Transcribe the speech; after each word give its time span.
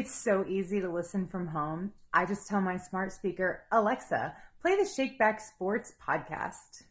It's 0.00 0.14
so 0.14 0.46
easy 0.48 0.80
to 0.80 0.88
listen 0.88 1.26
from 1.26 1.48
home. 1.48 1.92
I 2.14 2.24
just 2.24 2.48
tell 2.48 2.62
my 2.62 2.78
smart 2.78 3.12
speaker, 3.12 3.64
Alexa, 3.70 4.34
play 4.62 4.74
the 4.74 4.84
Shakeback 4.84 5.42
Sports 5.42 5.92
podcast. 6.02 6.84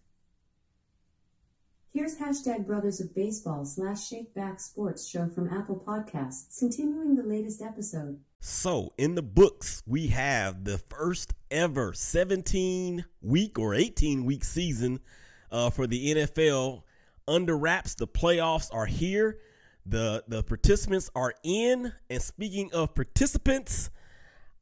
Here's 1.92 2.19
hashtag 2.19 2.67
Brothers 2.67 3.01
of 3.01 3.16
Baseball 3.16 3.66
slash 3.66 4.11
Shakeback 4.11 4.61
Sports 4.61 5.09
show 5.09 5.27
from 5.27 5.51
Apple 5.51 5.83
Podcasts, 5.87 6.59
continuing 6.59 7.16
the 7.16 7.24
latest 7.24 7.64
episode. 7.64 8.20
So, 8.41 8.93
in 9.00 9.16
the 9.16 9.23
books, 9.23 9.82
we 9.88 10.05
have 10.10 10.64
the 10.64 10.78
first 10.78 11.34
ever 11.50 11.94
17 11.94 13.05
week 13.23 13.57
or 13.57 13.73
18 13.73 14.23
week 14.23 14.44
season 14.44 15.00
uh, 15.52 15.71
for 15.71 15.88
the 15.88 16.14
NFL 16.14 16.84
under 17.28 17.57
wraps. 17.57 17.96
The 17.96 18.07
playoffs 18.07 18.71
are 18.71 18.86
here. 18.86 19.39
The 19.89 20.23
the 20.27 20.43
participants 20.43 21.09
are 21.15 21.33
in. 21.41 21.91
And 22.11 22.21
speaking 22.21 22.71
of 22.73 22.93
participants, 22.93 23.89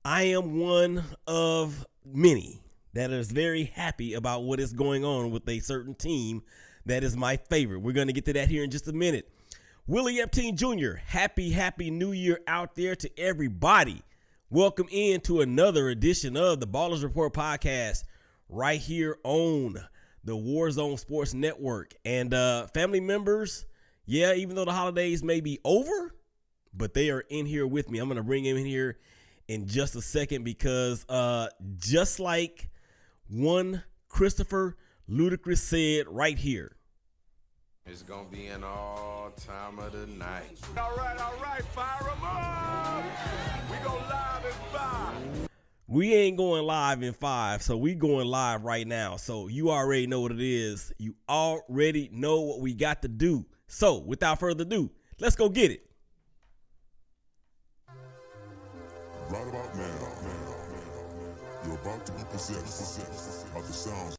I 0.06 0.24
am 0.24 0.58
one 0.58 1.04
of 1.28 1.86
many 2.06 2.64
that 2.94 3.12
is 3.12 3.30
very 3.30 3.66
happy 3.66 4.14
about 4.14 4.44
what 4.44 4.62
is 4.62 4.72
going 4.72 5.04
on 5.04 5.32
with 5.32 5.48
a 5.50 5.60
certain 5.60 5.96
team 5.96 6.44
that 6.86 7.04
is 7.04 7.18
my 7.18 7.36
favorite. 7.36 7.80
We're 7.80 7.92
going 7.92 8.08
to 8.08 8.14
get 8.14 8.24
to 8.26 8.34
that 8.34 8.48
here 8.48 8.64
in 8.64 8.72
just 8.72 8.88
a 8.88 8.94
minute. 8.94 9.30
Willie 9.86 10.20
Epting 10.20 10.56
Jr., 10.56 10.98
happy, 11.06 11.50
happy 11.50 11.92
new 11.92 12.14
year 12.14 12.40
out 12.48 12.76
there 12.76 12.96
to 12.96 13.20
everybody. 13.20 14.02
Welcome 14.50 14.88
in 14.90 15.20
to 15.22 15.42
another 15.42 15.90
edition 15.90 16.38
of 16.38 16.62
the 16.62 16.68
Ballers 16.68 17.04
Report 17.04 17.34
podcast 17.34 18.06
right 18.48 18.80
here 18.80 19.18
on 19.26 19.76
the 20.24 20.38
Warzone 20.38 20.98
Sports 20.98 21.34
Network. 21.34 21.96
And 22.06 22.34
uh, 22.34 22.68
family 22.68 23.02
members, 23.02 23.66
yeah, 24.08 24.34
even 24.34 24.56
though 24.56 24.66
the 24.66 24.72
holidays 24.72 25.22
may 25.22 25.42
be 25.42 25.60
over, 25.64 26.16
but 26.74 26.94
they 26.94 27.12
are 27.12 27.26
in 27.30 27.46
here 27.46 27.68
with 27.68 27.92
me. 27.92 28.00
I'm 28.00 28.08
going 28.08 28.18
to 28.18 28.24
bring 28.24 28.46
them 28.46 28.58
in 28.58 28.66
here 28.66 28.98
in 29.48 29.68
just 29.68 29.96
a 29.96 30.02
second 30.02 30.44
because 30.44 31.06
uh, 31.10 31.48
just 31.78 32.20
like 32.20 32.70
one 33.30 33.84
Christopher 34.08 34.78
Ludacris 35.10 35.60
said 35.60 36.08
right 36.08 36.38
here. 36.38 36.74
It's 37.86 38.02
gonna 38.02 38.28
be 38.30 38.48
an 38.48 38.66
all 38.66 39.32
time 39.38 39.80
of 39.80 39.94
the 39.94 40.08
night. 40.08 40.60
All 40.78 40.94
right, 40.98 41.18
all 41.18 41.34
right, 41.42 41.64
fire 41.64 42.04
them 42.04 42.22
up. 42.22 43.06
We 43.72 43.78
go 43.78 43.96
live 43.96 44.46
in 44.46 44.78
five. 44.78 45.50
We 45.88 46.14
ain't 46.14 46.36
going 46.36 46.66
live 46.66 47.02
in 47.02 47.14
five, 47.14 47.62
so 47.62 47.78
we 47.78 47.96
going 47.96 48.28
live 48.28 48.66
right 48.66 48.86
now. 48.86 49.16
So 49.16 49.48
you 49.48 49.72
already 49.72 50.06
know 50.06 50.20
what 50.20 50.34
it 50.34 50.42
is. 50.42 50.92
You 50.98 51.16
already 51.30 52.10
know 52.12 52.42
what 52.42 52.60
we 52.60 52.74
got 52.74 53.04
to 53.04 53.08
do. 53.08 53.46
So 53.68 53.98
without 54.00 54.40
further 54.40 54.64
ado, 54.64 54.90
let's 55.20 55.36
go 55.36 55.50
get 55.50 55.72
it. 55.72 55.84
Right 59.30 59.48
about 59.48 59.76
now, 59.76 60.18
you're 61.66 61.76
about 61.76 62.06
to 62.06 62.12
be 62.14 62.24
possessed 62.32 63.54
by 63.54 63.62
the 63.62 63.74
sounds. 63.74 64.16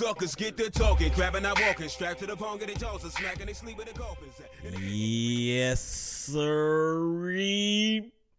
Suckers 0.00 0.34
get 0.34 0.56
to 0.56 0.70
talking, 0.70 1.12
grabbing 1.12 1.44
out 1.44 1.60
walking, 1.60 1.86
strapped 1.86 2.20
to 2.20 2.26
the 2.26 2.34
pong 2.34 2.56
their 2.58 2.68
jaws 2.68 3.02
and 3.02 3.12
smacking 3.12 3.44
they 3.44 3.52
sleep 3.52 3.76
with 3.76 3.86
the 3.86 3.92
coffins. 3.92 4.32
Yes, 4.80 5.82
sir, 5.82 7.04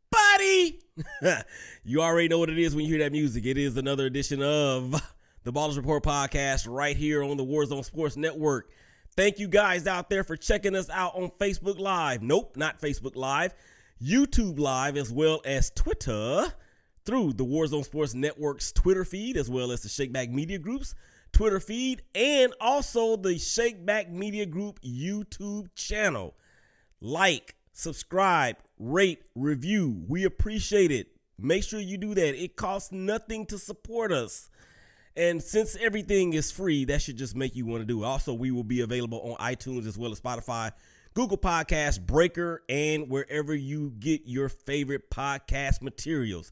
buddy. 0.10 0.80
you 1.84 2.02
already 2.02 2.28
know 2.30 2.40
what 2.40 2.50
it 2.50 2.58
is 2.58 2.76
when 2.76 2.86
you 2.86 2.92
hear 2.96 3.04
that 3.04 3.12
music. 3.12 3.46
It 3.46 3.60
is 3.60 3.78
another 3.78 4.08
edition 4.08 4.42
of 4.42 4.92
the 5.44 5.54
Ballers 5.54 5.78
Report 5.78 6.04
podcast 6.04 6.66
right 6.68 6.98
here 6.98 7.24
on 7.24 7.38
the 7.38 7.46
Warzone 7.46 7.86
Sports 7.86 8.18
Network. 8.18 8.72
Thank 9.16 9.38
you 9.38 9.48
guys 9.48 9.86
out 9.86 10.10
there 10.10 10.24
for 10.24 10.36
checking 10.36 10.76
us 10.76 10.90
out 10.90 11.14
on 11.14 11.30
Facebook 11.40 11.78
Live. 11.78 12.24
Nope, 12.24 12.58
not 12.58 12.82
Facebook 12.82 13.16
Live. 13.16 13.54
YouTube 14.04 14.58
Live 14.58 14.98
as 14.98 15.12
well 15.12 15.42
as 15.46 15.70
Twitter 15.70 16.52
through 17.06 17.34
the 17.34 17.46
Warzone 17.46 17.86
Sports 17.86 18.16
Network's 18.16 18.72
Twitter 18.72 19.06
feed 19.06 19.38
as 19.38 19.48
well 19.48 19.72
as 19.72 19.82
the 19.82 19.90
Shakeback 19.90 20.32
Media 20.32 20.58
Group's 20.58 20.96
Twitter 21.42 21.60
feed 21.60 22.04
and 22.14 22.54
also 22.62 23.16
the 23.16 23.34
Shakeback 23.34 24.12
Media 24.12 24.46
Group 24.46 24.80
YouTube 24.82 25.74
channel. 25.74 26.36
Like, 27.00 27.56
subscribe, 27.74 28.58
rate, 28.78 29.24
review. 29.34 30.04
We 30.08 30.26
appreciate 30.26 30.92
it. 30.92 31.08
Make 31.40 31.64
sure 31.64 31.80
you 31.80 31.98
do 31.98 32.14
that. 32.14 32.40
It 32.40 32.56
costs 32.56 32.92
nothing 32.92 33.48
to 33.48 33.58
support 33.58 34.12
us. 34.12 34.52
And 35.16 35.42
since 35.42 35.76
everything 35.78 36.34
is 36.34 36.52
free, 36.52 36.86
that 36.86 37.02
should 37.02 37.18
just 37.18 37.36
make 37.36 37.56
you 37.56 37.66
want 37.66 37.82
to 37.82 37.88
do. 37.88 38.04
it. 38.04 38.06
Also, 38.06 38.36
we 38.36 38.52
will 38.52 38.64
be 38.64 38.82
available 38.82 39.22
on 39.22 39.36
iTunes 39.38 39.88
as 39.88 39.98
well 39.98 40.12
as 40.12 40.22
Spotify, 40.22 40.72
Google 41.16 41.40
Podcasts, 41.40 42.00
Breaker, 42.00 42.62
and 42.70 43.10
wherever 43.10 43.56
you 43.56 43.96
get 43.98 44.28
your 44.28 44.48
favorite 44.48 45.10
podcast 45.10 45.82
materials. 45.82 46.52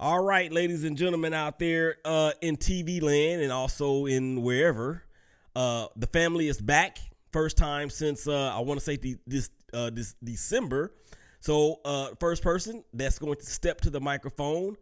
All 0.00 0.22
right, 0.22 0.52
ladies 0.52 0.84
and 0.84 0.96
gentlemen 0.96 1.34
out 1.34 1.58
there 1.58 1.96
uh, 2.04 2.30
in 2.40 2.56
TV 2.56 3.02
land 3.02 3.42
and 3.42 3.50
also 3.50 4.06
in 4.06 4.42
wherever, 4.42 5.02
uh, 5.56 5.88
the 5.96 6.06
family 6.06 6.46
is 6.46 6.60
back. 6.60 6.98
First 7.32 7.56
time 7.56 7.90
since 7.90 8.28
uh, 8.28 8.54
I 8.54 8.60
want 8.60 8.78
to 8.78 8.86
say 8.86 9.16
this 9.26 9.50
uh, 9.74 9.90
this 9.90 10.14
December. 10.22 10.94
So, 11.40 11.80
uh, 11.84 12.10
first 12.20 12.44
person 12.44 12.84
that's 12.94 13.18
going 13.18 13.38
to 13.38 13.44
step 13.44 13.80
to 13.80 13.90
the 13.90 14.00
microphone 14.00 14.76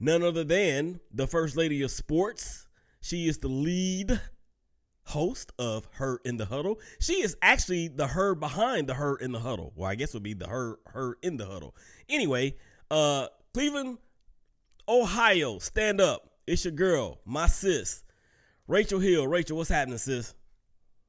none 0.00 0.22
other 0.22 0.42
than 0.42 1.00
the 1.12 1.26
First 1.26 1.54
Lady 1.58 1.82
of 1.82 1.90
Sports. 1.90 2.66
She 3.02 3.28
is 3.28 3.36
the 3.36 3.48
lead 3.48 4.18
host 5.04 5.52
of 5.58 5.86
Her 5.92 6.18
in 6.24 6.38
the 6.38 6.46
Huddle. 6.46 6.80
She 6.98 7.20
is 7.20 7.36
actually 7.42 7.88
the 7.88 8.06
her 8.06 8.34
behind 8.34 8.86
the 8.86 8.94
Her 8.94 9.16
in 9.16 9.32
the 9.32 9.40
Huddle. 9.40 9.74
Well, 9.76 9.90
I 9.90 9.96
guess 9.96 10.14
would 10.14 10.22
be 10.22 10.32
the 10.32 10.48
her 10.48 10.78
her 10.86 11.18
in 11.20 11.36
the 11.36 11.44
huddle. 11.44 11.74
Anyway, 12.08 12.54
uh 12.90 13.26
Cleveland, 13.56 13.96
Ohio, 14.88 15.58
stand 15.58 16.00
up. 16.00 16.30
It's 16.46 16.64
your 16.64 16.72
girl, 16.72 17.20
my 17.24 17.48
sis, 17.48 18.04
Rachel 18.68 19.00
Hill. 19.00 19.26
Rachel, 19.26 19.56
what's 19.56 19.68
happening, 19.68 19.98
sis? 19.98 20.34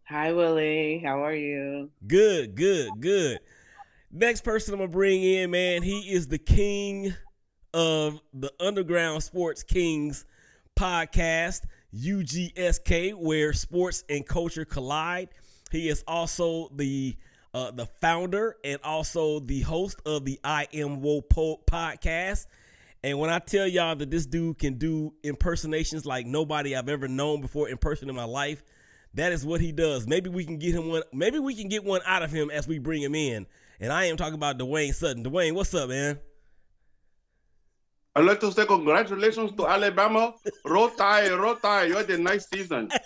Hi, 0.05 0.33
Willie. 0.33 0.99
How 1.05 1.23
are 1.23 1.35
you? 1.35 1.91
Good, 2.07 2.55
good, 2.55 2.89
good. 2.99 3.39
Next 4.11 4.43
person 4.43 4.73
I'm 4.73 4.79
gonna 4.79 4.91
bring 4.91 5.21
in, 5.21 5.51
man, 5.51 5.83
he 5.83 6.11
is 6.11 6.27
the 6.27 6.39
king 6.39 7.13
of 7.73 8.19
the 8.33 8.51
Underground 8.59 9.21
Sports 9.21 9.61
Kings 9.61 10.25
podcast, 10.75 11.61
UGSK, 11.93 13.13
where 13.13 13.53
sports 13.53 14.03
and 14.09 14.25
culture 14.25 14.66
collide. 14.66 15.29
He 15.71 15.87
is 15.89 16.03
also 16.07 16.69
the 16.75 17.16
uh, 17.53 17.71
the 17.71 17.85
founder 17.85 18.55
and 18.63 18.79
also 18.83 19.39
the 19.39 19.61
host 19.61 20.01
of 20.05 20.25
the 20.25 20.39
I 20.43 20.67
Am 20.73 21.01
Woe 21.01 21.21
po- 21.21 21.61
podcast. 21.69 22.47
And 23.03 23.19
when 23.19 23.30
I 23.30 23.40
tell 23.40 23.68
y'all 23.68 23.96
that 23.96 24.09
this 24.09 24.25
dude 24.25 24.58
can 24.58 24.78
do 24.78 25.13
impersonations 25.24 26.06
like 26.06 26.25
nobody 26.25 26.75
I've 26.75 26.90
ever 26.90 27.08
known 27.08 27.41
before 27.41 27.69
in 27.69 27.78
person 27.78 28.09
in 28.09 28.16
my 28.16 28.24
life, 28.24 28.63
that 29.13 29.31
is 29.31 29.46
what 29.46 29.62
he 29.62 29.72
does. 29.72 30.08
Maybe 30.08 30.30
we 30.30 30.46
can 30.46 30.58
get 30.58 30.74
him 30.75 30.90
one. 30.90 31.03
Maybe 31.13 31.40
we 31.40 31.56
can 31.56 31.69
get 31.69 31.84
one 31.84 32.02
out 32.06 32.24
of 32.24 32.31
him 32.31 32.50
as 32.50 32.68
we 32.68 32.80
bring 32.80 33.02
him 33.02 33.16
in. 33.16 33.46
And 33.80 33.94
I 33.94 34.06
am 34.06 34.18
talking 34.18 34.34
about 34.34 34.58
Dwayne 34.58 34.94
Sutton. 34.94 35.24
Dwayne, 35.24 35.53
what's 35.53 35.74
up, 35.74 35.90
man? 35.90 36.19
I'd 38.16 38.25
like 38.25 38.40
to 38.40 38.52
say 38.52 38.66
congratulations 38.66 39.52
to 39.53 39.68
Alabama. 39.68 40.34
Roll 40.66 40.90
Tide, 40.90 41.31
roll 41.31 41.56
Tide. 41.56 41.90
You 41.90 41.97
had 41.97 42.09
a 42.09 42.18
nice 42.18 42.47
season. 42.50 42.90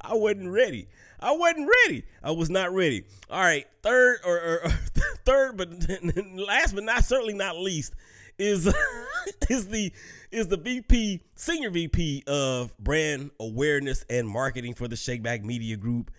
I 0.00 0.14
wasn't 0.14 0.50
ready. 0.50 0.88
I 1.22 1.32
wasn't 1.32 1.70
ready. 1.86 2.04
I 2.22 2.32
was 2.32 2.50
not 2.50 2.72
ready. 2.74 3.04
All 3.30 3.40
right, 3.40 3.66
third 3.82 4.18
or, 4.24 4.38
or, 4.38 4.68
third, 5.24 5.56
but 5.56 5.70
last 6.34 6.74
but 6.74 6.84
not 6.84 7.04
certainly 7.04 7.34
not 7.34 7.56
least 7.56 7.94
is 8.38 8.66
is 9.48 9.68
the 9.68 9.92
is 10.30 10.48
the 10.48 10.56
VP 10.56 11.22
senior 11.34 11.70
VP 11.70 12.24
of 12.26 12.76
brand 12.78 13.30
awareness 13.38 14.04
and 14.10 14.28
marketing 14.28 14.74
for 14.74 14.88
the 14.88 14.96
Shakeback 14.96 15.44
Media 15.44 15.76
Group. 15.76 16.10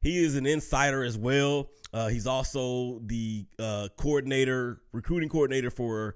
He 0.00 0.24
is 0.24 0.36
an 0.36 0.46
insider 0.46 1.02
as 1.02 1.18
well. 1.18 1.68
Uh, 1.92 2.08
he's 2.08 2.26
also 2.26 3.00
the 3.04 3.44
uh, 3.58 3.88
coordinator, 3.96 4.80
recruiting 4.92 5.28
coordinator 5.28 5.70
for 5.70 6.14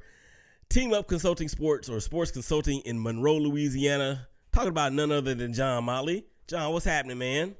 Team 0.68 0.92
Up 0.92 1.08
Consulting 1.08 1.48
Sports 1.48 1.88
or 1.88 1.98
Sports 1.98 2.30
Consulting 2.30 2.80
in 2.80 3.02
Monroe, 3.02 3.38
Louisiana. 3.38 4.28
Talking 4.52 4.68
about 4.68 4.92
none 4.92 5.10
other 5.10 5.34
than 5.34 5.52
John 5.52 5.84
Motley. 5.84 6.24
John, 6.46 6.72
what's 6.72 6.84
happening, 6.84 7.18
man? 7.18 7.54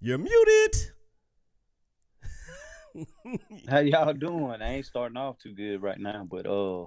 You're 0.00 0.18
muted. 0.18 0.76
How 3.68 3.78
y'all 3.78 4.12
doing? 4.12 4.60
I 4.60 4.74
ain't 4.74 4.86
starting 4.86 5.16
off 5.16 5.38
too 5.38 5.54
good 5.54 5.82
right 5.82 5.98
now, 5.98 6.26
but 6.30 6.46
uh, 6.46 6.84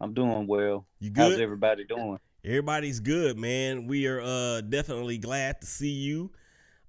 I'm 0.00 0.14
doing 0.14 0.46
well. 0.46 0.86
You 1.00 1.10
How's 1.14 1.34
good? 1.34 1.40
everybody 1.40 1.84
doing? 1.84 2.18
Everybody's 2.44 3.00
good, 3.00 3.36
man. 3.36 3.86
We 3.88 4.06
are 4.06 4.20
uh 4.20 4.60
definitely 4.60 5.18
glad 5.18 5.60
to 5.60 5.66
see 5.66 5.90
you. 5.90 6.30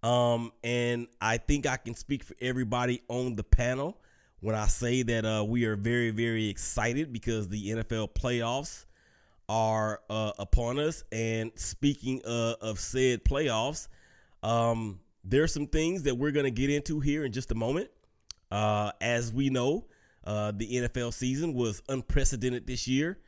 Um, 0.04 0.52
and 0.64 1.08
I 1.20 1.38
think 1.38 1.66
I 1.66 1.78
can 1.78 1.96
speak 1.96 2.24
for 2.24 2.36
everybody 2.40 3.02
on 3.08 3.36
the 3.36 3.44
panel. 3.44 3.98
when 4.42 4.54
I 4.54 4.68
say 4.68 5.02
that 5.02 5.26
uh, 5.26 5.44
we 5.44 5.66
are 5.66 5.76
very, 5.76 6.12
very 6.12 6.48
excited 6.48 7.12
because 7.12 7.50
the 7.50 7.72
NFL 7.72 8.10
playoffs 8.14 8.86
are 9.50 10.02
uh, 10.10 10.34
upon 10.38 10.78
us. 10.78 11.04
And 11.12 11.52
speaking 11.56 12.22
uh, 12.24 12.54
of 12.62 12.80
said 12.80 13.24
playoffs, 13.26 13.88
um, 14.44 15.00
there 15.28 15.44
are 15.44 15.48
some 15.48 15.68
things 15.68 16.04
that 16.04 16.16
we're 16.16 16.32
going 16.32 16.46
to 16.46 16.52
get 16.52 16.70
into 16.70 17.00
here 17.00 17.26
in 17.26 17.32
just 17.32 17.52
a 17.52 17.56
moment. 17.56 17.90
Uh, 18.50 18.92
as 19.02 19.34
we 19.34 19.50
know, 19.50 19.86
uh, 20.24 20.54
the 20.56 20.68
NFL 20.78 21.14
season 21.14 21.54
was 21.54 21.82
unprecedented 21.90 22.66
this 22.66 22.88
year 22.88 23.20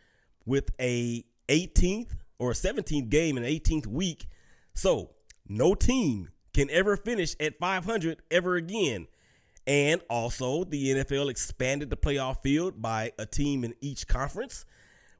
with 0.46 0.72
a 0.80 1.26
18th 1.50 2.12
or 2.40 2.54
17th 2.54 3.10
game 3.10 3.38
in 3.38 3.44
18th 3.44 3.86
week. 3.86 4.28
So 4.74 5.12
no 5.48 5.76
team 5.76 6.30
can 6.54 6.70
ever 6.70 6.96
finish 6.96 7.36
at 7.40 7.60
500 7.60 8.22
ever 8.32 8.56
again. 8.56 9.08
And 9.68 10.02
also, 10.10 10.64
the 10.64 10.96
NFL 10.96 11.30
expanded 11.30 11.90
the 11.90 11.98
playoff 11.98 12.42
field 12.42 12.82
by 12.82 13.12
a 13.20 13.26
team 13.26 13.64
in 13.64 13.76
each 13.82 14.08
conference, 14.08 14.66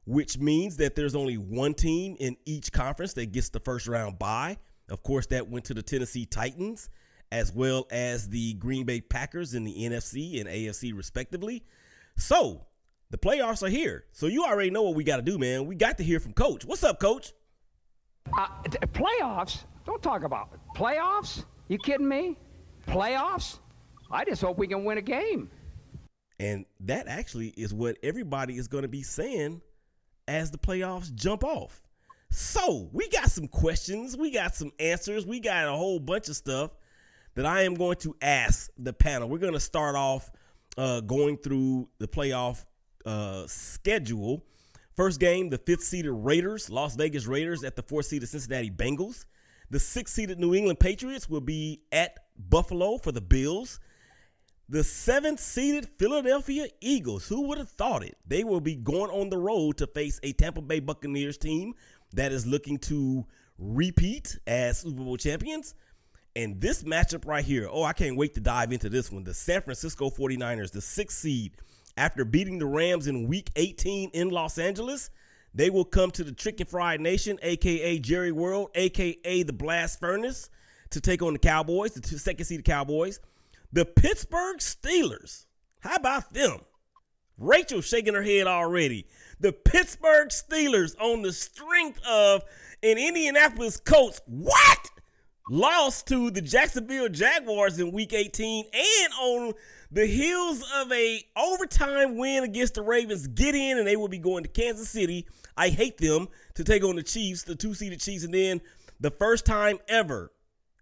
which 0.06 0.38
means 0.38 0.78
that 0.78 0.96
there's 0.96 1.14
only 1.14 1.36
one 1.36 1.74
team 1.74 2.16
in 2.18 2.36
each 2.46 2.72
conference 2.72 3.12
that 3.14 3.32
gets 3.32 3.50
the 3.50 3.60
first 3.60 3.86
round 3.86 4.18
bye. 4.18 4.56
Of 4.90 5.02
course, 5.02 5.26
that 5.28 5.48
went 5.48 5.64
to 5.66 5.74
the 5.74 5.82
Tennessee 5.82 6.26
Titans 6.26 6.90
as 7.32 7.52
well 7.52 7.86
as 7.90 8.28
the 8.28 8.54
Green 8.54 8.84
Bay 8.84 9.00
Packers 9.00 9.54
in 9.54 9.64
the 9.64 9.72
NFC 9.72 10.40
and 10.40 10.48
AFC, 10.48 10.96
respectively. 10.96 11.62
So, 12.16 12.66
the 13.10 13.18
playoffs 13.18 13.62
are 13.62 13.68
here. 13.68 14.04
So, 14.12 14.26
you 14.26 14.44
already 14.44 14.70
know 14.70 14.82
what 14.82 14.94
we 14.94 15.04
got 15.04 15.16
to 15.16 15.22
do, 15.22 15.38
man. 15.38 15.66
We 15.66 15.76
got 15.76 15.98
to 15.98 16.04
hear 16.04 16.18
from 16.18 16.32
Coach. 16.32 16.64
What's 16.64 16.82
up, 16.82 16.98
Coach? 16.98 17.32
Uh, 18.36 18.48
t- 18.68 18.78
playoffs? 18.78 19.64
Don't 19.86 20.02
talk 20.02 20.24
about 20.24 20.48
it. 20.52 20.60
Playoffs? 20.76 21.44
You 21.68 21.78
kidding 21.78 22.08
me? 22.08 22.36
Playoffs? 22.86 23.58
I 24.10 24.24
just 24.24 24.42
hope 24.42 24.58
we 24.58 24.66
can 24.66 24.84
win 24.84 24.98
a 24.98 25.02
game. 25.02 25.50
And 26.40 26.64
that 26.80 27.06
actually 27.06 27.48
is 27.48 27.72
what 27.72 27.96
everybody 28.02 28.56
is 28.56 28.66
going 28.66 28.82
to 28.82 28.88
be 28.88 29.02
saying 29.02 29.60
as 30.26 30.50
the 30.50 30.58
playoffs 30.58 31.14
jump 31.14 31.44
off. 31.44 31.86
So, 32.30 32.88
we 32.92 33.08
got 33.08 33.28
some 33.30 33.48
questions, 33.48 34.16
we 34.16 34.30
got 34.30 34.54
some 34.54 34.70
answers, 34.78 35.26
we 35.26 35.40
got 35.40 35.66
a 35.66 35.72
whole 35.72 35.98
bunch 35.98 36.28
of 36.28 36.36
stuff 36.36 36.70
that 37.34 37.44
I 37.44 37.62
am 37.62 37.74
going 37.74 37.96
to 37.98 38.14
ask 38.22 38.70
the 38.78 38.92
panel. 38.92 39.28
We're 39.28 39.38
going 39.38 39.52
to 39.52 39.60
start 39.60 39.96
off 39.96 40.30
uh, 40.78 41.00
going 41.00 41.38
through 41.38 41.88
the 41.98 42.06
playoff 42.06 42.64
uh, 43.04 43.46
schedule. 43.48 44.44
First 44.96 45.18
game, 45.18 45.50
the 45.50 45.58
fifth 45.58 45.82
seeded 45.82 46.12
Raiders, 46.12 46.70
Las 46.70 46.94
Vegas 46.94 47.26
Raiders 47.26 47.64
at 47.64 47.74
the 47.74 47.82
fourth 47.82 48.06
seeded 48.06 48.28
Cincinnati 48.28 48.70
Bengals. 48.70 49.24
The 49.70 49.80
sixth 49.80 50.14
seeded 50.14 50.38
New 50.38 50.54
England 50.54 50.78
Patriots 50.78 51.28
will 51.28 51.40
be 51.40 51.82
at 51.90 52.16
Buffalo 52.36 52.98
for 52.98 53.10
the 53.12 53.20
Bills. 53.20 53.80
The 54.68 54.84
seventh 54.84 55.40
seeded 55.40 55.88
Philadelphia 55.98 56.66
Eagles, 56.80 57.26
who 57.26 57.48
would 57.48 57.58
have 57.58 57.70
thought 57.70 58.04
it? 58.04 58.16
They 58.24 58.44
will 58.44 58.60
be 58.60 58.76
going 58.76 59.10
on 59.10 59.28
the 59.28 59.38
road 59.38 59.78
to 59.78 59.88
face 59.88 60.20
a 60.22 60.32
Tampa 60.32 60.60
Bay 60.60 60.78
Buccaneers 60.78 61.38
team 61.38 61.74
that 62.14 62.32
is 62.32 62.46
looking 62.46 62.78
to 62.78 63.24
repeat 63.58 64.38
as 64.46 64.78
Super 64.78 65.02
Bowl 65.02 65.16
champions. 65.16 65.74
And 66.36 66.60
this 66.60 66.84
matchup 66.84 67.26
right 67.26 67.44
here, 67.44 67.68
oh, 67.70 67.82
I 67.82 67.92
can't 67.92 68.16
wait 68.16 68.34
to 68.34 68.40
dive 68.40 68.72
into 68.72 68.88
this 68.88 69.10
one. 69.10 69.24
The 69.24 69.34
San 69.34 69.62
Francisco 69.62 70.10
49ers, 70.10 70.70
the 70.70 70.80
sixth 70.80 71.18
seed, 71.18 71.56
after 71.96 72.24
beating 72.24 72.58
the 72.58 72.66
Rams 72.66 73.08
in 73.08 73.26
week 73.26 73.50
18 73.56 74.10
in 74.10 74.30
Los 74.30 74.58
Angeles, 74.58 75.10
they 75.52 75.70
will 75.70 75.84
come 75.84 76.10
to 76.12 76.22
the 76.22 76.32
Chicken 76.32 76.66
Fried 76.66 77.00
Nation, 77.00 77.38
aka 77.42 77.98
Jerry 77.98 78.30
World, 78.30 78.70
aka 78.74 79.42
the 79.42 79.52
Blast 79.52 79.98
Furnace, 79.98 80.50
to 80.90 81.00
take 81.00 81.22
on 81.22 81.32
the 81.32 81.38
Cowboys, 81.38 81.94
the 81.94 82.18
second 82.18 82.44
seed 82.44 82.64
Cowboys. 82.64 83.20
The 83.72 83.84
Pittsburgh 83.84 84.58
Steelers, 84.58 85.46
how 85.80 85.96
about 85.96 86.32
them? 86.32 86.60
Rachel 87.38 87.80
shaking 87.80 88.14
her 88.14 88.22
head 88.22 88.46
already. 88.46 89.06
The 89.40 89.52
Pittsburgh 89.52 90.28
Steelers 90.28 90.94
on 91.00 91.22
the 91.22 91.32
strength 91.32 91.98
of 92.06 92.44
an 92.82 92.98
Indianapolis 92.98 93.78
Colts. 93.78 94.20
What? 94.26 94.90
Lost 95.48 96.06
to 96.08 96.30
the 96.30 96.42
Jacksonville 96.42 97.08
Jaguars 97.08 97.80
in 97.80 97.90
week 97.90 98.12
18 98.12 98.66
and 98.72 99.12
on 99.18 99.54
the 99.90 100.04
heels 100.04 100.62
of 100.76 100.92
a 100.92 101.24
overtime 101.36 102.18
win 102.18 102.44
against 102.44 102.74
the 102.74 102.82
Ravens 102.82 103.26
get 103.28 103.54
in 103.54 103.78
and 103.78 103.86
they 103.86 103.96
will 103.96 104.08
be 104.08 104.18
going 104.18 104.42
to 104.44 104.48
Kansas 104.50 104.90
City. 104.90 105.26
I 105.56 105.70
hate 105.70 105.96
them 105.96 106.28
to 106.54 106.62
take 106.62 106.84
on 106.84 106.96
the 106.96 107.02
Chiefs, 107.02 107.42
the 107.42 107.54
two-seeded 107.54 107.98
Chiefs 107.98 108.24
and 108.24 108.34
then 108.34 108.60
the 109.00 109.10
first 109.10 109.46
time 109.46 109.78
ever 109.88 110.30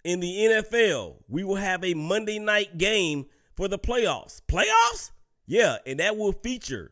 in 0.03 0.19
the 0.19 0.35
NFL, 0.37 1.23
we 1.29 1.45
will 1.45 1.55
have 1.55 1.85
a 1.85 1.95
Monday 1.95 2.41
night 2.41 2.77
game 2.77 3.27
for 3.57 3.69
the 3.69 3.79
playoffs. 3.79 4.43
Playoffs? 4.49 5.13
Yeah, 5.47 5.77
and 5.87 6.01
that 6.01 6.17
will 6.17 6.33
feature 6.33 6.91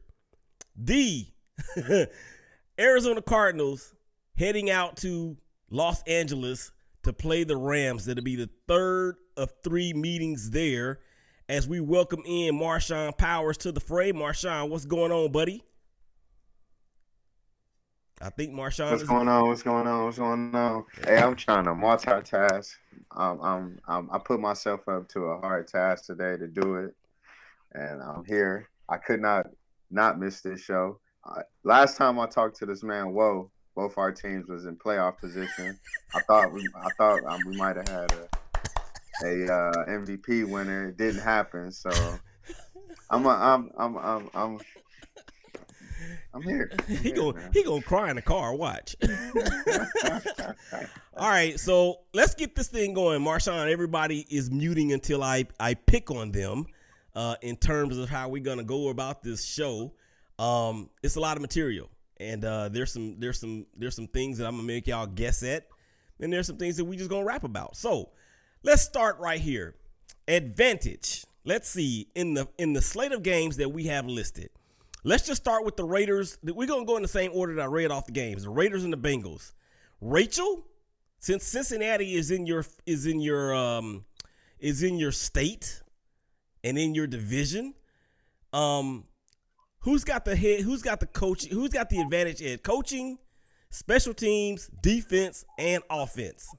the 0.77 1.27
Arizona 2.79 3.23
Cardinals 3.23 3.95
heading 4.37 4.71
out 4.71 4.97
to 4.99 5.37
Los 5.71 6.03
Angeles 6.05 6.71
to 7.03 7.13
play 7.13 7.45
the 7.45 7.57
Rams. 7.57 8.05
That'll 8.05 8.25
be 8.25 8.37
the 8.37 8.51
third 8.69 9.17
of 9.37 9.53
three 9.63 9.93
meetings 9.93 10.51
there 10.51 11.01
as 11.49 11.69
we 11.69 11.81
welcome 11.81 12.23
in 12.27 12.55
Marshawn 12.59 13.17
Powers 13.17 13.57
to 13.59 13.73
the 13.73 13.81
fray. 13.81 14.13
Marshawn, 14.13 14.69
what's 14.69 14.85
going 14.85 15.13
on, 15.13 15.33
buddy? 15.33 15.63
I 18.21 18.31
think 18.31 18.53
Marshawn. 18.53 18.93
What's 18.93 19.03
going 19.03 19.29
on? 19.29 19.49
What's 19.49 19.63
going 19.63 19.87
on? 19.87 20.05
What's 20.05 20.19
going 20.19 20.55
on? 20.55 20.85
Hey, 21.05 21.19
I'm 21.19 21.37
trying 21.37 21.65
to 21.65 21.71
multitask. 21.73 22.75
Um, 23.15 23.41
I'm, 23.43 23.79
I'm, 23.87 24.11
I 24.11 24.19
put 24.19 24.41
myself 24.41 24.89
up 24.89 25.09
to 25.11 25.27
a 25.27 25.39
hard 25.41 25.69
task 25.69 26.07
today 26.07 26.37
to 26.37 26.49
do 26.49 26.77
it, 26.77 26.95
and 27.73 28.03
I'm 28.03 28.25
here. 28.25 28.71
I 28.89 28.97
could 28.97 29.21
not 29.21 29.47
not 29.91 30.19
miss 30.19 30.41
this 30.41 30.61
show. 30.61 30.99
Last 31.65 31.97
time 31.97 32.19
I 32.19 32.27
talked 32.27 32.57
to 32.59 32.67
this 32.67 32.83
man, 32.83 33.13
whoa, 33.13 33.51
both 33.75 33.99
our 33.99 34.13
teams 34.13 34.49
was 34.49 34.67
in 34.67 34.77
playoff 34.77 35.19
position. 35.19 35.79
I 36.15 36.21
thought 36.21 36.53
we, 36.53 36.67
I 36.77 36.89
thought 36.97 37.25
um, 37.25 37.41
we 37.47 37.57
might 37.57 37.77
have 37.77 37.89
had 37.89 38.13
a 38.13 38.29
a 39.25 39.45
uh, 39.45 39.85
MVP 39.87 40.49
winner. 40.49 40.89
It 40.89 40.97
didn't 40.97 41.23
happen, 41.23 41.71
so 41.73 41.91
I'm, 43.11 43.25
a, 43.25 43.29
I'm, 43.29 43.71
I'm, 43.79 43.97
I'm, 43.97 44.31
I'm, 44.35 44.59
I'm 46.35 46.43
here. 46.43 46.71
I'm 46.89 46.97
he 47.03 47.13
gonna 47.13 47.51
he 47.53 47.63
gonna 47.63 47.83
cry 47.83 48.11
in 48.11 48.17
the 48.17 48.23
car. 48.23 48.55
Watch. 48.55 48.95
All 51.17 51.29
right, 51.29 51.59
so 51.59 52.01
let's 52.13 52.35
get 52.35 52.55
this 52.55 52.69
thing 52.69 52.93
going, 52.93 53.23
Marshawn. 53.23 53.71
Everybody 53.71 54.27
is 54.29 54.51
muting 54.51 54.93
until 54.93 55.23
I 55.23 55.47
I 55.59 55.75
pick 55.75 56.11
on 56.11 56.33
them 56.33 56.67
uh, 57.15 57.37
in 57.41 57.57
terms 57.57 57.97
of 57.97 58.11
how 58.11 58.29
we're 58.29 58.43
gonna 58.43 58.65
go 58.65 58.89
about 58.89 59.23
this 59.23 59.45
show. 59.45 59.93
Um, 60.39 60.91
it's 61.03 61.17
a 61.17 61.21
lot 61.21 61.37
of 61.37 61.41
material, 61.41 61.91
and 62.19 62.45
uh, 62.45 62.69
there's 62.69 62.93
some 62.93 63.19
there's 63.19 63.41
some 63.41 63.67
there's 63.77 63.97
some 63.97 64.07
things 64.07 64.39
that 64.39 64.47
I'm 64.47 64.57
gonna 64.57 64.67
make 64.67 64.87
y'all 64.87 65.07
guess 65.07 65.43
at, 65.43 65.67
and 66.21 66.33
there's 66.33 66.47
some 66.47 66.59
things 66.59 66.77
that 66.77 66.85
we 66.85 66.97
just 66.97 67.11
gonna 67.11 67.25
rap 67.25 67.45
about. 67.45 67.77
So 67.77 68.11
let's 68.63 68.83
start 68.83 69.19
right 69.19 69.41
here. 69.41 69.75
Advantage. 70.29 71.25
Let's 71.45 71.69
see 71.69 72.09
in 72.15 72.35
the 72.35 72.49
in 72.59 72.73
the 72.73 72.83
slate 72.83 73.13
of 73.13 73.23
games 73.23 73.57
that 73.57 73.71
we 73.71 73.85
have 73.85 74.07
listed. 74.07 74.51
Let's 75.05 75.27
just 75.27 75.41
start 75.41 75.65
with 75.65 75.77
the 75.77 75.85
Raiders. 75.85 76.37
We're 76.43 76.67
gonna 76.67 76.85
go 76.85 76.97
in 76.97 77.03
the 77.03 77.09
same 77.09 77.31
order 77.33 77.55
that 77.55 77.63
I 77.63 77.67
read 77.67 77.91
off 77.91 78.07
the 78.07 78.13
games. 78.13 78.43
The 78.43 78.51
Raiders 78.51 78.85
and 78.85 78.93
the 78.93 78.99
Bengals. 78.99 79.53
Rachel, 80.01 80.67
since 81.21 81.45
Cincinnati 81.45 82.15
is 82.15 82.31
in 82.31 82.47
your 82.47 82.67
is 82.85 83.07
in 83.07 83.21
your 83.21 83.55
um 83.55 84.05
is 84.59 84.83
in 84.83 84.99
your 84.99 85.13
state 85.13 85.83
and 86.65 86.79
in 86.79 86.95
your 86.95 87.07
division, 87.07 87.75
um, 88.53 89.05
who's 89.87 90.03
got 90.03 90.25
the 90.25 90.35
head? 90.35 90.61
Who's 90.61 90.83
got 90.83 91.01
the 91.01 91.07
coach? 91.07 91.47
Who's 91.47 91.71
got 91.71 91.89
the 91.89 92.01
advantage 92.01 92.43
in 92.43 92.59
coaching, 92.59 93.19
special 93.71 94.13
teams, 94.13 94.69
defense, 94.83 95.45
and 95.59 95.83
offense? 95.89 96.53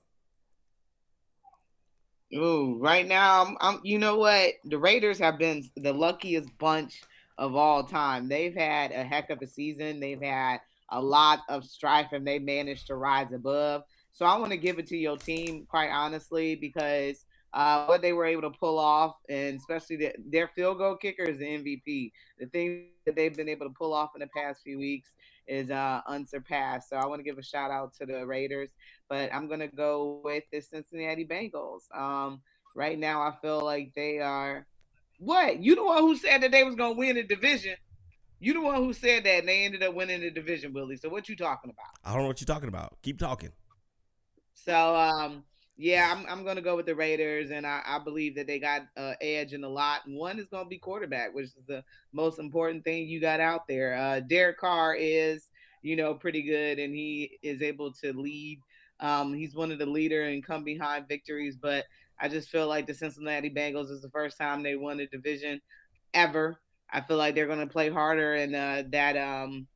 Ooh, 2.33 2.77
right 2.79 3.05
now, 3.05 3.43
I'm, 3.45 3.57
I'm. 3.59 3.79
You 3.83 3.99
know 3.99 4.17
what? 4.17 4.53
The 4.65 4.77
Raiders 4.77 5.19
have 5.19 5.37
been 5.37 5.69
the 5.75 5.93
luckiest 5.93 6.57
bunch 6.57 7.01
of 7.37 7.55
all 7.55 7.83
time. 7.83 8.29
They've 8.29 8.55
had 8.55 8.91
a 8.91 9.03
heck 9.03 9.29
of 9.29 9.41
a 9.41 9.47
season. 9.47 9.99
They've 9.99 10.21
had 10.21 10.59
a 10.89 11.01
lot 11.01 11.41
of 11.49 11.65
strife, 11.65 12.13
and 12.13 12.25
they 12.25 12.39
managed 12.39 12.87
to 12.87 12.95
rise 12.95 13.33
above. 13.33 13.83
So 14.13 14.25
I 14.25 14.37
want 14.37 14.51
to 14.51 14.57
give 14.57 14.79
it 14.79 14.87
to 14.87 14.97
your 14.97 15.17
team, 15.17 15.67
quite 15.69 15.89
honestly, 15.89 16.55
because 16.55 17.25
uh, 17.53 17.85
what 17.85 18.01
they 18.01 18.13
were 18.13 18.25
able 18.25 18.41
to 18.43 18.57
pull 18.57 18.79
off, 18.79 19.15
and 19.29 19.57
especially 19.57 19.97
the, 19.97 20.13
their 20.17 20.47
field 20.47 20.77
goal 20.77 20.95
kicker 20.95 21.23
is 21.23 21.39
the 21.39 21.45
MVP. 21.45 22.11
The 22.39 22.47
thing 22.47 22.87
that 23.07 23.15
they've 23.15 23.35
been 23.35 23.49
able 23.49 23.65
to 23.65 23.73
pull 23.73 23.93
off 23.93 24.11
in 24.15 24.19
the 24.19 24.27
past 24.27 24.61
few 24.61 24.77
weeks 24.77 25.09
is 25.47 25.71
uh, 25.71 26.01
unsurpassed. 26.07 26.89
So 26.89 26.97
I 26.97 27.05
want 27.07 27.19
to 27.19 27.23
give 27.23 27.37
a 27.37 27.43
shout 27.43 27.71
out 27.71 27.95
to 27.95 28.05
the 28.05 28.25
Raiders, 28.27 28.69
but 29.09 29.33
I'm 29.33 29.47
going 29.47 29.61
to 29.61 29.67
go 29.67 30.21
with 30.23 30.43
the 30.51 30.61
Cincinnati 30.61 31.25
Bengals. 31.25 31.83
Um, 31.97 32.41
right 32.75 32.99
now, 32.99 33.21
I 33.21 33.33
feel 33.41 33.63
like 33.63 33.93
they 33.95 34.19
are. 34.19 34.67
What? 35.19 35.63
You 35.63 35.75
the 35.75 35.83
one 35.83 35.99
who 35.99 36.15
said 36.15 36.43
that 36.43 36.51
they 36.51 36.63
was 36.63 36.75
going 36.75 36.93
to 36.93 36.99
win 36.99 37.15
the 37.15 37.23
division. 37.23 37.75
You 38.39 38.53
the 38.53 38.61
one 38.61 38.75
who 38.75 38.93
said 38.93 39.23
that, 39.23 39.39
and 39.39 39.47
they 39.47 39.63
ended 39.63 39.81
up 39.81 39.95
winning 39.95 40.21
the 40.21 40.29
division, 40.29 40.73
Willie. 40.73 40.97
So 40.97 41.09
what 41.09 41.27
you 41.27 41.35
talking 41.35 41.71
about? 41.71 41.85
I 42.03 42.13
don't 42.13 42.21
know 42.21 42.27
what 42.27 42.39
you're 42.39 42.45
talking 42.45 42.69
about. 42.69 42.97
Keep 43.01 43.17
talking. 43.17 43.51
So 44.53 44.95
um, 44.95 45.43
Yeah, 45.79 46.11
I'm 46.11 46.25
I'm 46.27 46.43
gonna 46.43 46.61
go 46.61 46.75
with 46.75 46.87
the 46.87 46.95
Raiders, 46.95 47.51
and 47.51 47.65
I, 47.65 47.81
I 47.85 47.99
believe 47.99 48.35
that 48.35 48.47
they 48.47 48.57
got 48.57 48.87
uh, 48.97 49.13
edge 49.21 49.53
in 49.53 49.63
a 49.63 49.69
lot. 49.69 50.01
One 50.07 50.39
is 50.39 50.47
gonna 50.47 50.67
be 50.67 50.79
quarterback, 50.79 51.35
which 51.35 51.45
is 51.45 51.53
the 51.67 51.83
most 52.13 52.39
important 52.39 52.83
thing 52.83 53.07
you 53.07 53.21
got 53.21 53.39
out 53.39 53.67
there. 53.67 53.93
Uh, 53.95 54.19
Derek 54.21 54.57
Carr 54.57 54.95
is, 54.95 55.49
you 55.83 55.95
know, 55.95 56.15
pretty 56.15 56.41
good, 56.41 56.79
and 56.79 56.95
he 56.95 57.37
is 57.43 57.61
able 57.61 57.93
to 57.93 58.11
lead. 58.11 58.59
Um, 58.99 59.35
he's 59.35 59.53
one 59.53 59.71
of 59.71 59.77
the 59.77 59.85
leader 59.85 60.23
and 60.23 60.43
come 60.43 60.63
behind 60.63 61.07
victories, 61.07 61.55
but 61.55 61.85
I 62.19 62.27
just 62.27 62.49
feel 62.49 62.67
like 62.67 62.87
the 62.87 62.95
Cincinnati 62.95 63.51
Bengals 63.51 63.91
is 63.91 64.01
the 64.01 64.09
first 64.09 64.39
time 64.39 64.63
they 64.63 64.75
won 64.75 64.99
a 64.99 65.05
division 65.05 65.61
ever. 66.15 66.57
I 66.91 67.01
feel 67.01 67.17
like 67.17 67.35
they're 67.35 67.45
going 67.45 67.59
to 67.59 67.67
play 67.67 67.91
harder, 67.91 68.33
and 68.33 68.55
uh, 68.55 68.83
that 68.89 69.15
um, 69.15 69.67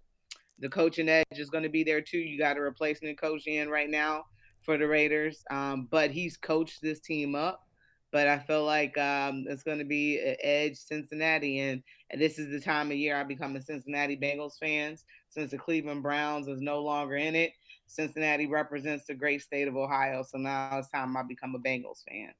the 0.57 0.69
coaching 0.69 1.09
edge 1.09 1.25
is 1.33 1.51
going 1.51 1.63
to 1.63 1.69
be 1.69 1.83
there 1.83 2.01
too. 2.01 2.17
You 2.17 2.39
got 2.39 2.57
a 2.57 2.61
replacement 2.61 3.21
coach 3.21 3.45
in 3.45 3.69
right 3.69 3.89
now 3.89 4.25
for 4.61 4.77
the 4.77 4.87
Raiders, 4.87 5.43
um, 5.51 5.87
but 5.89 6.11
he's 6.11 6.37
coached 6.37 6.81
this 6.81 6.99
team 6.99 7.35
up. 7.35 7.67
But 8.11 8.27
I 8.27 8.39
feel 8.39 8.65
like 8.65 8.97
um, 8.97 9.45
it's 9.47 9.63
going 9.63 9.79
to 9.79 9.85
be 9.85 10.19
an 10.19 10.35
edge 10.41 10.75
Cincinnati, 10.75 11.59
and, 11.59 11.81
and 12.09 12.21
this 12.21 12.37
is 12.37 12.49
the 12.49 12.59
time 12.59 12.91
of 12.91 12.97
year 12.97 13.15
I 13.15 13.23
become 13.23 13.55
a 13.55 13.61
Cincinnati 13.61 14.17
Bengals 14.17 14.59
fans 14.59 15.05
since 15.29 15.51
the 15.51 15.57
Cleveland 15.57 16.03
Browns 16.03 16.47
is 16.47 16.59
no 16.59 16.81
longer 16.81 17.15
in 17.15 17.35
it. 17.35 17.53
Cincinnati 17.87 18.47
represents 18.47 19.05
the 19.05 19.13
great 19.13 19.41
state 19.41 19.67
of 19.67 19.75
Ohio, 19.75 20.23
so 20.23 20.37
now 20.37 20.77
it's 20.77 20.89
time 20.89 21.15
I 21.15 21.23
become 21.23 21.55
a 21.55 21.59
Bengals 21.59 22.03
fan. 22.07 22.33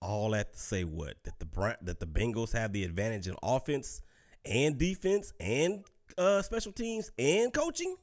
All 0.00 0.30
that 0.30 0.52
to 0.52 0.58
say 0.58 0.84
what 0.84 1.14
that 1.24 1.38
the 1.38 1.76
that 1.82 2.00
the 2.00 2.06
Bengals 2.06 2.52
have 2.52 2.72
the 2.72 2.84
advantage 2.84 3.28
in 3.28 3.36
offense 3.42 4.02
and 4.44 4.76
defense 4.76 5.32
and 5.38 5.84
uh, 6.18 6.42
special 6.42 6.72
teams 6.72 7.12
and 7.18 7.52
coaching. 7.52 7.96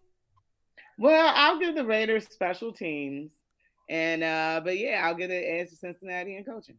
Well, 1.00 1.32
I'll 1.34 1.58
give 1.60 1.76
the 1.76 1.86
Raiders 1.86 2.28
special 2.30 2.74
teams, 2.74 3.32
and 3.90 4.22
uh, 4.22 4.60
but 4.64 4.78
yeah, 4.78 5.02
I'll 5.06 5.16
get 5.16 5.32
it 5.32 5.46
edge 5.46 5.70
to 5.70 5.78
Cincinnati 5.78 6.36
and 6.36 6.46
coaching. 6.46 6.76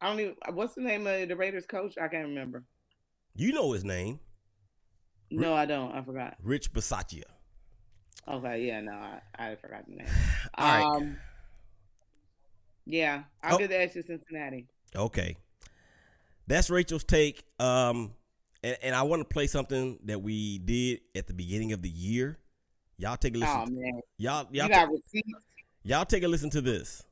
I 0.00 0.08
don't 0.10 0.18
even. 0.20 0.34
What's 0.52 0.74
the 0.74 0.80
name 0.82 1.06
of 1.06 1.28
the 1.28 1.36
Raiders 1.36 1.66
coach? 1.66 1.94
I 1.96 2.08
can't 2.08 2.26
remember. 2.28 2.64
You 3.36 3.52
know 3.52 3.72
his 3.72 3.84
name, 3.84 4.18
No, 5.30 5.54
I 5.54 5.66
don't. 5.66 5.92
I 5.92 6.02
forgot. 6.02 6.36
Rich 6.42 6.72
Bisaccia. 6.72 7.22
Okay, 8.28 8.64
yeah, 8.66 8.80
no, 8.80 8.92
I, 8.92 9.20
I 9.38 9.54
forgot 9.56 9.86
the 9.86 9.94
name. 9.96 10.06
All 10.54 10.66
right. 10.66 10.96
Um, 10.96 11.16
yeah, 12.86 13.22
I'll 13.42 13.54
Oh. 13.54 13.58
give 13.58 13.70
the 13.70 13.78
edge 13.78 13.92
to 13.92 14.02
Cincinnati. 14.02 14.66
Okay. 14.96 15.36
That's 16.46 16.70
Rachel's 16.70 17.04
take. 17.04 17.44
Um, 17.58 18.14
and, 18.62 18.76
and 18.82 18.94
I 18.94 19.02
want 19.02 19.20
to 19.20 19.24
play 19.32 19.46
something 19.46 19.98
that 20.04 20.20
we 20.22 20.58
did 20.58 21.00
at 21.14 21.26
the 21.26 21.34
beginning 21.34 21.72
of 21.72 21.80
the 21.82 21.88
year. 21.88 22.38
Y'all 22.98 23.16
take 23.16 23.34
a 23.34 23.38
listen. 23.38 23.56
Oh 23.56 23.66
man, 23.66 24.00
Y'all, 24.18 24.46
y'all, 24.52 24.64
you 24.64 24.68
got 24.68 24.84
ta- 24.86 24.90
receipts. 24.92 25.44
y'all 25.82 26.04
take 26.04 26.22
a 26.22 26.28
listen 26.28 26.50
to 26.50 26.60
this. 26.60 27.02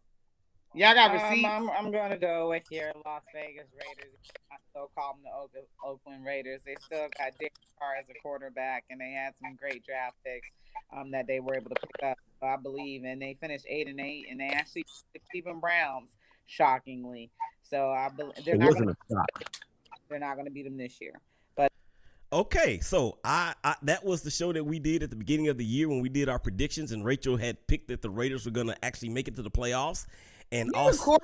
Y'all 0.74 0.94
got 0.94 1.10
Um, 1.10 1.16
receipts. 1.22 1.48
I'm, 1.48 1.70
I'm 1.70 1.90
gonna 1.92 2.16
go 2.16 2.48
with 2.50 2.62
your 2.70 2.92
Las 3.04 3.22
Vegas 3.34 3.66
Raiders. 3.74 4.14
I 4.50 4.56
still 4.70 4.90
call 4.94 5.14
them 5.14 5.22
the 5.24 5.30
Oak- 5.36 5.68
Oakland 5.84 6.24
Raiders. 6.24 6.60
They 6.64 6.76
still 6.80 7.08
got 7.18 7.36
Derek 7.38 7.52
Carr 7.78 7.96
as 8.00 8.06
a 8.08 8.14
quarterback, 8.22 8.84
and 8.90 9.00
they 9.00 9.10
had 9.12 9.34
some 9.42 9.56
great 9.56 9.84
draft 9.84 10.16
picks 10.24 10.48
um, 10.96 11.10
that 11.10 11.26
they 11.26 11.40
were 11.40 11.54
able 11.56 11.70
to 11.70 11.80
pick 11.80 12.10
up. 12.10 12.16
I 12.42 12.56
believe, 12.56 13.04
and 13.04 13.20
they 13.20 13.36
finished 13.40 13.66
eight 13.68 13.86
and 13.88 14.00
eight, 14.00 14.26
and 14.30 14.40
they 14.40 14.48
actually 14.48 14.84
beat 15.32 15.44
the 15.44 15.52
Browns 15.52 16.08
shockingly. 16.46 17.30
So 17.62 17.90
I 17.90 18.08
believe 18.08 18.34
they're 18.44 18.54
It 18.54 18.58
not 18.58 18.66
wasn't 18.68 18.86
gonna 18.86 18.96
a 19.10 19.14
shock. 19.14 19.52
they're 20.08 20.18
not 20.18 20.36
gonna 20.36 20.50
beat 20.50 20.64
them 20.64 20.76
this 20.76 21.00
year. 21.00 21.12
Okay, 22.32 22.80
so 22.80 23.18
I, 23.22 23.52
I 23.62 23.74
that 23.82 24.06
was 24.06 24.22
the 24.22 24.30
show 24.30 24.54
that 24.54 24.64
we 24.64 24.78
did 24.78 25.02
at 25.02 25.10
the 25.10 25.16
beginning 25.16 25.48
of 25.48 25.58
the 25.58 25.64
year 25.66 25.86
when 25.86 26.00
we 26.00 26.08
did 26.08 26.30
our 26.30 26.38
predictions, 26.38 26.90
and 26.90 27.04
Rachel 27.04 27.36
had 27.36 27.66
picked 27.66 27.88
that 27.88 28.00
the 28.00 28.08
Raiders 28.08 28.46
were 28.46 28.52
going 28.52 28.68
to 28.68 28.84
actually 28.84 29.10
make 29.10 29.28
it 29.28 29.36
to 29.36 29.42
the 29.42 29.50
playoffs, 29.50 30.06
and 30.50 30.74
also 30.74 31.18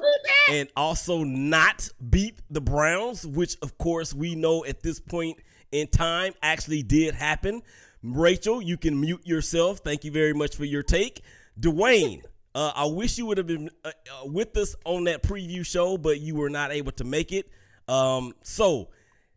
and 0.50 0.68
also 0.76 1.24
not 1.24 1.88
beat 2.10 2.42
the 2.50 2.60
Browns, 2.60 3.26
which 3.26 3.56
of 3.62 3.78
course 3.78 4.12
we 4.12 4.34
know 4.34 4.66
at 4.66 4.82
this 4.82 5.00
point 5.00 5.38
in 5.72 5.86
time 5.86 6.34
actually 6.42 6.82
did 6.82 7.14
happen. 7.14 7.62
Rachel, 8.02 8.60
you 8.60 8.76
can 8.76 9.00
mute 9.00 9.26
yourself. 9.26 9.78
Thank 9.78 10.04
you 10.04 10.10
very 10.10 10.34
much 10.34 10.56
for 10.56 10.66
your 10.66 10.82
take, 10.82 11.22
Dwayne. 11.58 12.22
Uh, 12.54 12.72
I 12.74 12.84
wish 12.84 13.16
you 13.16 13.24
would 13.24 13.38
have 13.38 13.46
been 13.46 13.70
uh, 13.82 13.88
uh, 13.88 14.26
with 14.26 14.54
us 14.58 14.76
on 14.84 15.04
that 15.04 15.22
preview 15.22 15.64
show, 15.64 15.96
but 15.96 16.20
you 16.20 16.34
were 16.34 16.50
not 16.50 16.70
able 16.70 16.92
to 16.92 17.04
make 17.04 17.32
it. 17.32 17.48
Um, 17.88 18.34
so, 18.42 18.90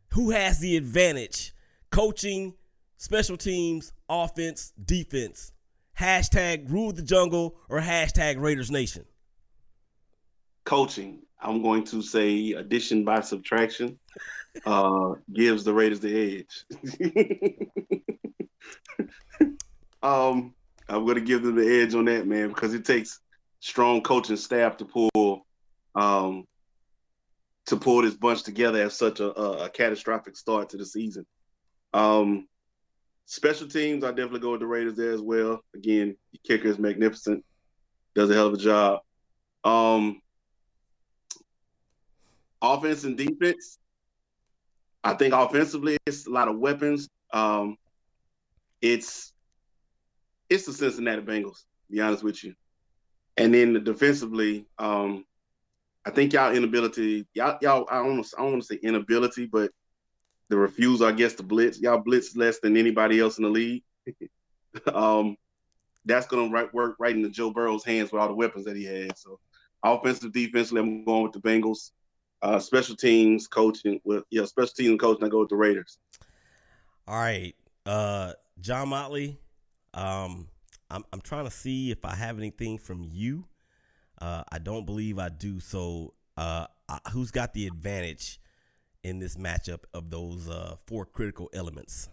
who 0.09 0.31
has 0.31 0.59
the 0.59 0.75
advantage? 0.75 1.53
Coaching, 1.91 2.53
special 2.97 3.35
teams, 3.35 3.91
offense, 4.07 4.71
defense. 4.85 5.51
Hashtag 5.99 6.71
rule 6.71 6.93
the 6.93 7.01
jungle 7.01 7.57
or 7.69 7.81
hashtag 7.81 8.39
Raiders 8.39 8.71
Nation. 8.71 9.05
Coaching. 10.63 11.19
I'm 11.41 11.61
going 11.61 11.83
to 11.85 12.01
say 12.01 12.53
addition 12.53 13.03
by 13.03 13.21
subtraction 13.21 13.99
uh, 14.65 15.15
gives 15.33 15.63
the 15.63 15.73
Raiders 15.73 15.99
the 15.99 16.45
edge. 16.45 16.65
um, 20.03 20.53
I'm 20.87 21.05
going 21.05 21.15
to 21.15 21.21
give 21.21 21.43
them 21.43 21.55
the 21.55 21.81
edge 21.81 21.93
on 21.93 22.05
that, 22.05 22.27
man, 22.27 22.49
because 22.49 22.73
it 22.73 22.85
takes 22.85 23.19
strong 23.59 24.01
coaching 24.01 24.37
staff 24.37 24.77
to 24.77 24.85
pull 24.85 25.45
um, 25.95 26.45
to 27.65 27.77
pull 27.77 28.01
this 28.01 28.15
bunch 28.15 28.43
together 28.43 28.83
at 28.83 28.91
such 28.91 29.19
a, 29.19 29.37
a, 29.39 29.65
a 29.65 29.69
catastrophic 29.69 30.35
start 30.35 30.69
to 30.69 30.77
the 30.77 30.85
season. 30.85 31.25
Um, 31.93 32.47
special 33.25 33.67
teams, 33.67 34.03
I 34.03 34.09
definitely 34.09 34.39
go 34.39 34.51
with 34.51 34.61
the 34.61 34.67
Raiders 34.67 34.95
there 34.95 35.11
as 35.11 35.21
well. 35.21 35.61
Again, 35.75 36.15
the 36.31 36.39
kicker 36.39 36.67
is 36.67 36.79
magnificent, 36.79 37.43
does 38.15 38.29
a 38.29 38.33
hell 38.33 38.47
of 38.47 38.53
a 38.53 38.57
job. 38.57 39.01
Um, 39.63 40.21
offense 42.61 43.03
and 43.03 43.17
defense, 43.17 43.77
I 45.03 45.13
think 45.13 45.33
offensively 45.33 45.97
it's 46.05 46.27
a 46.27 46.29
lot 46.29 46.47
of 46.47 46.59
weapons. 46.59 47.09
Um, 47.33 47.77
it's 48.81 49.33
it's 50.49 50.65
the 50.65 50.73
Cincinnati 50.73 51.21
Bengals, 51.21 51.63
be 51.89 52.01
honest 52.01 52.23
with 52.23 52.43
you. 52.43 52.53
And 53.37 53.53
then 53.53 53.83
defensively, 53.83 54.65
um, 54.77 55.25
I 56.05 56.09
think 56.09 56.33
y'all 56.33 56.53
inability, 56.53 57.25
y'all, 57.33 57.57
y'all, 57.61 57.87
I 57.89 58.03
don't, 58.03 58.27
I 58.37 58.41
don't 58.41 58.51
want 58.51 58.63
to 58.63 58.67
say 58.67 58.79
inability, 58.83 59.45
but 59.45 59.71
the 60.51 60.57
refusal, 60.57 61.07
I 61.07 61.13
guess, 61.13 61.33
to 61.35 61.43
blitz. 61.43 61.79
Y'all 61.79 61.97
blitz 61.97 62.35
less 62.35 62.59
than 62.59 62.75
anybody 62.75 63.21
else 63.21 63.37
in 63.37 63.45
the 63.45 63.49
league. 63.49 63.83
um, 64.93 65.37
that's 66.03 66.27
going 66.27 66.49
to 66.49 66.53
right, 66.53 66.71
work 66.73 66.97
right 66.99 67.15
into 67.15 67.29
Joe 67.29 67.51
Burrow's 67.51 67.85
hands 67.85 68.11
with 68.11 68.21
all 68.21 68.27
the 68.27 68.35
weapons 68.35 68.65
that 68.65 68.75
he 68.75 68.83
has. 68.83 69.11
So, 69.15 69.39
offensive, 69.81 70.33
defensively, 70.33 70.81
I'm 70.81 71.05
going 71.05 71.23
with 71.23 71.31
the 71.31 71.39
Bengals. 71.39 71.91
Uh, 72.43 72.59
special 72.59 72.95
teams, 72.95 73.47
coaching 73.47 74.01
with 74.03 74.23
yeah, 74.31 74.45
special 74.45 74.73
teams 74.75 74.99
coaching. 74.99 75.23
I 75.23 75.29
go 75.29 75.41
with 75.41 75.49
the 75.49 75.55
Raiders. 75.55 75.99
All 77.07 77.15
right, 77.15 77.55
uh, 77.85 78.33
John 78.59 78.89
Motley. 78.89 79.37
Um, 79.93 80.47
I'm 80.89 81.05
I'm 81.13 81.21
trying 81.21 81.45
to 81.45 81.51
see 81.51 81.91
if 81.91 82.03
I 82.03 82.15
have 82.15 82.39
anything 82.39 82.79
from 82.79 83.03
you. 83.03 83.45
Uh, 84.19 84.43
I 84.51 84.57
don't 84.57 84.87
believe 84.87 85.19
I 85.19 85.29
do. 85.29 85.59
So, 85.59 86.15
uh, 86.35 86.65
uh, 86.89 86.97
who's 87.11 87.29
got 87.29 87.53
the 87.53 87.67
advantage 87.67 88.40
in 89.03 89.19
this 89.19 89.35
matchup 89.35 89.83
of 89.93 90.09
those 90.09 90.49
uh, 90.49 90.75
four 90.85 91.05
critical 91.05 91.49
elements? 91.53 92.09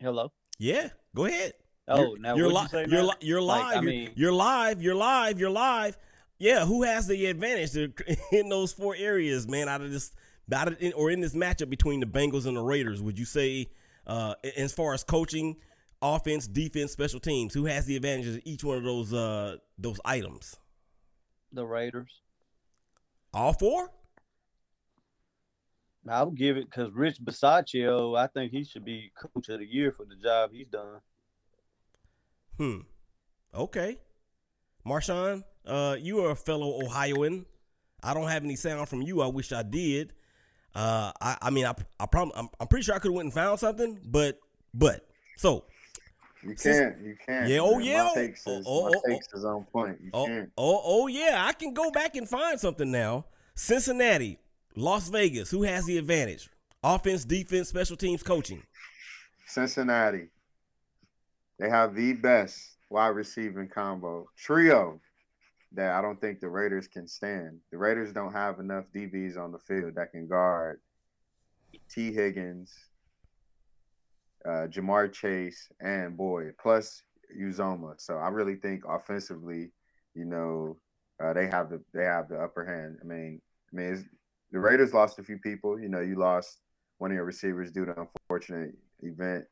Hello. 0.00 0.32
Yeah, 0.58 0.88
go 1.14 1.26
ahead. 1.26 1.52
Oh, 1.88 1.98
You're- 2.00 2.20
now 2.20 2.36
you're 2.36 2.52
what'd 2.52 2.90
you 2.90 2.96
you're 2.96 3.02
li- 3.04 3.12
you're 3.20 3.42
Like, 3.42 3.62
live. 3.62 3.70
I 3.70 3.80
you're, 3.80 3.90
mean- 3.90 4.10
you're 4.14 4.32
live. 4.32 4.82
You're 4.82 4.94
live. 4.94 5.40
You're 5.40 5.50
live. 5.50 5.96
Yeah, 6.38 6.64
who 6.66 6.82
has 6.84 7.06
the 7.06 7.26
advantage 7.26 7.72
to, 7.72 7.92
in 8.38 8.48
those 8.48 8.72
four 8.72 8.94
areas, 8.96 9.48
man? 9.48 9.68
Out 9.68 9.80
of 9.80 9.90
this, 9.90 10.12
out 10.52 10.68
of, 10.68 10.80
in, 10.80 10.92
or 10.92 11.10
in 11.10 11.20
this 11.20 11.34
matchup 11.34 11.70
between 11.70 12.00
the 12.00 12.06
Bengals 12.06 12.46
and 12.46 12.56
the 12.56 12.60
Raiders, 12.62 13.02
would 13.02 13.18
you 13.18 13.24
say, 13.24 13.66
uh, 14.06 14.34
as 14.56 14.72
far 14.72 14.94
as 14.94 15.02
coaching, 15.02 15.56
offense, 16.02 16.46
defense, 16.46 16.92
special 16.92 17.20
teams, 17.20 17.54
who 17.54 17.64
has 17.66 17.86
the 17.86 17.96
advantages 17.96 18.36
of 18.36 18.42
each 18.44 18.64
one 18.64 18.78
of 18.78 18.84
those 18.84 19.12
uh 19.12 19.56
those 19.78 20.00
items? 20.04 20.56
The 21.52 21.64
Raiders. 21.64 22.20
All 23.32 23.52
four? 23.52 23.90
I 26.08 26.22
would 26.22 26.36
give 26.36 26.56
it 26.56 26.70
because 26.70 26.92
Rich 26.92 27.18
Bisaccia, 27.22 28.18
I 28.18 28.26
think 28.28 28.52
he 28.52 28.64
should 28.64 28.84
be 28.84 29.12
coach 29.14 29.48
of 29.48 29.58
the 29.58 29.66
year 29.66 29.92
for 29.92 30.06
the 30.06 30.16
job 30.16 30.50
he's 30.52 30.66
done. 30.66 31.00
Hmm. 32.56 32.78
Okay. 33.54 33.98
Marshawn, 34.86 35.44
uh, 35.66 35.96
you 36.00 36.24
are 36.24 36.30
a 36.30 36.36
fellow 36.36 36.82
Ohioan. 36.82 37.44
I 38.02 38.14
don't 38.14 38.28
have 38.28 38.44
any 38.44 38.56
sound 38.56 38.88
from 38.88 39.02
you. 39.02 39.20
I 39.20 39.26
wish 39.26 39.52
I 39.52 39.62
did. 39.62 40.14
Uh, 40.74 41.12
I, 41.20 41.36
I 41.42 41.50
mean, 41.50 41.66
I, 41.66 41.74
I 42.00 42.06
prom- 42.06 42.32
I'm, 42.34 42.48
I'm 42.58 42.68
pretty 42.68 42.84
sure 42.84 42.94
I 42.94 42.98
could 42.98 43.10
have 43.10 43.16
went 43.16 43.26
and 43.26 43.34
found 43.34 43.60
something, 43.60 43.98
but, 44.04 44.38
but, 44.72 45.06
so. 45.36 45.64
You 46.42 46.54
can't. 46.54 47.00
You 47.02 47.16
can't. 47.24 47.48
Yeah. 47.48 47.60
Oh, 47.60 47.76
man. 47.76 47.84
yeah. 47.84 48.04
My 48.04 48.14
takes 48.14 48.44
oh, 48.46 48.58
is, 48.58 48.64
oh, 48.68 48.82
my 48.84 48.90
oh, 48.94 49.02
oh, 49.04 49.10
takes 49.10 49.32
is 49.32 49.44
on 49.44 49.64
point. 49.64 49.98
You 50.02 50.10
oh, 50.14 50.26
can't. 50.26 50.50
oh, 50.56 50.80
oh, 50.84 51.06
yeah. 51.06 51.44
I 51.46 51.52
can 51.52 51.74
go 51.74 51.90
back 51.90 52.16
and 52.16 52.28
find 52.28 52.58
something 52.58 52.90
now. 52.90 53.24
Cincinnati, 53.54 54.38
Las 54.76 55.08
Vegas. 55.08 55.50
Who 55.50 55.64
has 55.64 55.84
the 55.86 55.98
advantage? 55.98 56.48
Offense, 56.82 57.24
defense, 57.24 57.68
special 57.68 57.96
teams, 57.96 58.22
coaching. 58.22 58.62
Cincinnati. 59.46 60.28
They 61.58 61.68
have 61.68 61.94
the 61.94 62.12
best 62.12 62.76
wide 62.88 63.08
receiving 63.08 63.68
combo 63.68 64.28
trio 64.36 65.00
that 65.72 65.92
I 65.92 66.00
don't 66.00 66.20
think 66.20 66.40
the 66.40 66.48
Raiders 66.48 66.86
can 66.86 67.06
stand. 67.06 67.58
The 67.70 67.78
Raiders 67.78 68.12
don't 68.12 68.32
have 68.32 68.60
enough 68.60 68.84
DBs 68.94 69.36
on 69.36 69.52
the 69.52 69.58
field 69.58 69.94
that 69.96 70.12
can 70.12 70.26
guard 70.26 70.80
Tee 71.90 72.12
Higgins, 72.12 72.72
uh, 74.46 74.66
Ja'Marr 74.68 75.12
Chase, 75.12 75.68
and 75.80 76.16
Boyd, 76.16 76.54
plus 76.60 77.02
Uzomah. 77.38 77.94
So 77.98 78.16
I 78.16 78.28
really 78.28 78.56
think 78.56 78.82
offensively, 78.88 79.70
you 80.14 80.24
know, 80.24 80.76
uh, 81.22 81.32
they 81.32 81.46
have 81.46 81.70
the 81.70 81.82
they 81.92 82.04
have 82.04 82.28
the 82.28 82.36
upper 82.36 82.64
hand. 82.64 82.98
I 83.02 83.04
mean, 83.04 83.40
I 83.72 83.76
mean, 83.76 84.08
the 84.52 84.60
Raiders 84.60 84.94
lost 84.94 85.18
a 85.18 85.22
few 85.22 85.38
people. 85.38 85.80
You 85.80 85.88
know, 85.88 86.00
you 86.00 86.16
lost 86.16 86.60
one 86.98 87.10
of 87.10 87.14
your 87.14 87.24
receivers 87.24 87.72
due 87.72 87.86
to 87.86 87.94
unfortunate 88.00 88.74
event. 89.02 89.44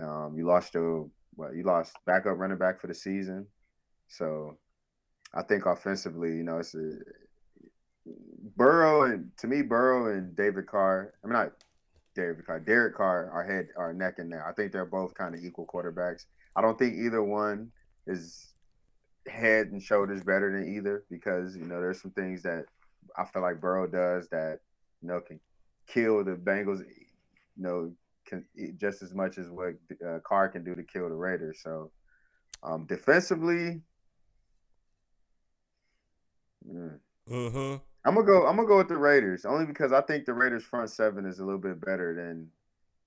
Um, 0.00 0.34
you 0.36 0.46
lost 0.46 0.74
your 0.74 1.08
well, 1.36 1.54
you 1.54 1.62
lost 1.62 1.96
backup 2.06 2.38
running 2.38 2.58
back 2.58 2.80
for 2.80 2.88
the 2.88 2.94
season. 2.94 3.46
So 4.08 4.58
I 5.34 5.42
think 5.42 5.66
offensively, 5.66 6.30
you 6.30 6.42
know, 6.42 6.58
it's 6.58 6.74
a, 6.74 6.92
Burrow 8.56 9.02
and 9.02 9.30
to 9.38 9.46
me, 9.46 9.62
Burrow 9.62 10.12
and 10.12 10.34
David 10.34 10.66
Carr. 10.66 11.14
I 11.22 11.26
mean, 11.26 11.34
not 11.34 11.52
David 12.18 12.44
Carr. 12.46 12.60
Derek 12.60 12.96
Carr 12.96 13.30
are 13.30 13.44
head 13.44 13.68
are 13.76 13.94
neck 13.94 14.14
and 14.18 14.30
neck. 14.30 14.42
I 14.46 14.52
think 14.52 14.72
they're 14.72 14.84
both 14.84 15.14
kind 15.14 15.34
of 15.34 15.44
equal 15.44 15.66
quarterbacks. 15.66 16.24
I 16.56 16.62
don't 16.62 16.78
think 16.78 16.96
either 16.96 17.22
one 17.22 17.70
is 18.06 18.54
head 19.28 19.68
and 19.68 19.82
shoulders 19.82 20.22
better 20.22 20.52
than 20.52 20.74
either 20.74 21.04
because 21.10 21.56
you 21.56 21.64
know 21.64 21.80
there's 21.80 22.02
some 22.02 22.10
things 22.10 22.42
that 22.42 22.64
I 23.16 23.24
feel 23.24 23.42
like 23.42 23.60
Burrow 23.60 23.86
does 23.86 24.28
that 24.30 24.58
you 25.00 25.08
know 25.08 25.20
can 25.20 25.38
kill 25.86 26.24
the 26.24 26.32
Bengals. 26.32 26.80
You 26.80 27.62
know, 27.62 27.92
can 28.26 28.44
just 28.76 29.02
as 29.02 29.14
much 29.14 29.38
as 29.38 29.48
what 29.48 29.74
uh, 30.06 30.18
Carr 30.26 30.48
can 30.48 30.64
do 30.64 30.74
to 30.74 30.82
kill 30.82 31.08
the 31.08 31.14
Raiders. 31.14 31.60
So 31.62 31.90
um, 32.62 32.84
defensively, 32.86 33.80
mm, 36.68 36.98
Mm-hmm. 37.30 37.76
I'm 38.04 38.14
gonna 38.14 38.26
go. 38.26 38.46
I'm 38.46 38.56
gonna 38.56 38.68
go 38.68 38.78
with 38.78 38.88
the 38.88 38.96
Raiders 38.96 39.44
only 39.44 39.66
because 39.66 39.92
I 39.92 40.00
think 40.00 40.24
the 40.24 40.34
Raiders 40.34 40.64
front 40.64 40.90
seven 40.90 41.26
is 41.26 41.40
a 41.40 41.44
little 41.44 41.60
bit 41.60 41.80
better 41.80 42.14
than 42.14 42.48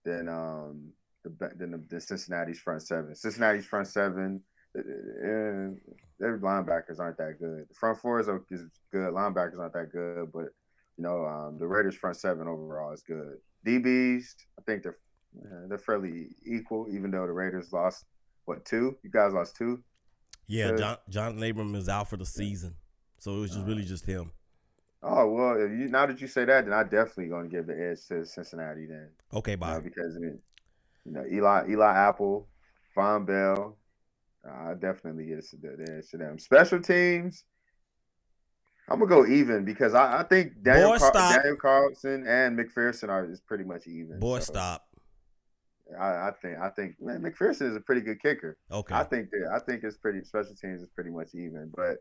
than 0.03 0.27
um 0.27 0.91
the 1.23 1.51
than 1.55 1.71
the, 1.71 1.83
the 1.89 2.01
Cincinnati's 2.01 2.59
front 2.59 2.81
seven. 2.81 3.15
Cincinnati's 3.15 3.65
front 3.65 3.87
seven, 3.87 4.41
uh, 4.77 4.81
their 6.19 6.37
linebackers 6.39 6.99
aren't 6.99 7.17
that 7.17 7.39
good. 7.39 7.67
The 7.69 7.73
front 7.73 7.99
four 7.99 8.19
is, 8.19 8.27
is 8.49 8.67
good. 8.91 9.13
Linebackers 9.13 9.59
aren't 9.59 9.73
that 9.73 9.91
good, 9.91 10.31
but 10.31 10.49
you 10.97 11.03
know 11.03 11.25
um, 11.25 11.57
the 11.57 11.67
Raiders 11.67 11.95
front 11.95 12.17
seven 12.17 12.47
overall 12.47 12.91
is 12.91 13.01
good. 13.01 13.37
DBs, 13.65 14.35
I 14.59 14.61
think 14.63 14.83
they're 14.83 14.95
uh, 15.45 15.67
they're 15.67 15.77
fairly 15.77 16.35
equal, 16.45 16.87
even 16.91 17.11
though 17.11 17.25
the 17.25 17.33
Raiders 17.33 17.71
lost 17.71 18.05
what 18.45 18.65
two? 18.65 18.97
You 19.03 19.09
guys 19.09 19.33
lost 19.33 19.55
two. 19.55 19.83
Yeah. 20.47 20.75
John, 20.75 20.97
Jonathan 21.09 21.43
Abram 21.43 21.75
is 21.75 21.87
out 21.87 22.09
for 22.09 22.17
the 22.17 22.25
season, 22.25 22.75
so 23.19 23.37
it 23.37 23.39
was 23.39 23.51
just 23.51 23.65
really 23.65 23.83
just 23.83 24.05
him. 24.05 24.31
Oh 25.03 25.27
well, 25.27 25.55
if 25.59 25.71
you, 25.71 25.87
now 25.87 26.05
that 26.05 26.21
you 26.21 26.27
say 26.27 26.45
that, 26.45 26.65
then 26.65 26.73
I 26.73 26.83
definitely 26.83 27.27
going 27.27 27.49
to 27.49 27.55
give 27.55 27.67
the 27.67 27.73
edge 27.73 28.05
to 28.07 28.25
Cincinnati. 28.25 28.85
Then 28.85 29.09
Okay, 29.33 29.51
you 29.51 29.57
know, 29.57 29.61
Bob. 29.61 29.83
because 29.83 30.15
I 30.15 30.19
mean, 30.19 30.39
you 31.05 31.11
know 31.11 31.25
Eli 31.31 31.69
Eli 31.71 31.93
Apple, 31.93 32.47
Vonn 32.95 33.25
Bell, 33.25 33.77
I 34.47 34.73
definitely 34.75 35.25
get 35.25 35.43
the, 35.61 35.85
the 35.85 35.93
edge 35.97 36.09
to 36.11 36.17
them. 36.17 36.37
Special 36.37 36.79
teams, 36.79 37.45
I'm 38.89 38.99
gonna 38.99 39.09
go 39.09 39.25
even 39.25 39.65
because 39.65 39.93
I, 39.95 40.19
I 40.19 40.23
think 40.23 40.61
Daniel, 40.61 40.97
Car- 40.99 41.11
Daniel 41.13 41.55
Carlson 41.55 42.27
and 42.27 42.57
McPherson 42.59 43.09
are 43.09 43.25
is 43.29 43.41
pretty 43.41 43.63
much 43.63 43.87
even. 43.87 44.19
Boy, 44.19 44.39
So, 44.39 44.53
stop. 44.53 44.83
I, 45.99 46.29
I 46.29 46.31
think 46.41 46.57
I 46.59 46.69
think 46.69 46.95
man, 47.01 47.21
McPherson 47.21 47.69
is 47.69 47.75
a 47.75 47.79
pretty 47.81 48.01
good 48.01 48.21
kicker. 48.21 48.57
Okay. 48.71 48.93
I 48.93 49.03
think 49.03 49.29
that 49.31 49.49
I 49.53 49.59
think 49.59 49.83
it's 49.83 49.97
pretty 49.97 50.23
special 50.23 50.55
teams 50.55 50.81
is 50.81 50.89
pretty 50.89 51.09
much 51.09 51.29
even, 51.33 51.71
but 51.75 51.97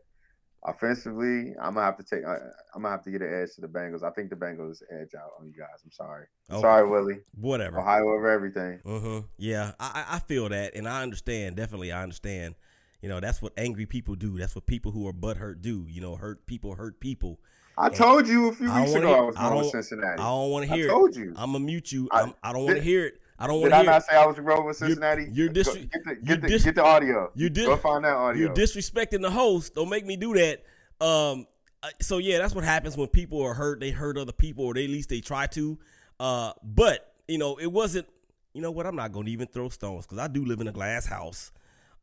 offensively, 0.63 1.53
I'm 1.61 1.73
gonna 1.75 1.85
have 1.85 1.97
to 1.97 2.03
take. 2.03 2.25
I, 2.25 2.35
I'm 2.75 2.81
gonna 2.81 2.89
have 2.89 3.03
to 3.03 3.11
get 3.11 3.21
an 3.21 3.33
edge 3.33 3.55
to 3.55 3.61
the 3.61 3.67
Bengals. 3.67 4.03
I 4.03 4.11
think 4.11 4.29
the 4.29 4.35
Bengals 4.35 4.81
edge 4.91 5.13
out 5.15 5.31
on 5.39 5.47
you 5.47 5.53
guys. 5.57 5.81
I'm 5.83 5.91
sorry. 5.91 6.25
Okay. 6.49 6.61
sorry, 6.61 6.89
Willie. 6.89 7.19
Whatever. 7.39 7.79
Ohio 7.79 8.09
over 8.09 8.29
everything. 8.29 8.79
Mm-hmm. 8.85 9.19
Yeah, 9.37 9.71
I, 9.79 10.05
I 10.09 10.15
I 10.15 10.19
feel 10.19 10.49
that, 10.49 10.75
and 10.75 10.87
I 10.87 11.01
understand. 11.03 11.55
Definitely, 11.55 11.91
I 11.91 12.03
understand. 12.03 12.55
You 13.01 13.09
know, 13.09 13.19
that's 13.19 13.41
what 13.41 13.53
angry 13.57 13.85
people 13.87 14.15
do. 14.15 14.37
That's 14.37 14.53
what 14.55 14.65
people 14.67 14.91
who 14.91 15.07
are 15.07 15.13
butthurt 15.13 15.61
do. 15.61 15.85
You 15.89 16.01
know, 16.01 16.15
hurt 16.15 16.45
people 16.45 16.75
hurt 16.75 16.99
people. 16.99 17.39
I 17.77 17.87
And 17.87 17.95
told 17.95 18.27
you 18.27 18.49
a 18.49 18.51
few 18.51 18.69
I 18.69 18.81
weeks 18.81 18.93
ago 18.93 19.07
I 19.11 19.15
hear- 19.15 19.23
was 19.25 19.35
I 19.37 19.41
going 19.49 19.55
with 19.55 19.63
don't- 19.63 19.71
Cincinnati. 19.71 20.21
I 20.21 20.25
don't 20.25 20.49
want 20.51 20.67
to 20.67 20.73
I 20.73 20.75
hear. 20.75 20.87
told 20.89 21.09
it. 21.11 21.19
you. 21.19 21.33
I'm 21.35 21.53
gonna 21.53 21.63
mute 21.65 21.91
you. 21.91 22.07
I- 22.11 22.21
I'm, 22.23 22.33
I 22.43 22.53
don't 22.53 22.65
want 22.65 22.77
to 22.77 22.83
hear 22.83 23.05
it. 23.07 23.20
I 23.41 23.47
don't 23.47 23.61
Did 23.61 23.71
want 23.71 23.73
I 23.73 23.77
to 23.77 23.83
hear. 23.83 23.91
not 23.91 24.01
it. 24.01 24.05
say 24.05 24.15
I 24.15 24.25
was 24.25 24.39
rolling 24.39 24.65
with 24.65 24.77
Cincinnati? 24.77 25.27
You're 25.31 25.49
dis- 25.49 25.67
Go- 25.67 25.73
get 25.75 25.91
the, 26.05 26.15
get, 26.15 26.41
the, 26.41 26.47
dis- 26.47 26.63
get 26.63 26.75
the 26.75 26.83
audio. 26.83 27.31
You 27.35 27.49
dis- 27.49 27.65
Go 27.65 27.75
find 27.77 28.05
that 28.05 28.13
audio. 28.13 28.45
You're 28.45 28.53
disrespecting 28.55 29.21
the 29.21 29.31
host. 29.31 29.73
Don't 29.75 29.89
make 29.89 30.05
me 30.05 30.15
do 30.15 30.33
that. 30.35 30.63
Um. 31.03 31.47
uh, 31.81 31.89
So 32.01 32.19
yeah, 32.19 32.37
that's 32.37 32.53
what 32.53 32.63
happens 32.63 32.95
when 32.95 33.07
people 33.07 33.41
are 33.41 33.53
hurt. 33.55 33.79
They 33.79 33.89
hurt 33.91 34.17
other 34.17 34.31
people, 34.31 34.65
or 34.65 34.73
they, 34.75 34.83
at 34.85 34.89
least 34.91 35.09
they 35.09 35.21
try 35.21 35.47
to. 35.47 35.79
Uh. 36.19 36.53
But 36.63 37.13
you 37.27 37.37
know, 37.39 37.55
it 37.57 37.71
wasn't. 37.71 38.07
You 38.53 38.61
know 38.61 38.71
what? 38.71 38.85
I'm 38.85 38.95
not 38.95 39.11
going 39.13 39.25
to 39.25 39.31
even 39.31 39.47
throw 39.47 39.69
stones 39.69 40.05
because 40.05 40.19
I 40.19 40.27
do 40.27 40.45
live 40.45 40.59
in 40.61 40.67
a 40.67 40.71
glass 40.71 41.05
house. 41.05 41.51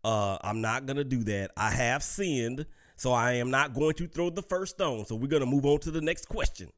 Uh. 0.03 0.38
I'm 0.42 0.61
not 0.61 0.87
gonna 0.87 1.05
do 1.05 1.22
that. 1.24 1.53
I 1.57 1.70
have 1.70 2.03
sinned, 2.03 2.66
so 2.96 3.12
I 3.12 3.35
am 3.35 3.51
not 3.51 3.74
going 3.74 3.94
to 3.94 4.09
throw 4.09 4.31
the 4.31 4.42
first 4.42 4.74
stone. 4.77 5.05
So 5.05 5.14
we're 5.14 5.29
gonna 5.29 5.46
move 5.46 5.64
on 5.66 5.79
to 5.81 5.90
the 5.92 6.01
next 6.01 6.27
question. 6.29 6.70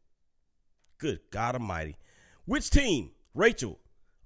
Good 0.99 1.21
God 1.31 1.55
Almighty, 1.55 1.97
which 2.45 2.69
team, 2.69 3.13
Rachel? 3.35 3.79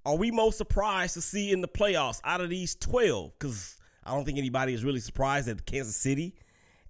Are 0.05 0.15
we 0.15 0.29
most 0.29 0.57
surprised 0.57 1.15
to 1.15 1.21
see 1.21 1.51
in 1.51 1.61
the 1.61 1.67
playoffs 1.67 2.21
out 2.23 2.39
of 2.39 2.49
these 2.49 2.75
12? 2.75 3.31
Because 3.39 3.77
I 4.03 4.11
don't 4.11 4.23
think 4.23 4.37
anybody 4.37 4.73
is 4.73 4.83
really 4.83 4.99
surprised 4.99 5.47
that 5.47 5.65
Kansas 5.65 5.95
City 5.95 6.35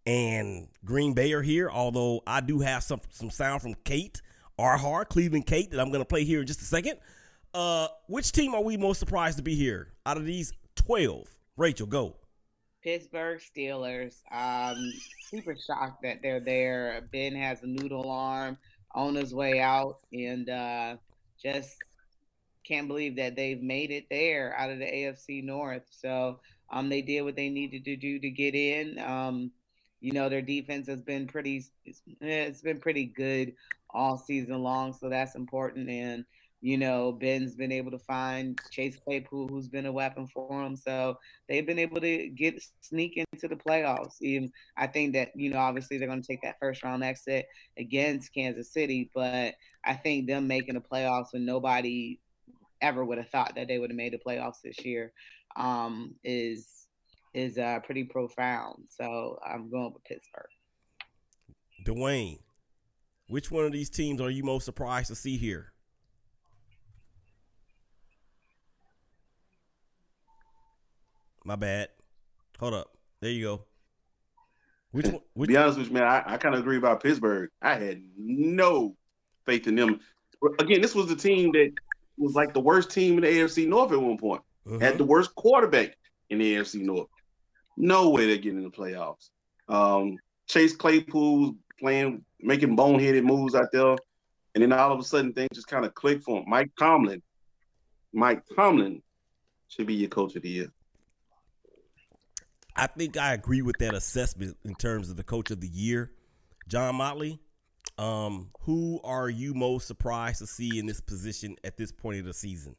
and 0.06 0.67
Green 0.84 1.13
Bay 1.13 1.32
are 1.32 1.41
here. 1.41 1.69
Although 1.69 2.21
I 2.28 2.41
do 2.41 2.60
have 2.60 2.84
some 2.84 2.99
some 3.10 3.30
sound 3.30 3.62
from 3.62 3.73
Kate 3.86 4.21
Arhar, 4.60 5.08
Cleveland 5.08 5.45
Kate, 5.45 5.71
that 5.71 5.80
I'm 5.80 5.91
going 5.91 6.01
to 6.01 6.08
play 6.08 6.25
here 6.25 6.41
in 6.41 6.47
just 6.47 6.62
a 6.62 6.65
second. 6.65 6.99
Uh, 7.54 7.88
which 8.08 8.34
team 8.34 8.54
are 8.54 8.62
we 8.62 8.75
most 8.75 8.99
surprised 8.99 9.38
to 9.38 9.43
be 9.43 9.56
here 9.56 9.93
out 10.06 10.17
of 10.17 10.25
these 10.25 10.51
12? 10.75 11.25
Rachel, 11.56 11.88
go. 11.88 12.17
Pittsburgh 12.84 13.39
Steelers. 13.39 14.15
Um, 14.30 14.91
super 15.21 15.56
shocked 15.56 16.04
that 16.04 16.21
they're 16.21 16.41
there. 16.41 17.08
Ben 17.13 17.34
has 17.34 17.63
a 17.63 17.67
noodle 17.67 18.12
arm 18.12 18.58
on 18.93 19.15
his 19.15 19.34
way 19.34 19.62
out, 19.62 19.99
and 20.12 20.49
uh, 20.49 20.97
just 21.41 21.78
can't 22.67 22.88
believe 22.88 23.15
that 23.17 23.36
they've 23.36 23.62
made 23.62 23.91
it 23.91 24.06
there 24.10 24.56
out 24.58 24.69
of 24.69 24.80
the 24.80 24.86
AFC 24.86 25.43
North. 25.43 25.84
So 25.89 26.39
um, 26.71 26.89
they 26.89 27.01
did 27.01 27.21
what 27.21 27.36
they 27.36 27.49
needed 27.49 27.86
to 27.86 27.95
do 27.95 28.19
to 28.19 28.30
get 28.30 28.56
in. 28.56 28.99
Um, 28.99 29.51
you 30.01 30.12
know, 30.12 30.30
their 30.30 30.41
defense 30.41 30.88
has 30.88 31.01
been 31.01 31.28
pretty. 31.28 31.63
It's, 32.21 32.62
been 32.62 32.80
pretty 32.80 33.06
good 33.06 33.54
all 33.89 34.17
season 34.17 34.62
long, 34.62 34.93
so 34.93 35.10
that's 35.10 35.36
important. 35.36 35.89
And 35.89 36.25
you 36.62 36.78
know, 36.78 37.12
Ben's 37.12 37.56
been 37.56 37.71
able 37.71 37.91
to 37.91 37.99
find 37.99 38.60
Chase 38.71 38.97
Claypool, 39.04 39.47
who's 39.47 39.67
been 39.67 39.86
a 39.86 39.91
weapon 39.91 40.28
for 40.28 40.63
him. 40.63 40.75
So 40.75 41.19
they've 41.47 41.65
been 41.65 41.80
able 41.80 42.01
to 42.01 42.30
get 42.30 42.62
sneak 42.82 43.17
into 43.17 43.47
the 43.47 43.56
playoffs. 43.56 44.21
Even 44.21 44.51
I 44.75 44.88
think 44.88 45.13
that 45.13 45.30
you 45.36 45.51
know, 45.51 45.60
obviously 45.60 45.97
they're 45.97 46.08
going 46.08 46.21
to 46.21 46.28
take 46.28 46.41
that 46.41 46.60
first 46.60 46.84
round 46.84 47.04
exit 47.04 47.45
against 47.78 48.34
Kansas 48.34 48.73
City, 48.73 49.10
but 49.13 49.56
I 49.84 49.93
think 49.93 50.28
them 50.28 50.47
making 50.47 50.75
the 50.75 50.82
playoffs 50.82 51.34
when 51.34 51.45
nobody 51.45 52.19
ever 52.85 53.03
would 53.03 53.17
have 53.17 53.29
thought 53.29 53.55
that 53.55 53.67
they 53.67 53.79
would 53.79 53.89
have 53.89 53.97
made 53.97 54.13
the 54.13 54.19
playoffs 54.19 54.61
this 54.63 54.85
year 54.85 55.11
um, 55.55 56.15
is 56.23 56.87
is 57.33 57.57
uh, 57.57 57.79
pretty 57.83 58.03
profound. 58.05 58.85
So 58.89 59.39
I'm 59.45 59.69
going 59.69 59.91
with 59.91 60.03
Pittsburgh. 60.05 60.47
Dwayne, 61.85 62.39
which 63.27 63.51
one 63.51 63.65
of 63.65 63.73
these 63.73 63.89
teams 63.89 64.21
are 64.21 64.29
you 64.29 64.43
most 64.43 64.63
surprised 64.63 65.07
to 65.07 65.15
see 65.15 65.35
here? 65.35 65.73
My 71.43 71.55
bad. 71.55 71.89
Hold 72.59 72.73
up. 72.73 72.97
There 73.21 73.31
you 73.31 73.43
go. 73.43 73.65
Which 74.91 75.07
one? 75.07 75.21
Which, 75.33 75.49
be 75.49 75.57
honest 75.57 75.77
with 75.77 75.87
you, 75.87 75.93
man, 75.93 76.03
I, 76.03 76.23
I 76.25 76.37
kind 76.37 76.55
of 76.55 76.61
agree 76.61 76.77
about 76.77 77.03
Pittsburgh. 77.03 77.49
I 77.61 77.75
had 77.75 78.01
no 78.17 78.95
faith 79.45 79.67
in 79.67 79.75
them. 79.75 79.99
Again, 80.59 80.81
this 80.81 80.95
was 80.95 81.07
the 81.07 81.15
team 81.15 81.51
that 81.51 81.71
was 82.17 82.34
like 82.34 82.54
the 82.54 82.60
worst 82.60 82.91
team 82.91 83.17
in 83.17 83.21
the 83.21 83.28
AFC 83.28 83.67
North 83.67 83.91
at 83.91 84.01
one 84.01 84.17
point. 84.17 84.41
Uh-huh. 84.67 84.80
Had 84.80 84.97
the 84.97 85.06
worst 85.06 85.36
quarterback 85.36 85.95
in 86.30 86.39
the 86.39 86.56
AFC 86.56 86.82
North. 86.82 87.08
No 87.78 88.10
way 88.10 88.28
they're 88.28 88.38
getting 88.38 88.60
in 88.60 88.63
the 88.63 88.69
playoffs. 88.69 89.30
Um, 89.67 90.17
Chase 90.47 90.75
Claypool 90.75 91.56
playing, 91.80 92.23
making 92.39 92.78
boneheaded 92.78 93.23
moves 93.23 93.56
out 93.56 93.71
there, 93.71 93.95
and 94.54 94.63
then 94.63 94.71
all 94.71 94.91
of 94.91 94.99
a 94.99 95.04
sudden 95.04 95.34
things 95.34 95.49
just 95.54 95.67
kind 95.67 95.86
of 95.86 95.93
click 95.93 96.23
for 96.23 96.39
him. 96.39 96.45
Mike 96.47 96.71
Tomlin, 96.80 97.21
Mike 98.13 98.43
Tomlin 98.56 99.01
should 99.67 99.88
be 99.88 99.95
your 99.95 100.10
coach 100.10 100.36
of 100.36 100.43
the 100.43 100.49
year. 100.49 100.71
I 102.75 102.88
think 102.88 103.17
I 103.17 103.34
agree 103.34 103.62
with 103.62 103.78
that 103.80 103.93
assessment 103.93 104.58
in 104.65 104.75
terms 104.75 105.10
of 105.10 105.17
the 105.17 105.23
coach 105.23 105.51
of 105.51 105.62
the 105.62 105.67
year. 105.67 106.12
John 106.67 106.95
Motley, 106.95 107.39
um, 107.97 108.49
who 108.62 108.99
are 109.03 109.29
you 109.29 109.53
most 109.53 109.88
surprised 109.88 110.39
to 110.39 110.47
see 110.47 110.79
in 110.79 110.86
this 110.86 111.01
position 111.01 111.55
at 111.63 111.77
this 111.77 111.91
point 111.91 112.19
of 112.19 112.25
the 112.25 112.34
season? 112.34 112.75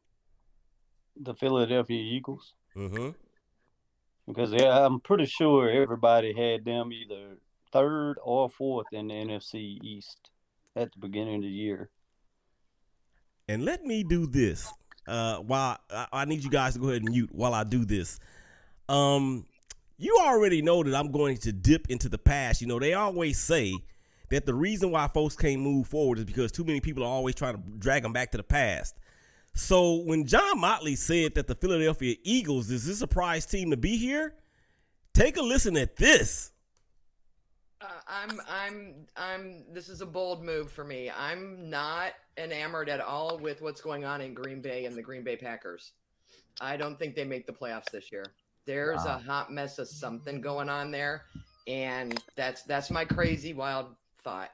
the 1.21 1.35
Philadelphia 1.35 2.01
Eagles. 2.01 2.55
Mm-hmm. 2.77 3.11
Because 4.27 4.53
yeah, 4.53 4.85
I'm 4.85 5.01
pretty 5.01 5.27
sure 5.27 5.71
everybody 5.71 6.33
had 6.33 6.65
them 6.65 6.93
either 6.93 7.39
third 7.73 8.17
or 8.23 8.49
fourth 8.49 8.87
in 8.93 9.09
the 9.09 9.15
NFC 9.15 9.79
East 9.83 10.31
at 10.75 10.93
the 10.93 10.99
beginning 10.99 11.37
of 11.37 11.43
the 11.43 11.49
year. 11.49 11.91
And 13.49 13.65
let 13.65 13.85
me 13.85 14.03
do 14.03 14.27
this. 14.27 14.73
Uh, 15.07 15.37
while 15.37 15.79
I, 15.89 16.07
I 16.13 16.25
need 16.25 16.43
you 16.43 16.51
guys 16.51 16.73
to 16.73 16.81
go 16.81 16.89
ahead 16.89 17.03
and 17.03 17.11
mute 17.11 17.31
while 17.33 17.55
I 17.55 17.63
do 17.63 17.85
this. 17.85 18.19
Um, 18.89 19.47
you 19.99 20.19
already 20.21 20.63
know 20.63 20.83
that 20.83 20.95
I'm 20.95 21.13
going 21.13 21.37
to 21.39 21.53
dip 21.53 21.89
into 21.89 22.09
the 22.09 22.19
past. 22.19 22.61
You 22.61 22.67
know, 22.67 22.81
they 22.81 22.95
always 22.95 23.39
say 23.39 23.73
that 24.31 24.47
the 24.47 24.55
reason 24.55 24.91
why 24.91 25.09
folks 25.09 25.37
can't 25.37 25.61
move 25.61 25.87
forward 25.87 26.19
is 26.19 26.25
because 26.25 26.51
too 26.53 26.65
many 26.65 26.81
people 26.81 27.03
are 27.03 27.09
always 27.09 27.35
trying 27.35 27.55
to 27.55 27.63
drag 27.79 28.03
them 28.03 28.13
back 28.13 28.31
to 28.33 28.37
the 28.37 28.43
past. 28.43 28.97
So 29.55 30.03
when 30.03 30.27
John 30.27 30.61
Motley 30.61 30.97
said 30.97 31.35
that 31.37 31.47
the 31.47 31.55
Philadelphia 31.55 32.17
Eagles 32.23 32.71
is 32.71 32.87
this 32.87 32.97
a 32.97 32.99
surprise 32.99 33.47
team 33.47 33.71
to 33.71 33.77
be 33.77 33.97
here, 33.97 34.35
take 35.15 35.37
a 35.37 35.43
listen 35.43 35.77
at 35.77 35.97
this. 35.97 36.53
Uh, 37.81 37.87
I'm 38.07 38.41
I'm 38.49 38.95
I'm 39.17 39.65
this 39.73 39.89
is 39.89 40.01
a 40.01 40.07
bold 40.07 40.43
move 40.43 40.73
for 40.73 40.85
me. 40.85 41.11
I'm 41.11 41.69
not 41.71 42.13
enamored 42.37 42.89
at 42.89 43.01
all 43.01 43.39
with 43.39 43.61
what's 43.63 43.81
going 43.81 44.05
on 44.05 44.21
in 44.21 44.35
Green 44.35 44.61
Bay 44.61 44.87
and 44.87 44.97
the 44.97 45.03
Green 45.03 45.23
Bay 45.23 45.37
Packers. 45.37 45.93
I 46.61 46.77
don't 46.77 46.99
think 46.99 47.15
they 47.15 47.25
make 47.25 47.47
the 47.47 47.53
playoffs 47.53 47.91
this 47.93 48.11
year. 48.11 48.25
There's 48.67 49.05
Wow. 49.05 49.17
a 49.17 49.19
hot 49.19 49.53
mess 49.53 49.79
of 49.79 49.89
something 49.89 50.41
going 50.41 50.69
on 50.69 50.91
there 50.91 51.23
and 51.67 52.23
that's 52.37 52.63
that's 52.63 52.91
my 52.91 53.05
crazy 53.05 53.53
wild 53.53 53.95
thought. 54.27 54.51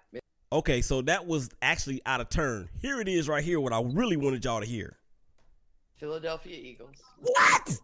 Okay, 0.53 0.83
so 0.83 1.01
that 1.03 1.27
was 1.27 1.49
actually 1.63 2.03
out 2.05 2.21
of 2.21 2.29
turn. 2.29 2.69
Here 2.81 3.01
it 3.01 3.09
is 3.09 3.27
right 3.27 3.43
here, 3.43 3.59
what 3.59 3.73
I 3.73 3.81
really 3.81 4.19
wanted 4.19 4.45
y'all 4.45 4.61
to 4.61 4.67
hear. 4.67 4.99
Philadelphia 5.97 6.57
Eagles. 6.57 6.97
What? 7.21 7.79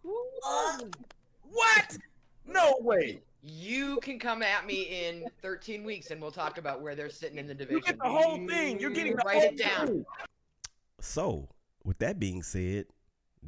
What? 1.51 1.99
No 2.47 2.75
way. 2.81 3.23
You 3.43 3.99
can 4.03 4.19
come 4.19 4.43
at 4.43 4.67
me 4.67 4.83
in 4.83 5.25
13 5.41 5.83
weeks 5.83 6.11
and 6.11 6.21
we'll 6.21 6.31
talk 6.31 6.59
about 6.59 6.83
where 6.83 6.95
they're 6.95 7.09
sitting 7.09 7.39
in 7.39 7.47
the 7.47 7.55
division. 7.55 7.77
You 7.79 7.83
get 7.83 7.99
the 7.99 8.09
whole 8.09 8.37
thing. 8.47 8.79
You're 8.79 8.91
getting 8.91 9.17
the 9.17 9.23
write 9.25 9.39
whole 9.39 9.45
it 9.45 9.57
down. 9.57 9.87
thing. 9.87 10.07
So, 11.01 11.49
with 11.85 11.99
that 12.01 12.19
being 12.19 12.43
said, 12.43 12.87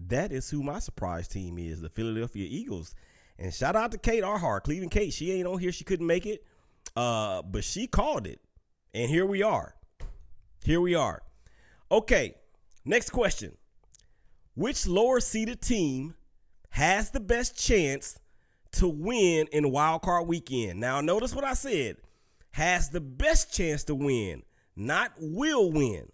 that 0.07 0.33
is 0.33 0.49
who 0.49 0.63
my 0.63 0.79
surprise 0.79 1.29
team 1.29 1.59
is, 1.59 1.83
the 1.83 1.91
Philadelphia 1.91 2.47
Eagles. 2.49 2.95
And 3.39 3.53
shout 3.53 3.77
out 3.77 3.91
to 3.93 3.99
Kate 3.99 4.23
Arhart, 4.25 4.65
Cleveland 4.65 4.93
Kate. 4.93 5.13
She 5.13 5.33
ain't 5.33 5.47
on 5.47 5.59
here. 5.59 5.73
She 5.73 5.85
couldn't 5.85 6.07
make 6.07 6.25
it. 6.25 6.43
Uh, 6.97 7.43
but 7.43 7.65
she 7.65 7.87
called 7.87 8.27
it. 8.27 8.41
And 8.93 9.09
here 9.09 9.27
we 9.27 9.43
are. 9.43 9.75
Here 10.65 10.81
we 10.81 10.95
are. 10.95 11.23
Okay, 11.91 12.35
next 12.85 13.11
question. 13.11 13.57
Which 14.55 14.87
lower 14.87 15.21
seeded 15.21 15.61
team 15.61 16.15
has 16.71 17.11
the 17.11 17.21
best 17.21 17.57
chance 17.59 18.19
to 18.73 18.89
win 18.89 19.47
in 19.53 19.71
wild 19.71 20.03
card 20.03 20.29
weekend? 20.29 20.81
Now, 20.81 21.01
notice 21.01 21.35
what 21.35 21.45
I 21.45 21.55
said. 21.55 21.97
Has 22.53 22.91
the 22.91 23.01
best 23.01 23.55
chance 23.55 23.85
to 23.85 23.95
win, 23.95 24.43
not 24.75 25.13
will 25.19 25.71
win. 25.71 26.11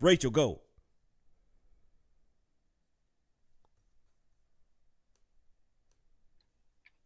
Rachel, 0.00 0.30
go. 0.30 0.60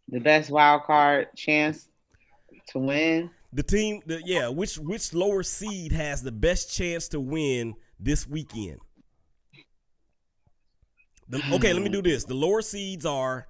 The 0.08 0.18
best 0.20 0.50
wild 0.50 0.82
card 0.82 1.28
chance 1.36 1.86
to 2.68 2.78
win. 2.78 3.30
The 3.52 3.62
team, 3.62 4.02
the, 4.06 4.20
yeah, 4.24 4.48
which 4.48 4.76
which 4.76 5.14
lower 5.14 5.42
seed 5.42 5.92
has 5.92 6.22
the 6.22 6.32
best 6.32 6.74
chance 6.74 7.08
to 7.08 7.20
win 7.20 7.74
this 7.98 8.26
weekend? 8.26 8.78
The- 11.28 11.42
okay, 11.54 11.72
let 11.72 11.82
me 11.82 11.88
do 11.88 12.02
this. 12.02 12.24
The 12.24 12.34
lower 12.34 12.62
seeds 12.62 13.06
are 13.06 13.48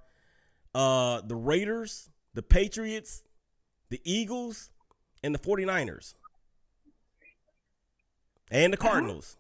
uh 0.75 1.23
the 1.23 1.37
Raiders, 1.37 2.11
the 2.35 2.43
Patriots, 2.43 3.23
the 3.91 4.01
Eagles, 4.05 4.71
and 5.23 5.35
the 5.35 5.39
49ers. 5.39 6.15
And 8.51 8.73
the 8.73 8.77
Cardinals. 8.77 9.37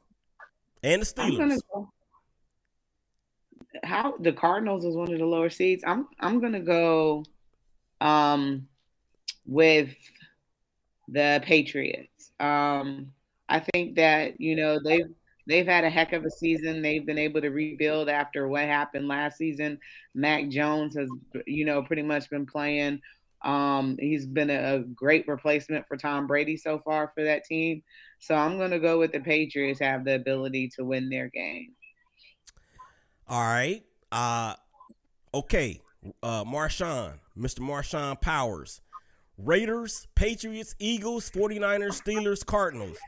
And 0.82 1.02
the 1.02 1.06
Steelers. 1.06 1.60
go. 1.72 1.88
How 3.84 4.16
the 4.18 4.32
Cardinals 4.32 4.84
is 4.84 4.96
one 4.96 5.12
of 5.12 5.18
the 5.18 5.26
lower 5.26 5.50
seeds. 5.50 5.84
I'm 5.86 6.08
I'm 6.18 6.40
gonna 6.40 6.60
go 6.60 7.24
um 8.00 8.68
with 9.46 9.94
the 11.08 11.40
Patriots. 11.44 12.32
Um 12.40 13.12
I 13.48 13.60
think 13.60 13.94
that, 13.96 14.40
you 14.40 14.56
know, 14.56 14.80
they've 14.82 15.08
they've 15.46 15.66
had 15.66 15.84
a 15.84 15.90
heck 15.90 16.12
of 16.12 16.24
a 16.24 16.30
season. 16.30 16.82
They've 16.82 17.06
been 17.06 17.18
able 17.18 17.40
to 17.40 17.50
rebuild 17.50 18.08
after 18.08 18.48
what 18.48 18.64
happened 18.64 19.08
last 19.08 19.38
season. 19.38 19.78
Mac 20.14 20.48
Jones 20.48 20.96
has 20.96 21.08
you 21.46 21.64
know 21.64 21.82
pretty 21.82 22.02
much 22.02 22.28
been 22.30 22.46
playing. 22.46 23.00
Um 23.42 23.96
he's 24.00 24.26
been 24.26 24.50
a, 24.50 24.80
great 24.80 25.28
replacement 25.28 25.86
for 25.86 25.96
Tom 25.96 26.26
Brady 26.26 26.56
so 26.56 26.78
far 26.78 27.08
for 27.08 27.22
that 27.24 27.44
team. 27.44 27.82
So 28.18 28.34
I'm 28.34 28.58
gonna 28.58 28.80
go 28.80 28.98
with 28.98 29.12
the 29.12 29.20
Patriots 29.20 29.80
have 29.80 30.04
the 30.04 30.14
ability 30.16 30.70
to 30.76 30.84
win 30.84 31.08
their 31.08 31.28
game. 31.28 31.72
All 33.28 33.42
right. 33.42 33.82
Uh 34.10 34.54
okay. 35.32 35.80
Uh 36.22 36.44
Marshawn, 36.44 37.18
Mr. 37.38 37.60
Marshawn 37.60 38.20
Powers. 38.20 38.80
Raiders, 39.38 40.06
Patriots, 40.14 40.74
Eagles, 40.78 41.30
49ers, 41.30 42.02
Steelers, 42.02 42.44
Cardinals. 42.44 42.98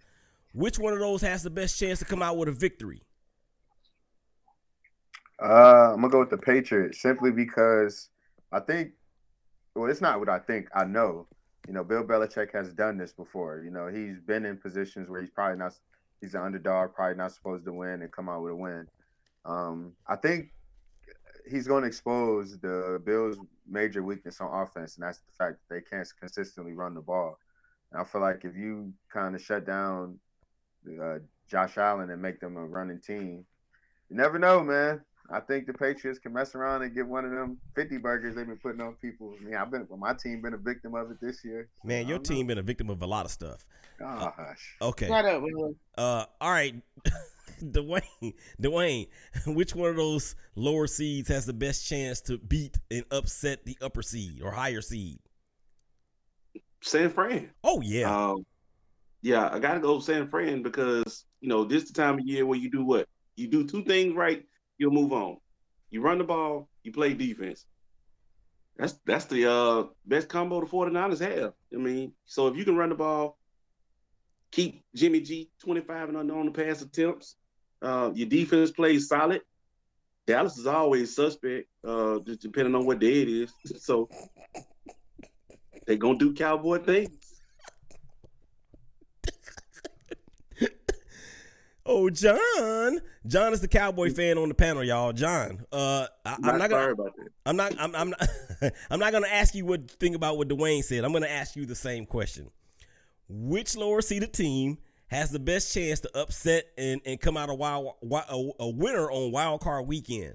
Which 0.53 0.79
one 0.79 0.93
of 0.93 0.99
those 0.99 1.23
has 1.23 1.43
the 1.43 1.51
best 1.51 1.79
chance 1.79 1.99
to 2.01 2.05
come 2.05 2.23
out 2.23 2.37
with 2.37 2.49
a 2.49 2.53
victory? 2.53 3.03
Uh, 5.41 5.93
I'm 5.93 6.01
gonna 6.01 6.09
go 6.09 6.21
with 6.21 6.31
the 6.31 6.39
Patriots 6.39 7.01
simply 7.01 7.31
because 7.31 8.09
I 8.53 8.61
think. 8.61 8.93
Well, 9.75 9.89
it's 9.89 10.01
not 10.01 10.19
what 10.19 10.29
I 10.29 10.41
think. 10.41 10.69
I 10.75 10.85
know. 10.85 11.29
You 11.69 11.75
know, 11.75 11.85
Bill 11.85 12.03
Belichick 12.03 12.53
has 12.53 12.73
done 12.73 12.99
this 12.99 13.13
before. 13.13 13.63
You 13.63 13.71
know, 13.71 13.87
he's 13.87 14.19
been 14.21 14.45
in 14.45 14.57
positions 14.57 15.09
where 15.09 15.21
he's 15.21 15.31
probably 15.31 15.59
not. 15.59 15.75
He's 16.21 16.35
an 16.35 16.41
underdog, 16.41 16.95
probably 16.95 17.17
not 17.17 17.33
supposed 17.33 17.65
to 17.67 17.73
win, 17.73 18.03
and 18.03 18.11
come 18.11 18.29
out 18.29 18.43
with 18.43 18.53
a 18.53 18.57
win. 18.57 18.89
Um, 19.45 19.93
I 20.09 20.17
think 20.17 20.49
he's 21.49 21.69
going 21.69 21.83
to 21.83 21.89
expose 21.89 22.59
the 22.59 23.01
Bills' 23.05 23.39
major 23.69 24.03
weakness 24.03 24.41
on 24.41 24.63
offense, 24.63 24.97
and 24.97 25.07
that's 25.07 25.19
the 25.19 25.33
fact 25.37 25.59
that 25.59 25.75
they 25.75 25.81
can't 25.81 26.09
consistently 26.19 26.73
run 26.73 26.95
the 26.95 27.01
ball. 27.01 27.39
And 27.93 28.01
I 28.01 28.05
feel 28.05 28.21
like 28.21 28.45
if 28.45 28.57
you 28.57 28.93
kind 29.13 29.35
of 29.35 29.43
shut 29.43 29.67
down 29.67 30.19
uh, 31.03 31.19
Josh 31.49 31.79
Allen 31.79 32.11
and 32.11 32.23
make 32.23 32.41
them 32.41 32.57
a 32.57 32.65
running 32.65 33.01
team, 33.01 33.45
you 34.09 34.17
never 34.17 34.39
know, 34.39 34.63
man. 34.63 35.03
I 35.31 35.41
think 35.41 35.67
the 35.67 35.75
Patriots 35.75 36.19
can 36.19 36.33
mess 36.33 36.55
around 36.55 36.83
and 36.83 36.95
get 36.95 37.07
one 37.07 37.25
of 37.25 37.31
them 37.31 37.59
50 37.75 37.99
burgers 37.99 38.35
they've 38.35 38.47
been 38.47 38.57
putting 38.57 38.81
on 38.81 38.95
people. 38.95 39.35
I 39.39 39.45
mean, 39.45 39.55
I've 39.55 39.71
been, 39.71 39.87
well, 39.89 39.99
my 39.99 40.15
team 40.15 40.41
been 40.41 40.55
a 40.55 40.59
victim 40.59 40.95
of 40.95 41.11
it 41.11 41.19
this 41.21 41.45
year. 41.45 41.69
Man, 41.85 42.09
your 42.09 42.19
team 42.19 42.47
been 42.47 42.57
a 42.57 42.63
victim 42.63 42.89
of 42.89 43.03
a 43.03 43.07
lot 43.07 43.27
of 43.27 43.31
stuff. 43.31 43.67
Oh, 44.01 44.33
hush. 44.35 44.77
Okay. 44.81 45.07
Shut 45.07 45.25
up, 45.27 45.43
Willie. 45.43 45.75
Uh, 45.99 46.25
all 46.41 46.51
right, 46.51 46.75
Dwayne. 47.63 48.03
Dwayne, 48.63 49.09
which 49.47 49.75
one 49.75 49.91
of 49.91 49.97
those 49.97 50.35
lower 50.55 50.87
seeds 50.87 51.29
has 51.29 51.45
the 51.45 51.53
best 51.53 51.87
chance 51.87 52.21
to 52.23 52.39
beat 52.39 52.79
and 52.91 53.05
upset 53.11 53.65
the 53.65 53.77
upper 53.83 54.03
seed 54.03 54.43
or 54.43 54.51
higher 54.51 54.81
seed? 54.81 55.19
San 56.83 57.11
Fran. 57.11 57.51
Oh 57.65 57.81
yeah. 57.83 58.31
Um, 58.31 58.47
yeah, 59.21 59.51
I 59.53 59.59
gotta 59.59 59.81
go 59.81 59.99
San 59.99 60.29
Fran 60.29 60.63
because 60.63 61.25
you 61.41 61.49
know 61.49 61.65
this 61.65 61.85
the 61.85 61.93
time 61.93 62.19
of 62.19 62.25
year 62.25 62.47
where 62.47 62.59
you 62.59 62.71
do 62.71 62.85
what 62.85 63.09
you 63.37 63.49
do 63.49 63.67
two 63.67 63.83
things 63.85 64.15
right, 64.15 64.45
you'll 64.79 64.93
move 64.93 65.13
on. 65.13 65.39
You 65.91 66.01
run 66.01 66.19
the 66.19 66.25
ball, 66.25 66.69
you 66.83 66.93
play 66.93 67.15
defense. 67.15 67.67
That's 68.77 68.95
that's 69.05 69.25
the 69.27 69.51
uh, 69.51 69.85
best 70.07 70.29
combo 70.29 70.61
the 70.61 70.67
49ers 70.67 71.21
have. 71.21 71.53
I 71.75 71.77
mean, 71.77 72.13
so 72.27 72.47
if 72.47 72.57
you 72.57 72.65
can 72.65 72.77
run 72.77 72.91
the 72.91 72.95
ball, 72.95 73.37
keep 74.53 74.85
Jimmy 74.95 75.21
G 75.21 75.51
25 75.65 76.11
and 76.11 76.19
under 76.19 76.39
on 76.39 76.47
the 76.47 76.53
pass 76.53 76.81
attempts, 76.81 77.37
uh, 77.83 78.11
your 78.15 78.29
defense 78.29 78.71
plays 78.71 79.09
solid. 79.09 79.43
Dallas 80.27 80.59
is 80.59 80.67
always 80.67 81.15
suspect, 81.15 81.69
uh, 81.87 82.19
just 82.21 82.43
depending 82.43 82.75
on 82.75 82.87
what 82.87 83.01
day 83.01 83.23
it 83.23 83.29
is. 83.29 83.53
So 83.81 84.09
they 85.87 85.97
gonna 85.97 86.19
do 86.19 86.35
cowboy 86.35 86.85
things. 86.85 87.18
Oh, 92.09 92.11
John. 92.11 93.01
John 93.27 93.53
is 93.53 93.61
the 93.61 93.69
Cowboy 93.69 94.11
fan 94.11 94.39
on 94.39 94.49
the 94.49 94.55
panel, 94.55 94.83
y'all. 94.83 95.13
John. 95.13 95.65
Uh, 95.71 96.07
I, 96.25 96.35
I'm 96.35 96.41
Not 96.43 96.59
not 96.59 96.71
gonna. 96.71 96.95
I'm 97.45 97.57
not. 97.57 97.75
I'm, 97.79 97.95
I'm 97.95 98.11
not. 98.11 98.29
I'm 98.91 98.99
not 98.99 99.13
gonna 99.13 99.29
ask 99.29 99.55
you 99.55 99.67
what 99.67 99.91
think 99.91 100.17
about 100.17 100.39
what 100.39 100.49
Dwayne 100.49 100.83
said. 100.83 101.05
I'm 101.05 101.13
gonna 101.13 101.27
ask 101.27 101.57
you 101.57 101.67
the 101.67 101.75
same 101.75 102.07
question. 102.07 102.51
Which 103.29 103.77
lower 103.77 104.01
seeded 104.01 104.33
team 104.33 104.79
has 105.09 105.31
the 105.31 105.39
best 105.39 105.73
chance 105.75 106.01
to 106.01 106.19
upset 106.19 106.65
and, 106.79 107.01
and 107.05 107.21
come 107.21 107.37
out 107.37 107.51
a 107.51 107.55
wild 107.55 107.95
a, 108.03 108.51
a 108.61 108.69
winner 108.69 109.11
on 109.11 109.31
wild 109.33 109.61
card 109.61 109.87
weekend? 109.87 110.35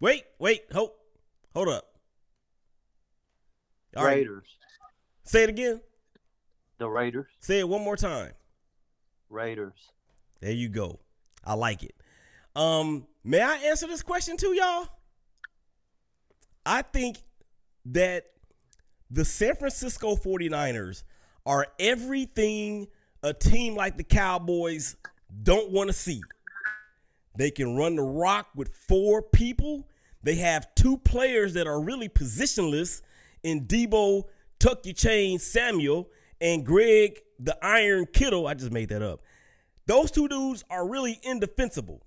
Wait, 0.00 0.24
wait, 0.38 0.62
hold, 0.72 0.92
hold 1.52 1.68
up. 1.68 1.84
All 3.96 4.04
right. 4.04 4.18
Raiders. 4.18 4.46
Say 5.24 5.42
it 5.42 5.48
again. 5.48 5.80
The 6.78 6.88
Raiders. 6.88 7.26
Say 7.40 7.58
it 7.58 7.68
one 7.68 7.82
more 7.82 7.96
time. 7.96 8.30
Raiders. 9.30 9.92
There 10.40 10.52
you 10.52 10.68
go. 10.68 11.00
I 11.44 11.54
like 11.54 11.82
it. 11.82 11.94
Um, 12.54 13.06
may 13.24 13.40
I 13.40 13.56
answer 13.56 13.86
this 13.86 14.02
question 14.02 14.36
too, 14.36 14.54
y'all? 14.54 14.88
I 16.66 16.82
think 16.82 17.18
that 17.86 18.26
the 19.10 19.24
San 19.24 19.56
Francisco 19.56 20.16
49ers 20.16 21.02
are 21.46 21.66
everything 21.78 22.88
a 23.22 23.32
team 23.32 23.74
like 23.74 23.96
the 23.96 24.04
Cowboys 24.04 24.96
don't 25.42 25.70
want 25.70 25.88
to 25.88 25.92
see. 25.92 26.20
They 27.36 27.50
can 27.50 27.76
run 27.76 27.96
the 27.96 28.02
rock 28.02 28.48
with 28.54 28.74
four 28.74 29.22
people. 29.22 29.88
They 30.22 30.34
have 30.36 30.74
two 30.74 30.98
players 30.98 31.54
that 31.54 31.66
are 31.66 31.80
really 31.80 32.08
positionless 32.08 33.02
in 33.42 33.66
Deebo 33.66 34.24
Tuck 34.58 34.84
Your 34.84 34.94
Chain 34.94 35.38
Samuel 35.38 36.10
and 36.40 36.64
Greg 36.64 37.20
the 37.38 37.56
Iron 37.64 38.06
Kittle. 38.06 38.46
I 38.46 38.54
just 38.54 38.72
made 38.72 38.88
that 38.90 39.02
up. 39.02 39.20
Those 39.86 40.10
two 40.10 40.28
dudes 40.28 40.64
are 40.70 40.86
really 40.86 41.18
indefensible. 41.22 42.02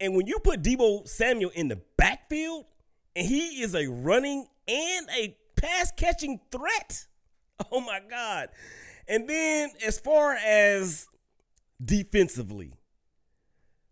And 0.00 0.14
when 0.14 0.26
you 0.26 0.38
put 0.38 0.62
Deebo 0.62 1.08
Samuel 1.08 1.50
in 1.54 1.68
the 1.68 1.80
backfield, 1.96 2.66
and 3.16 3.26
he 3.26 3.62
is 3.62 3.74
a 3.74 3.86
running 3.86 4.46
and 4.68 5.08
a 5.16 5.36
pass 5.56 5.92
catching 5.96 6.40
threat. 6.50 7.06
Oh 7.70 7.80
my 7.80 8.00
God. 8.10 8.48
And 9.06 9.28
then 9.30 9.70
as 9.86 10.00
far 10.00 10.32
as 10.34 11.06
defensively, 11.82 12.72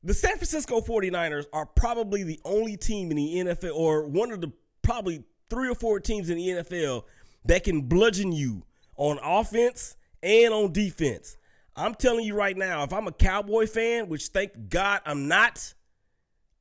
the 0.02 0.14
San 0.14 0.32
Francisco 0.32 0.80
49ers 0.80 1.44
are 1.52 1.64
probably 1.64 2.24
the 2.24 2.40
only 2.44 2.76
team 2.76 3.12
in 3.12 3.16
the 3.16 3.36
NFL, 3.36 3.72
or 3.76 4.08
one 4.08 4.32
of 4.32 4.40
the 4.40 4.50
probably 4.82 5.22
three 5.48 5.70
or 5.70 5.76
four 5.76 6.00
teams 6.00 6.28
in 6.28 6.38
the 6.38 6.48
NFL 6.48 7.04
that 7.44 7.62
can 7.62 7.82
bludgeon 7.82 8.32
you 8.32 8.64
on 9.02 9.18
offense 9.20 9.96
and 10.22 10.54
on 10.54 10.72
defense. 10.72 11.36
I'm 11.74 11.96
telling 11.96 12.24
you 12.24 12.36
right 12.36 12.56
now, 12.56 12.84
if 12.84 12.92
I'm 12.92 13.08
a 13.08 13.12
Cowboy 13.12 13.66
fan, 13.66 14.08
which 14.08 14.28
thank 14.28 14.68
God 14.68 15.00
I'm 15.04 15.26
not, 15.26 15.74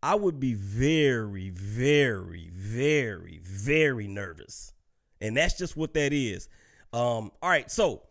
I 0.01 0.15
would 0.15 0.39
be 0.39 0.56
very, 0.56 1.51
very, 1.51 2.49
very, 2.51 3.39
very 3.43 4.08
nervous. 4.08 4.73
And 5.21 5.38
that's 5.38 5.56
just 5.56 5.77
what 5.77 5.93
that 5.93 6.13
is. 6.13 6.49
Um, 6.91 7.32
all 7.43 7.49
right, 7.51 7.69
so 7.69 8.01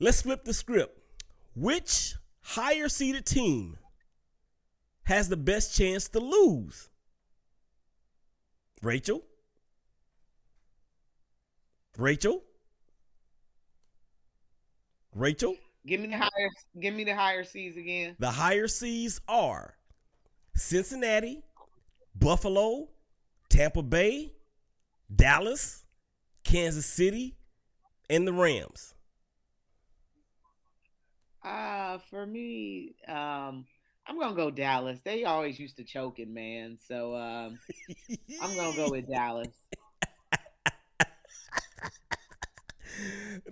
let's 0.00 0.22
flip 0.22 0.42
the 0.42 0.52
script. 0.52 0.98
Which 1.54 2.16
higher 2.40 2.88
seeded 2.88 3.26
team 3.26 3.78
has 5.04 5.28
the 5.28 5.36
best 5.36 5.76
chance 5.76 6.08
to 6.08 6.18
lose? 6.18 6.88
Rachel? 8.82 9.22
Rachel? 11.96 12.42
Rachel? 15.14 15.56
Give 15.86 16.00
me 16.00 16.08
the 16.08 16.18
higher. 16.18 16.50
Give 16.78 16.94
me 16.94 17.04
the 17.04 17.14
higher 17.14 17.44
C's 17.44 17.76
again. 17.76 18.16
The 18.18 18.30
higher 18.30 18.68
C's 18.68 19.20
are 19.28 19.74
Cincinnati, 20.54 21.42
Buffalo, 22.14 22.88
Tampa 23.48 23.82
Bay, 23.82 24.32
Dallas, 25.14 25.84
Kansas 26.44 26.86
City, 26.86 27.36
and 28.08 28.26
the 28.26 28.32
Rams. 28.32 28.94
Uh, 31.42 31.98
for 32.10 32.26
me, 32.26 32.94
um, 33.08 33.64
I'm 34.06 34.18
gonna 34.18 34.34
go 34.34 34.50
Dallas. 34.50 35.00
They 35.02 35.24
always 35.24 35.58
used 35.58 35.76
to 35.78 35.84
choking, 35.84 36.34
man. 36.34 36.78
So 36.86 37.14
um, 37.16 37.58
I'm 38.42 38.54
gonna 38.56 38.76
go 38.76 38.90
with 38.90 39.08
Dallas. 39.10 39.48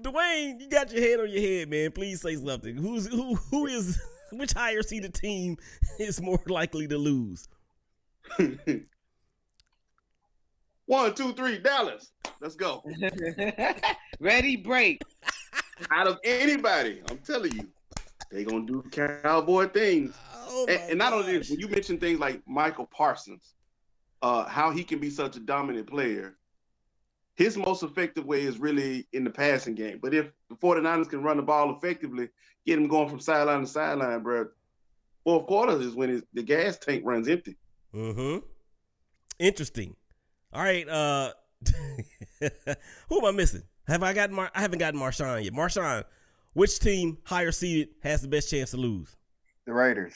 Dwayne, 0.01 0.61
you 0.61 0.69
got 0.69 0.93
your 0.93 1.03
head 1.03 1.21
on 1.21 1.31
your 1.31 1.41
head, 1.41 1.69
man. 1.71 1.91
Please 1.93 2.21
say 2.21 2.37
something. 2.37 2.77
Who's 2.77 3.07
who? 3.07 3.35
Who 3.51 3.67
is 3.67 4.01
which 4.33 4.53
higher 4.53 4.83
seeded 4.83 5.15
team 5.15 5.57
is 5.99 6.21
more 6.21 6.41
likely 6.47 6.87
to 6.89 6.99
lose? 6.99 7.49
One, 10.87 11.15
two, 11.15 11.35
three, 11.35 11.59
Dallas. 11.59 12.13
Let's 12.41 12.57
go. 12.57 12.83
Ready, 14.21 14.57
break. 14.57 15.03
Out 15.91 16.07
of 16.07 16.19
anybody, 16.25 17.03
I'm 17.11 17.19
telling 17.19 17.53
you, 17.53 17.69
they 18.31 18.45
gonna 18.45 18.65
do 18.67 18.83
cowboy 18.91 19.69
things. 19.69 20.15
Oh 20.49 20.67
and, 20.69 20.81
and 20.91 20.99
not 20.99 21.13
only 21.13 21.39
this, 21.39 21.51
when 21.51 21.61
you 21.61 21.69
mention 21.69 21.99
things 21.99 22.19
like 22.19 22.41
Michael 22.47 22.87
Parsons, 22.87 23.55
uh, 24.23 24.47
how 24.47 24.71
he 24.71 24.83
can 24.83 24.99
be 24.99 25.11
such 25.11 25.37
a 25.37 25.41
dominant 25.41 25.87
player, 25.87 26.38
his 27.39 27.57
most 27.57 27.85
effective 27.85 28.27
way 28.27 28.43
is 28.43 28.59
really 28.59 29.07
in 29.13 29.23
the 29.23 29.31
passing 29.31 29.77
game. 29.77 30.01
But 30.03 30.13
if 30.13 30.33
the 30.51 30.57
49ers 30.57 31.09
can 31.09 31.23
run 31.23 31.37
the 31.37 31.43
ball 31.45 31.77
effectively, 31.77 32.31
get 32.67 32.79
him 32.79 32.89
going 32.89 33.09
from 33.09 33.21
sideline 33.21 33.61
to 33.61 33.67
sideline, 33.69 34.25
bro, 34.25 34.49
fourth 35.23 35.47
quarter 35.47 35.81
is 35.81 35.95
when 35.95 36.09
his, 36.09 36.23
the 36.35 36.43
gas 36.43 36.79
tank 36.79 37.05
runs 37.07 37.29
empty. 37.29 37.57
Mm-hmm. 37.95 38.45
Interesting. 39.39 39.95
All 40.53 40.65
right. 40.65 40.89
Uh, 40.89 41.33
who 43.09 43.19
am 43.19 43.25
I 43.25 43.31
missing? 43.31 43.63
Have 43.87 44.03
I 44.03 44.15
gotten? 44.15 44.35
Mar- 44.35 44.51
I 44.53 44.61
haven't 44.61 44.81
gotten 44.81 44.99
Marshawn 44.99 45.45
yet. 45.45 45.53
Marshawn, 45.53 46.03
which 46.55 46.81
team 46.81 47.19
higher 47.23 47.53
seeded 47.53 47.91
has 48.03 48.21
the 48.21 48.29
best 48.29 48.51
chance 48.51 48.73
to 48.73 48.79
lose? 48.79 49.17
The 49.65 49.73
Raiders. 49.73 50.15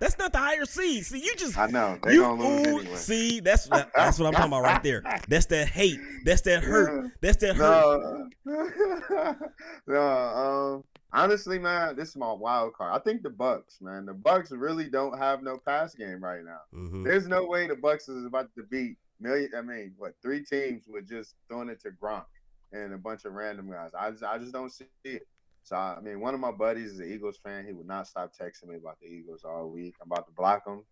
That's 0.00 0.18
not 0.18 0.32
the 0.32 0.38
higher 0.38 0.64
seed. 0.64 1.04
See, 1.06 1.22
you 1.22 1.36
just 1.36 1.56
I 1.56 1.66
know 1.66 1.98
they 2.02 2.14
you 2.14 2.22
gonna 2.22 2.42
lose 2.42 2.66
ooh, 2.66 2.78
anyway. 2.80 2.96
see 2.96 3.40
that's 3.40 3.68
that's 3.68 4.18
what 4.18 4.26
I'm 4.26 4.32
talking 4.32 4.48
about 4.48 4.62
right 4.62 4.82
there. 4.82 5.02
That's 5.28 5.46
that 5.46 5.68
hate. 5.68 6.00
That's 6.24 6.40
that 6.42 6.64
hurt. 6.64 7.12
That's 7.20 7.36
that 7.38 7.56
hurt. 7.56 8.30
No, 8.46 9.36
no. 9.86 10.00
Um, 10.00 10.84
honestly, 11.12 11.58
man, 11.58 11.96
this 11.96 12.08
is 12.10 12.16
my 12.16 12.32
wild 12.32 12.74
card. 12.74 12.94
I 12.94 12.98
think 13.02 13.22
the 13.22 13.30
Bucks, 13.30 13.78
man. 13.80 14.06
The 14.06 14.14
Bucks 14.14 14.50
really 14.50 14.88
don't 14.88 15.18
have 15.18 15.42
no 15.42 15.58
pass 15.58 15.94
game 15.94 16.22
right 16.22 16.44
now. 16.44 16.60
Mhm. 16.74 17.04
There's 17.04 17.28
no 17.28 17.44
way 17.44 17.66
the 17.66 17.76
Bucks 17.76 18.08
is 18.08 18.24
about 18.24 18.48
to 18.56 18.62
beat 18.64 18.96
million. 19.20 19.50
I 19.56 19.60
mean, 19.60 19.92
what 19.98 20.14
three 20.22 20.42
teams 20.44 20.84
with 20.88 21.08
just 21.08 21.34
throwing 21.48 21.68
it 21.68 21.80
to 21.82 21.90
Gronk 21.90 22.24
and 22.72 22.94
a 22.94 22.98
bunch 22.98 23.24
of 23.26 23.32
random 23.34 23.70
guys. 23.70 23.90
I 23.98 24.10
just, 24.10 24.22
I 24.22 24.38
just 24.38 24.52
don't 24.52 24.72
see 24.72 24.86
it. 25.04 25.26
So 25.62 25.76
I 25.76 26.00
mean, 26.00 26.20
one 26.20 26.34
of 26.34 26.40
my 26.40 26.50
buddies 26.50 26.92
is 26.92 27.00
an 27.00 27.12
Eagles 27.12 27.38
fan. 27.42 27.66
He 27.66 27.72
would 27.72 27.86
not 27.86 28.06
stop 28.06 28.32
texting 28.34 28.68
me 28.68 28.76
about 28.76 28.98
the 29.00 29.06
Eagles 29.06 29.44
all 29.44 29.68
week. 29.68 29.94
I'm 30.02 30.10
about 30.10 30.26
to 30.26 30.32
block 30.32 30.66
him. 30.66 30.84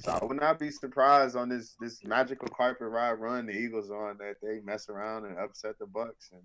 So 0.00 0.10
I 0.10 0.24
would 0.24 0.40
not 0.40 0.58
be 0.58 0.70
surprised 0.70 1.36
on 1.36 1.48
this 1.48 1.76
this 1.80 2.04
magical 2.04 2.48
carpet 2.48 2.88
ride 2.88 3.12
run 3.12 3.46
the 3.46 3.52
Eagles 3.52 3.90
on 3.90 4.18
that 4.18 4.36
they 4.42 4.60
mess 4.64 4.88
around 4.88 5.26
and 5.26 5.38
upset 5.38 5.78
the 5.78 5.86
Bucks 5.86 6.30
and 6.32 6.42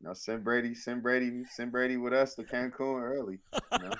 you 0.00 0.08
know 0.08 0.14
send 0.14 0.42
Brady 0.42 0.74
send 0.74 1.02
Brady 1.02 1.44
send 1.44 1.70
Brady 1.72 1.96
with 1.96 2.12
us 2.12 2.34
to 2.34 2.42
Cancun 2.42 3.00
early. 3.00 3.38
You 3.72 3.88
know? 3.88 3.94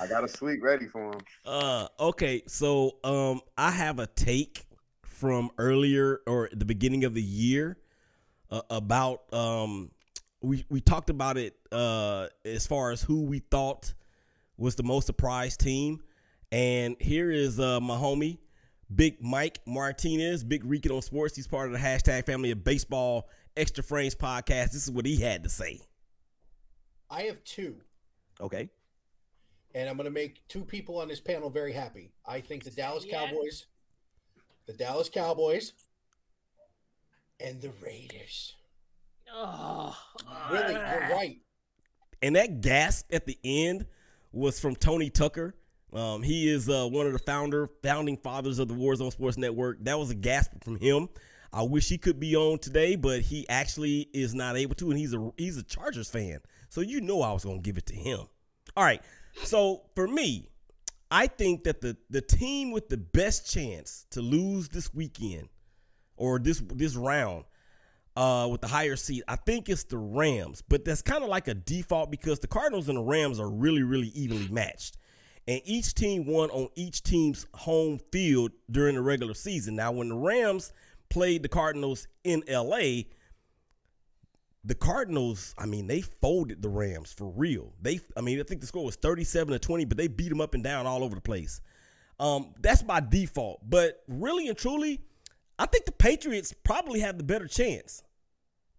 I 0.00 0.06
got 0.06 0.24
a 0.24 0.28
suite 0.28 0.62
ready 0.62 0.86
for 0.86 1.12
him. 1.12 1.20
Uh, 1.44 1.88
okay, 2.00 2.42
so 2.46 2.96
um, 3.04 3.40
I 3.58 3.70
have 3.70 3.98
a 3.98 4.06
take 4.06 4.64
from 5.04 5.50
earlier 5.58 6.20
or 6.26 6.48
the 6.52 6.64
beginning 6.64 7.04
of 7.04 7.14
the 7.14 7.22
year 7.22 7.78
uh, 8.50 8.62
about 8.70 9.32
um, 9.32 9.90
we 10.42 10.64
we 10.68 10.80
talked 10.80 11.10
about 11.10 11.36
it 11.38 11.54
uh 11.70 12.28
as 12.44 12.66
far 12.66 12.90
as 12.90 13.02
who 13.02 13.22
we 13.24 13.38
thought 13.38 13.92
was 14.56 14.74
the 14.74 14.82
most 14.82 15.06
surprised 15.06 15.60
team, 15.60 16.02
and 16.50 16.96
here 17.00 17.30
is 17.30 17.58
uh 17.60 17.80
my 17.80 17.96
homie, 17.96 18.38
Big 18.94 19.22
Mike 19.22 19.60
Martinez, 19.66 20.44
Big 20.44 20.64
Rican 20.64 20.92
on 20.92 21.02
Sports. 21.02 21.36
He's 21.36 21.46
part 21.46 21.66
of 21.66 21.72
the 21.72 21.78
hashtag 21.78 22.26
Family 22.26 22.50
of 22.50 22.62
Baseball 22.64 23.28
Extra 23.56 23.82
Frames 23.84 24.14
podcast. 24.14 24.72
This 24.72 24.84
is 24.84 24.90
what 24.90 25.06
he 25.06 25.16
had 25.16 25.42
to 25.44 25.48
say. 25.48 25.80
I 27.10 27.22
have 27.22 27.42
two, 27.44 27.76
Okay. 28.40 28.70
and 29.74 29.88
I'm 29.88 29.96
going 29.96 30.06
to 30.06 30.10
make 30.10 30.46
two 30.48 30.64
people 30.64 30.98
on 30.98 31.08
this 31.08 31.20
panel 31.20 31.50
very 31.50 31.72
happy. 31.72 32.10
I 32.26 32.40
think 32.40 32.64
the 32.64 32.70
Dallas 32.70 33.04
Cowboys, 33.10 33.66
the 34.66 34.72
Dallas 34.72 35.08
Cowboys, 35.10 35.72
and 37.38 37.60
the 37.60 37.70
Raiders. 37.82 38.54
Oh, 39.34 39.96
really, 40.50 40.74
you're 40.74 41.08
right. 41.10 41.38
And 42.22 42.36
that 42.36 42.60
gasp 42.60 43.12
at 43.12 43.26
the 43.26 43.38
end 43.44 43.86
was 44.32 44.60
from 44.60 44.76
Tony 44.76 45.10
Tucker. 45.10 45.54
Um, 45.92 46.22
he 46.22 46.48
is 46.48 46.68
uh, 46.68 46.86
one 46.86 47.06
of 47.06 47.12
the 47.12 47.18
founder, 47.18 47.68
founding 47.82 48.16
fathers 48.16 48.58
of 48.58 48.68
the 48.68 48.74
Warzone 48.74 49.12
Sports 49.12 49.36
Network. 49.36 49.78
That 49.84 49.98
was 49.98 50.10
a 50.10 50.14
gasp 50.14 50.52
from 50.64 50.76
him. 50.76 51.08
I 51.52 51.62
wish 51.62 51.88
he 51.88 51.98
could 51.98 52.18
be 52.18 52.34
on 52.34 52.58
today, 52.58 52.96
but 52.96 53.20
he 53.20 53.46
actually 53.48 54.08
is 54.14 54.34
not 54.34 54.56
able 54.56 54.74
to, 54.76 54.90
and 54.90 54.98
he's 54.98 55.12
a 55.12 55.30
he's 55.36 55.58
a 55.58 55.62
Chargers 55.62 56.08
fan, 56.08 56.40
so 56.70 56.80
you 56.80 57.02
know 57.02 57.20
I 57.20 57.32
was 57.32 57.44
gonna 57.44 57.58
give 57.58 57.76
it 57.76 57.86
to 57.86 57.94
him. 57.94 58.20
All 58.74 58.84
right, 58.84 59.02
so 59.44 59.82
for 59.94 60.08
me, 60.08 60.48
I 61.10 61.26
think 61.26 61.64
that 61.64 61.82
the 61.82 61.94
the 62.08 62.22
team 62.22 62.70
with 62.70 62.88
the 62.88 62.96
best 62.96 63.52
chance 63.52 64.06
to 64.12 64.22
lose 64.22 64.70
this 64.70 64.94
weekend 64.94 65.50
or 66.16 66.38
this 66.38 66.62
this 66.74 66.96
round 66.96 67.44
uh, 68.16 68.48
with 68.50 68.60
the 68.60 68.66
higher 68.66 68.96
seed. 68.96 69.22
I 69.28 69.36
think 69.36 69.68
it's 69.68 69.84
the 69.84 69.98
Rams, 69.98 70.62
but 70.68 70.84
that's 70.84 71.02
kind 71.02 71.22
of 71.22 71.30
like 71.30 71.48
a 71.48 71.54
default 71.54 72.10
because 72.10 72.38
the 72.38 72.46
Cardinals 72.46 72.88
and 72.88 72.98
the 72.98 73.02
Rams 73.02 73.40
are 73.40 73.50
really, 73.50 73.82
really 73.82 74.08
evenly 74.08 74.48
matched. 74.48 74.98
And 75.48 75.60
each 75.64 75.94
team 75.94 76.26
won 76.26 76.50
on 76.50 76.68
each 76.76 77.02
team's 77.02 77.46
home 77.54 77.98
field 78.12 78.52
during 78.70 78.94
the 78.94 79.02
regular 79.02 79.34
season. 79.34 79.74
Now, 79.74 79.90
when 79.90 80.08
the 80.08 80.16
Rams 80.16 80.72
played 81.10 81.42
the 81.42 81.48
Cardinals 81.48 82.06
in 82.22 82.44
LA, 82.48 83.02
the 84.64 84.74
Cardinals, 84.76 85.54
I 85.58 85.66
mean, 85.66 85.88
they 85.88 86.02
folded 86.02 86.62
the 86.62 86.68
Rams 86.68 87.12
for 87.12 87.28
real. 87.28 87.72
They, 87.80 88.00
I 88.16 88.20
mean, 88.20 88.38
I 88.38 88.44
think 88.44 88.60
the 88.60 88.66
score 88.68 88.84
was 88.84 88.94
37 88.96 89.52
to 89.52 89.58
20, 89.58 89.84
but 89.86 89.96
they 89.96 90.06
beat 90.06 90.28
them 90.28 90.40
up 90.40 90.54
and 90.54 90.62
down 90.62 90.86
all 90.86 91.02
over 91.02 91.16
the 91.16 91.20
place. 91.20 91.60
Um, 92.20 92.54
that's 92.60 92.82
by 92.82 93.00
default. 93.00 93.68
But 93.68 94.04
really 94.06 94.46
and 94.46 94.56
truly, 94.56 95.00
I 95.62 95.66
think 95.66 95.84
the 95.84 95.92
Patriots 95.92 96.52
probably 96.64 96.98
have 96.98 97.18
the 97.18 97.22
better 97.22 97.46
chance, 97.46 98.02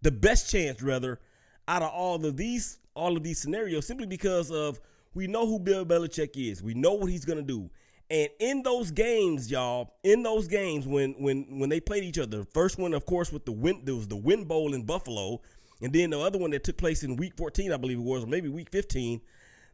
the 0.02 0.10
best 0.10 0.50
chance 0.50 0.82
rather, 0.82 1.18
out 1.66 1.80
of 1.80 1.90
all 1.90 2.26
of 2.26 2.36
these 2.36 2.78
all 2.94 3.16
of 3.16 3.22
these 3.22 3.38
scenarios, 3.38 3.86
simply 3.86 4.06
because 4.06 4.50
of 4.50 4.78
we 5.14 5.26
know 5.26 5.46
who 5.46 5.58
Bill 5.58 5.86
Belichick 5.86 6.36
is. 6.36 6.62
We 6.62 6.74
know 6.74 6.92
what 6.92 7.08
he's 7.08 7.24
gonna 7.24 7.40
do. 7.40 7.70
And 8.10 8.28
in 8.38 8.62
those 8.62 8.90
games, 8.90 9.50
y'all, 9.50 9.94
in 10.02 10.22
those 10.22 10.46
games 10.46 10.86
when 10.86 11.12
when 11.14 11.58
when 11.58 11.70
they 11.70 11.80
played 11.80 12.04
each 12.04 12.18
other, 12.18 12.44
first 12.52 12.78
one, 12.78 12.92
of 12.92 13.06
course, 13.06 13.32
with 13.32 13.46
the 13.46 13.52
win, 13.52 13.80
there 13.84 13.94
was 13.94 14.08
the 14.08 14.16
Win 14.16 14.44
Bowl 14.44 14.74
in 14.74 14.84
Buffalo, 14.84 15.40
and 15.80 15.90
then 15.90 16.10
the 16.10 16.20
other 16.20 16.38
one 16.38 16.50
that 16.50 16.64
took 16.64 16.76
place 16.76 17.02
in 17.02 17.16
Week 17.16 17.32
14, 17.38 17.72
I 17.72 17.78
believe 17.78 17.96
it 17.96 18.04
was, 18.04 18.24
or 18.24 18.26
maybe 18.26 18.50
Week 18.50 18.68
15. 18.70 19.22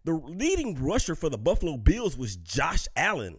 The 0.05 0.13
leading 0.13 0.81
rusher 0.81 1.17
for 1.17 1.29
the 1.29 1.39
Buffalo 1.39 1.77
Bills 1.77 2.17
was 2.17 2.37
Josh 2.37 2.87
Allen 2.95 3.37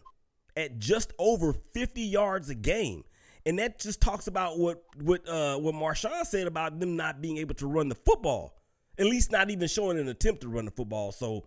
at 0.57 0.77
just 0.77 1.13
over 1.17 1.53
50 1.53 2.01
yards 2.01 2.49
a 2.49 2.55
game. 2.55 3.05
And 3.45 3.57
that 3.59 3.79
just 3.79 4.01
talks 4.01 4.27
about 4.27 4.59
what 4.59 4.83
what 4.99 5.27
uh, 5.27 5.57
what 5.57 5.73
Marshawn 5.73 6.25
said 6.25 6.47
about 6.47 6.79
them 6.79 6.95
not 6.95 7.21
being 7.21 7.37
able 7.37 7.55
to 7.55 7.67
run 7.67 7.89
the 7.89 7.95
football, 7.95 8.61
at 8.99 9.05
least 9.05 9.31
not 9.31 9.49
even 9.49 9.67
showing 9.67 9.97
an 9.97 10.07
attempt 10.07 10.41
to 10.41 10.49
run 10.49 10.65
the 10.65 10.71
football. 10.71 11.11
So 11.11 11.45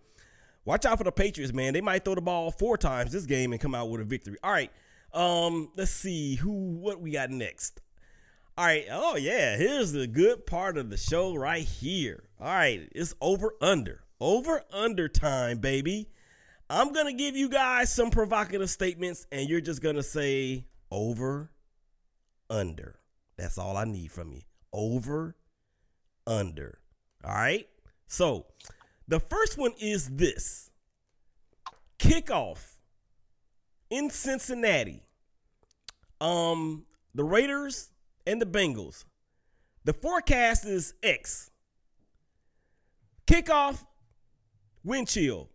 watch 0.65 0.85
out 0.85 0.97
for 0.97 1.05
the 1.05 1.11
Patriots, 1.11 1.53
man. 1.53 1.73
They 1.73 1.81
might 1.81 2.03
throw 2.03 2.15
the 2.15 2.21
ball 2.21 2.51
four 2.51 2.77
times 2.77 3.11
this 3.11 3.25
game 3.25 3.53
and 3.53 3.61
come 3.61 3.73
out 3.73 3.89
with 3.89 4.01
a 4.01 4.03
victory. 4.03 4.37
All 4.43 4.51
right, 4.51 4.71
um, 5.13 5.71
let's 5.77 5.91
see 5.91 6.35
who 6.35 6.51
what 6.51 6.99
we 6.99 7.11
got 7.11 7.29
next. 7.29 7.79
All 8.57 8.65
right, 8.65 8.85
oh 8.91 9.15
yeah, 9.15 9.55
here's 9.55 9.91
the 9.93 10.07
good 10.07 10.45
part 10.45 10.77
of 10.77 10.89
the 10.89 10.97
show 10.97 11.35
right 11.35 11.63
here. 11.63 12.23
All 12.39 12.47
right, 12.47 12.89
it's 12.93 13.15
over 13.21 13.53
under 13.61 14.01
over 14.19 14.63
under 14.71 15.07
time, 15.07 15.59
baby. 15.59 16.09
I'm 16.69 16.93
gonna 16.93 17.13
give 17.13 17.35
you 17.35 17.47
guys 17.47 17.93
some 17.93 18.09
provocative 18.09 18.69
statements, 18.69 19.27
and 19.31 19.49
you're 19.49 19.61
just 19.61 19.81
gonna 19.81 20.03
say 20.03 20.65
over 20.89 21.51
under. 22.49 22.99
That's 23.37 23.57
all 23.57 23.77
I 23.77 23.85
need 23.85 24.11
from 24.11 24.33
you. 24.33 24.41
Over, 24.71 25.35
under. 26.25 26.79
All 27.23 27.33
right. 27.33 27.67
So 28.07 28.45
the 29.07 29.19
first 29.19 29.57
one 29.57 29.73
is 29.79 30.09
this 30.09 30.69
kickoff 31.99 32.75
in 33.89 34.09
Cincinnati. 34.09 35.01
Um, 36.21 36.85
the 37.13 37.23
Raiders 37.23 37.89
and 38.25 38.41
the 38.41 38.45
Bengals. 38.45 39.05
The 39.83 39.93
forecast 39.93 40.65
is 40.65 40.93
X. 41.03 41.51
Kickoff, 43.27 43.83
wind 44.83 45.07
chill, 45.07 45.49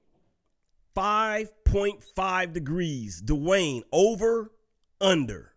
5.5 0.96 2.52
degrees. 2.52 3.22
Dwayne, 3.22 3.82
over, 3.92 4.52
under. 5.00 5.52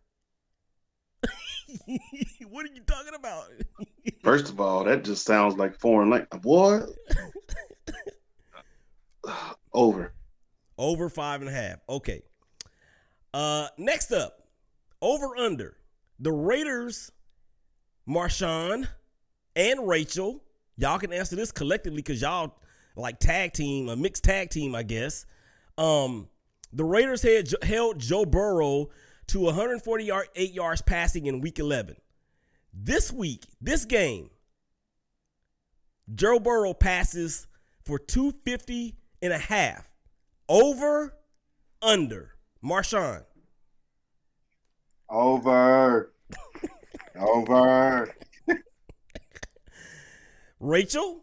what 2.49 2.65
are 2.65 2.73
you 2.73 2.81
talking 2.85 3.15
about? 3.15 3.45
First 4.23 4.49
of 4.49 4.59
all, 4.59 4.83
that 4.83 5.03
just 5.03 5.25
sounds 5.25 5.57
like 5.57 5.79
foreign 5.79 6.09
language. 6.09 6.41
What? 6.43 6.89
Over. 9.73 10.13
Over 10.77 11.09
five 11.09 11.41
and 11.41 11.49
a 11.49 11.53
half. 11.53 11.77
Okay. 11.89 12.21
Uh, 13.33 13.67
next 13.77 14.11
up, 14.11 14.43
over 15.01 15.35
under 15.37 15.75
the 16.19 16.31
Raiders, 16.31 17.11
Marshawn 18.07 18.87
and 19.55 19.87
Rachel. 19.87 20.43
Y'all 20.77 20.99
can 20.99 21.11
answer 21.13 21.35
this 21.35 21.51
collectively 21.51 21.97
because 21.97 22.21
y'all 22.21 22.55
like 22.95 23.19
tag 23.19 23.53
team, 23.53 23.89
a 23.89 23.95
mixed 23.95 24.23
tag 24.23 24.49
team, 24.49 24.75
I 24.75 24.83
guess. 24.83 25.25
Um, 25.77 26.29
the 26.71 26.83
Raiders 26.83 27.21
had 27.21 27.49
held 27.63 27.99
Joe 27.99 28.25
Burrow 28.25 28.89
to 29.27 29.39
148 29.39 30.53
yards 30.53 30.81
passing 30.81 31.25
in 31.25 31.41
week 31.41 31.59
11. 31.59 31.95
This 32.73 33.11
week, 33.11 33.45
this 33.61 33.85
game, 33.85 34.29
Joe 36.13 36.39
Burrow 36.39 36.73
passes 36.73 37.47
for 37.85 37.99
250 37.99 38.95
and 39.21 39.33
a 39.33 39.37
half. 39.37 39.87
Over, 40.49 41.15
under. 41.81 42.35
Marshawn. 42.63 43.23
Over. 45.09 46.13
Over. 47.19 48.15
Rachel? 50.59 51.21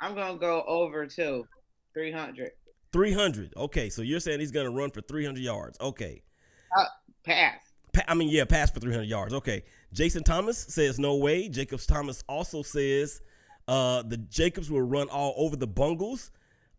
I'm 0.00 0.14
going 0.14 0.34
to 0.34 0.38
go 0.38 0.62
over 0.66 1.06
too. 1.06 1.46
300. 1.94 2.50
300. 2.92 3.54
Okay, 3.56 3.88
so 3.88 4.02
you're 4.02 4.20
saying 4.20 4.40
he's 4.40 4.52
going 4.52 4.66
to 4.66 4.72
run 4.72 4.90
for 4.90 5.00
300 5.00 5.42
yards. 5.42 5.78
Okay. 5.80 6.22
Uh, 6.76 6.84
pass. 7.28 7.60
Pa- 7.92 8.04
I 8.08 8.14
mean, 8.14 8.28
yeah, 8.28 8.44
pass 8.44 8.70
for 8.70 8.80
300 8.80 9.04
yards. 9.04 9.34
Okay. 9.34 9.62
Jason 9.92 10.22
Thomas 10.22 10.58
says 10.58 10.98
no 10.98 11.16
way. 11.16 11.48
Jacobs 11.48 11.86
Thomas 11.86 12.22
also 12.28 12.62
says 12.62 13.20
uh, 13.66 14.02
the 14.02 14.16
Jacobs 14.16 14.70
will 14.70 14.82
run 14.82 15.08
all 15.08 15.34
over 15.36 15.56
the 15.56 15.66
Bungles. 15.66 16.30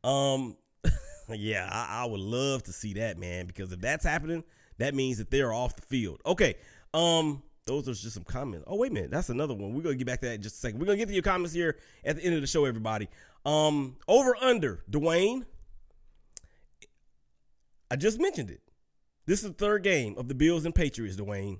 Um, 0.03 0.57
yeah, 1.29 1.69
I, 1.71 2.03
I 2.03 2.05
would 2.05 2.19
love 2.19 2.63
to 2.63 2.73
see 2.73 2.93
that, 2.95 3.17
man, 3.17 3.45
because 3.45 3.71
if 3.71 3.79
that's 3.79 4.05
happening, 4.05 4.43
that 4.77 4.93
means 4.95 5.17
that 5.17 5.31
they're 5.31 5.53
off 5.53 5.75
the 5.75 5.81
field. 5.83 6.21
Okay. 6.25 6.55
Um, 6.93 7.43
those 7.65 7.87
are 7.87 7.93
just 7.93 8.15
some 8.15 8.23
comments. 8.23 8.65
Oh, 8.67 8.77
wait 8.77 8.89
a 8.89 8.93
minute. 8.93 9.11
That's 9.11 9.29
another 9.29 9.53
one. 9.53 9.73
We're 9.73 9.83
gonna 9.83 9.95
get 9.95 10.07
back 10.07 10.21
to 10.21 10.27
that 10.27 10.35
in 10.35 10.41
just 10.41 10.55
a 10.55 10.59
second. 10.59 10.79
We're 10.79 10.87
gonna 10.87 10.97
get 10.97 11.07
to 11.09 11.13
your 11.13 11.23
comments 11.23 11.53
here 11.53 11.77
at 12.03 12.15
the 12.15 12.23
end 12.23 12.33
of 12.33 12.41
the 12.41 12.47
show, 12.47 12.65
everybody. 12.65 13.07
Um, 13.45 13.97
over 14.07 14.35
under, 14.41 14.83
Dwayne. 14.89 15.45
I 17.91 17.95
just 17.95 18.19
mentioned 18.19 18.49
it. 18.49 18.61
This 19.29 19.43
is 19.43 19.49
the 19.49 19.53
third 19.53 19.83
game 19.83 20.15
of 20.17 20.27
the 20.27 20.33
Bills 20.33 20.65
and 20.65 20.73
Patriots, 20.73 21.15
Dwayne. 21.15 21.59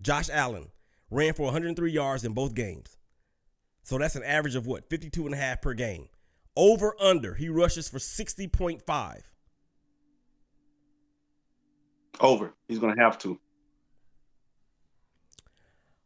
Josh 0.00 0.30
Allen 0.32 0.68
ran 1.10 1.34
for 1.34 1.42
103 1.46 1.90
yards 1.90 2.24
in 2.24 2.32
both 2.32 2.54
games. 2.54 2.96
So 3.82 3.98
that's 3.98 4.14
an 4.14 4.22
average 4.22 4.54
of 4.54 4.68
what? 4.68 4.88
52 4.88 5.26
and 5.26 5.34
a 5.34 5.36
half 5.36 5.60
per 5.60 5.74
game. 5.74 6.06
Over 6.54 6.94
under, 7.00 7.34
he 7.34 7.48
rushes 7.48 7.88
for 7.88 7.98
60.5. 7.98 9.22
Over. 12.20 12.54
He's 12.68 12.78
going 12.78 12.94
to 12.94 13.02
have 13.02 13.18
to. 13.18 13.40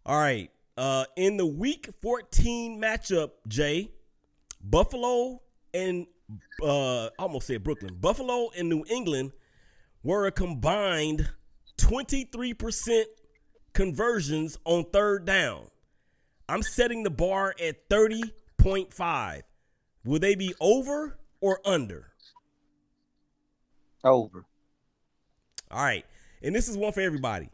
All 0.06 0.18
right. 0.18 0.50
Uh, 0.78 1.04
in 1.16 1.36
the 1.36 1.44
week 1.44 1.90
14 2.00 2.80
matchup, 2.80 3.32
Jay, 3.48 3.90
Buffalo 4.64 5.42
and 5.74 6.06
uh, 6.62 7.04
I 7.04 7.10
almost 7.18 7.48
said 7.48 7.62
Brooklyn. 7.62 7.96
Buffalo 8.00 8.48
and 8.56 8.70
New 8.70 8.86
England 8.88 9.32
were 10.02 10.26
a 10.26 10.32
combined 10.32 11.28
23% 11.78 13.04
conversions 13.72 14.58
on 14.64 14.84
third 14.92 15.24
down. 15.24 15.66
I'm 16.48 16.62
setting 16.62 17.02
the 17.02 17.10
bar 17.10 17.54
at 17.62 17.88
30.5. 17.88 19.42
Will 20.04 20.18
they 20.18 20.34
be 20.34 20.54
over 20.60 21.18
or 21.40 21.60
under? 21.64 22.12
Over. 24.04 24.44
All 25.70 25.84
right. 25.84 26.04
And 26.42 26.54
this 26.54 26.68
is 26.68 26.76
one 26.76 26.92
for 26.92 27.00
everybody. 27.00 27.48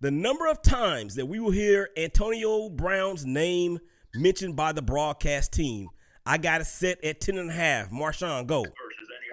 The 0.00 0.10
number 0.10 0.46
of 0.46 0.62
times 0.62 1.16
that 1.16 1.26
we 1.26 1.40
will 1.40 1.50
hear 1.50 1.88
Antonio 1.96 2.68
Brown's 2.68 3.26
name 3.26 3.78
mentioned 4.14 4.54
by 4.54 4.72
the 4.72 4.82
broadcast 4.82 5.52
team, 5.52 5.88
I 6.24 6.38
got 6.38 6.60
it 6.60 6.66
set 6.66 7.02
at 7.02 7.20
10 7.20 7.38
and 7.38 7.50
a 7.50 7.52
half. 7.52 7.90
Marshawn, 7.90 8.46
go. 8.46 8.64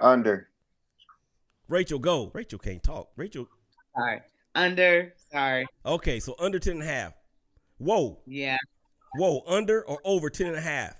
Under. 0.02 0.50
Rachel, 1.67 1.99
go. 1.99 2.32
Rachel 2.34 2.60
can't 2.60 2.84
talk. 2.84 3.10
Rachel. 3.15 3.47
Sorry. 3.95 4.21
Under. 4.54 5.13
Sorry. 5.32 5.65
Okay, 5.86 6.19
so 6.19 6.36
under 6.39 6.60
10 6.60 6.73
and 6.73 6.84
a 6.84 6.86
half. 6.86 7.13
Whoa. 7.78 8.19
Yeah. 8.25 8.58
Whoa, 9.17 9.43
under 9.47 9.84
or 9.86 9.99
over 10.04 10.30
10 10.30 10.47
and 10.47 10.56
a 10.56 10.62
half? 10.62 10.95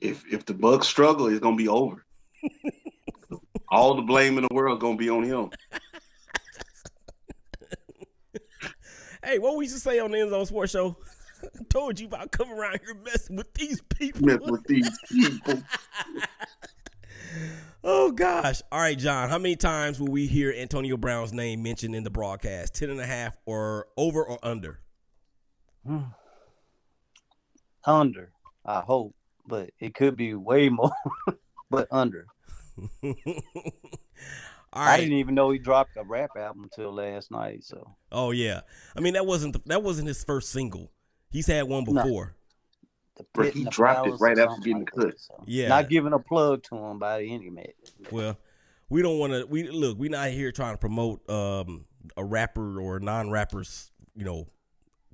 If 0.00 0.24
if 0.30 0.44
the 0.44 0.52
Bucks 0.52 0.86
struggle, 0.86 1.28
it's 1.28 1.40
gonna 1.40 1.56
be 1.56 1.68
over. 1.68 2.04
All 3.70 3.94
the 3.94 4.02
blame 4.02 4.36
in 4.36 4.46
the 4.48 4.54
world 4.54 4.80
gonna 4.80 4.96
be 4.96 5.08
on 5.08 5.22
him. 5.22 5.50
hey, 9.24 9.38
what 9.38 9.56
we 9.56 9.64
used 9.64 9.74
to 9.74 9.80
say 9.80 9.98
on 9.98 10.10
the 10.10 10.20
End 10.20 10.30
Zone 10.30 10.44
Sports 10.44 10.72
Show? 10.72 10.96
I 11.42 11.64
told 11.70 11.98
you 11.98 12.06
about 12.06 12.30
coming 12.30 12.54
around 12.54 12.80
here 12.84 12.94
messing 13.04 13.36
with 13.36 13.52
these 13.54 13.80
people. 13.82 14.22
Messing 14.22 14.52
with 14.52 14.64
these 14.64 14.98
people. 15.10 15.62
oh 17.84 18.12
gosh. 18.12 18.62
All 18.70 18.80
right, 18.80 18.98
John. 18.98 19.28
How 19.28 19.38
many 19.38 19.56
times 19.56 20.00
will 20.00 20.08
we 20.08 20.26
hear 20.26 20.52
Antonio 20.52 20.96
Brown's 20.96 21.32
name 21.32 21.62
mentioned 21.62 21.94
in 21.94 22.04
the 22.04 22.10
broadcast? 22.10 22.74
Ten 22.74 22.90
and 22.90 23.00
a 23.00 23.06
half 23.06 23.36
or 23.46 23.86
over 23.96 24.24
or 24.24 24.38
under? 24.42 24.80
Hmm. 25.86 25.98
Under, 27.84 28.32
I 28.64 28.80
hope, 28.80 29.14
but 29.46 29.70
it 29.78 29.94
could 29.94 30.16
be 30.16 30.34
way 30.34 30.68
more, 30.68 30.90
but 31.70 31.86
under. 31.90 32.26
All 34.72 34.82
I 34.82 34.98
didn't 34.98 35.14
even 35.14 35.34
know 35.34 35.50
he 35.50 35.58
dropped 35.58 35.96
a 35.96 36.02
rap 36.02 36.30
album 36.36 36.64
until 36.64 36.92
last 36.92 37.30
night. 37.30 37.64
So 37.64 37.96
Oh 38.12 38.30
yeah. 38.32 38.60
I 38.96 39.00
mean 39.00 39.14
that 39.14 39.24
wasn't 39.24 39.54
the, 39.54 39.62
that 39.66 39.82
wasn't 39.82 40.08
his 40.08 40.22
first 40.22 40.50
single. 40.50 40.92
He's 41.30 41.46
had 41.46 41.64
one 41.64 41.84
before. 41.84 42.36
Bro, 43.32 43.50
he 43.50 43.64
the 43.64 43.70
dropped 43.70 44.08
it 44.08 44.14
right 44.20 44.38
after 44.38 44.60
getting 44.60 44.78
like 44.78 44.92
cut. 44.92 45.18
so. 45.18 45.42
Yeah. 45.46 45.68
Not 45.68 45.88
giving 45.88 46.12
a 46.12 46.18
plug 46.18 46.62
to 46.64 46.76
him 46.76 46.98
by 46.98 47.22
any 47.22 47.50
means. 47.50 47.94
Well, 48.10 48.38
we 48.88 49.02
don't 49.02 49.18
want 49.18 49.32
to. 49.32 49.46
We 49.46 49.68
look. 49.68 49.98
We're 49.98 50.10
not 50.10 50.28
here 50.28 50.52
trying 50.52 50.74
to 50.74 50.78
promote 50.78 51.28
um, 51.28 51.86
a 52.16 52.24
rapper 52.24 52.80
or 52.80 53.00
non-rappers, 53.00 53.90
you 54.14 54.24
know, 54.24 54.48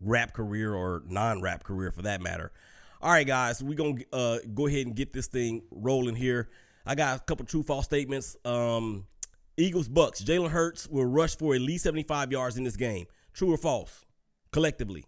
rap 0.00 0.32
career 0.34 0.74
or 0.74 1.02
non-rap 1.06 1.62
career 1.64 1.90
for 1.92 2.02
that 2.02 2.20
matter. 2.20 2.52
All 3.00 3.10
right, 3.10 3.26
guys, 3.26 3.62
we're 3.62 3.74
gonna 3.74 4.00
uh, 4.12 4.38
go 4.54 4.66
ahead 4.66 4.86
and 4.86 4.94
get 4.94 5.12
this 5.12 5.26
thing 5.26 5.62
rolling 5.70 6.14
here. 6.14 6.50
I 6.86 6.94
got 6.94 7.20
a 7.20 7.20
couple 7.24 7.46
true 7.46 7.62
false 7.62 7.84
statements. 7.84 8.36
Um, 8.44 9.06
Eagles 9.56 9.88
Bucks. 9.88 10.22
Jalen 10.22 10.50
Hurts 10.50 10.88
will 10.88 11.06
rush 11.06 11.36
for 11.36 11.54
at 11.54 11.60
least 11.60 11.84
75 11.84 12.32
yards 12.32 12.56
in 12.56 12.64
this 12.64 12.76
game. 12.76 13.06
True 13.32 13.52
or 13.52 13.56
false? 13.56 14.04
Collectively. 14.50 15.04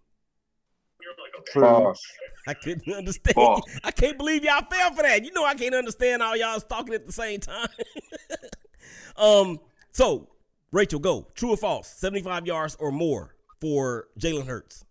False. 1.53 2.03
I 2.47 2.55
couldn't 2.55 2.93
understand. 2.95 3.35
False. 3.35 3.79
I 3.83 3.91
can't 3.91 4.19
believe 4.19 4.45
y'all 4.45 4.65
fell 4.71 4.93
for 4.93 5.03
that. 5.03 5.25
You 5.25 5.33
know 5.33 5.45
I 5.45 5.55
can't 5.55 5.75
understand 5.75 6.23
all 6.23 6.37
y'all 6.37 6.61
talking 6.61 6.95
at 6.95 7.07
the 7.07 7.13
same 7.13 7.41
time. 7.41 7.69
um, 9.17 9.61
so 9.93 10.29
Rachel, 10.75 10.99
go. 10.99 11.29
True 11.37 11.51
or 11.51 11.57
false? 11.57 11.89
75 11.89 12.47
yards 12.47 12.77
or 12.81 12.91
more 12.91 13.37
for 13.61 14.09
Jalen 14.19 14.47
Hurts. 14.47 14.85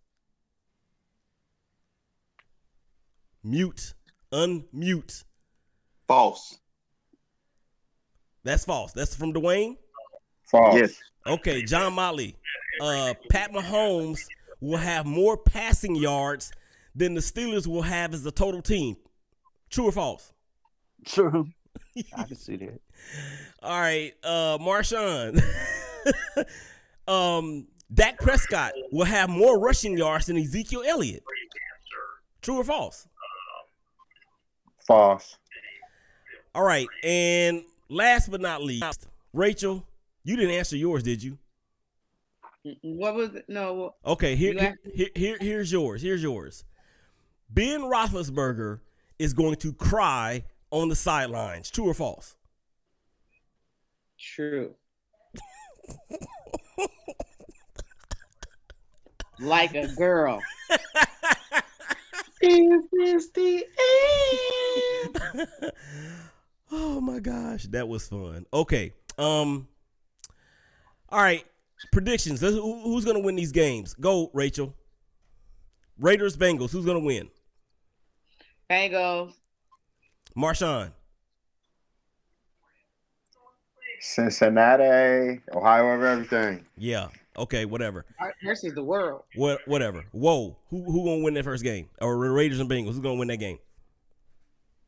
Mute. 3.44 3.94
Unmute. 4.32 5.26
False. 6.08 6.58
That's 8.46 8.64
false. 8.64 8.94
That's 8.94 9.14
from 9.14 9.34
Dwayne? 9.34 9.76
False. 10.46 10.76
Yes. 10.76 10.94
Okay, 11.28 11.64
John 11.64 11.94
Motley. 11.94 12.38
Uh, 12.82 13.14
Pat 13.30 13.52
Mahomes 13.52 14.22
will 14.64 14.78
have 14.78 15.06
more 15.06 15.36
passing 15.36 15.94
yards 15.94 16.52
than 16.96 17.14
the 17.14 17.22
Steelers 17.22 17.68
will 17.68 17.82
have 17.82 18.14
as 18.14 18.26
a 18.26 18.32
total 18.32 18.62
team. 18.62 18.96
True 19.70 19.90
or 19.90 19.92
false? 19.92 20.32
True. 21.06 21.50
I 22.16 22.24
can 22.24 22.38
see 22.38 22.56
that. 22.58 22.80
All 23.62 23.80
right, 23.80 24.14
uh, 24.24 24.58
Marshawn. 24.60 25.44
um, 27.08 27.68
Dak 27.94 28.20
Prescott 28.20 28.72
will 28.92 29.06
have 29.06 29.30
more 29.30 29.60
rushing 29.60 29.98
yards 29.98 30.28
than 30.28 30.38
Ezekiel 30.38 30.84
Elliott. 30.88 31.24
True 32.42 32.58
or 32.60 32.64
false? 32.64 33.08
False. 34.88 35.38
All 36.56 36.64
right, 36.64 36.88
and 37.04 37.64
last 37.90 38.32
but 38.32 38.40
not 38.40 38.62
least, 38.62 39.08
Rachel, 39.34 39.86
you 40.24 40.36
didn't 40.38 40.52
answer 40.52 40.78
yours, 40.78 41.04
did 41.04 41.22
you? 41.22 41.38
What 42.82 43.16
was 43.16 43.36
it? 43.36 43.46
No. 43.48 43.96
Okay, 44.06 44.36
here, 44.36 44.54
here, 44.54 44.78
here, 44.94 45.10
here- 45.16 45.38
here's 45.40 45.72
yours. 45.72 46.02
Here's 46.02 46.24
yours. 46.24 46.64
Ben 47.50 47.82
Roethlisberger 47.82 48.80
is 49.20 49.34
going 49.34 49.56
to 49.58 49.74
cry 49.74 50.44
on 50.72 50.90
the 50.90 50.96
sidelines. 50.96 51.70
True 51.70 51.90
or 51.90 51.94
false? 51.94 52.36
True. 54.18 54.74
like 59.40 59.76
a 59.76 59.88
girl. 59.96 60.42
Is 62.42 62.84
this 62.92 63.30
the 63.32 63.66
oh 66.72 67.00
my 67.00 67.20
gosh, 67.20 67.64
that 67.68 67.88
was 67.88 68.08
fun. 68.08 68.46
Okay, 68.54 68.94
um, 69.18 69.68
all 71.10 71.22
right, 71.22 71.46
predictions. 71.92 72.42
Who's 72.42 73.06
gonna 73.06 73.20
win 73.20 73.36
these 73.36 73.52
games? 73.52 73.94
Go, 73.94 74.30
Rachel. 74.34 74.74
Raiders, 76.00 76.36
Bengals. 76.38 76.72
Who's 76.72 76.86
gonna 76.86 77.00
win? 77.00 77.30
Bengals. 78.70 79.34
Marshawn. 80.36 80.92
Cincinnati, 84.00 85.40
Ohio 85.54 85.88
of 85.96 86.04
everything. 86.04 86.66
Yeah. 86.78 87.08
Okay. 87.38 87.66
Whatever. 87.66 88.06
Versus 88.44 88.74
the 88.74 88.84
world. 88.84 89.24
What? 89.36 89.62
Whatever. 89.66 90.04
Whoa. 90.12 90.58
Who? 90.70 90.84
Who 90.84 91.06
gonna 91.06 91.24
win 91.24 91.36
that 91.36 91.46
first 91.46 91.64
game? 91.64 91.90
Or 92.02 92.18
Raiders 92.18 92.60
and 92.60 92.70
Bengals? 92.70 92.88
Who's 92.88 93.00
gonna 93.00 93.16
win 93.16 93.30
that 93.30 93.38
game? 93.38 93.60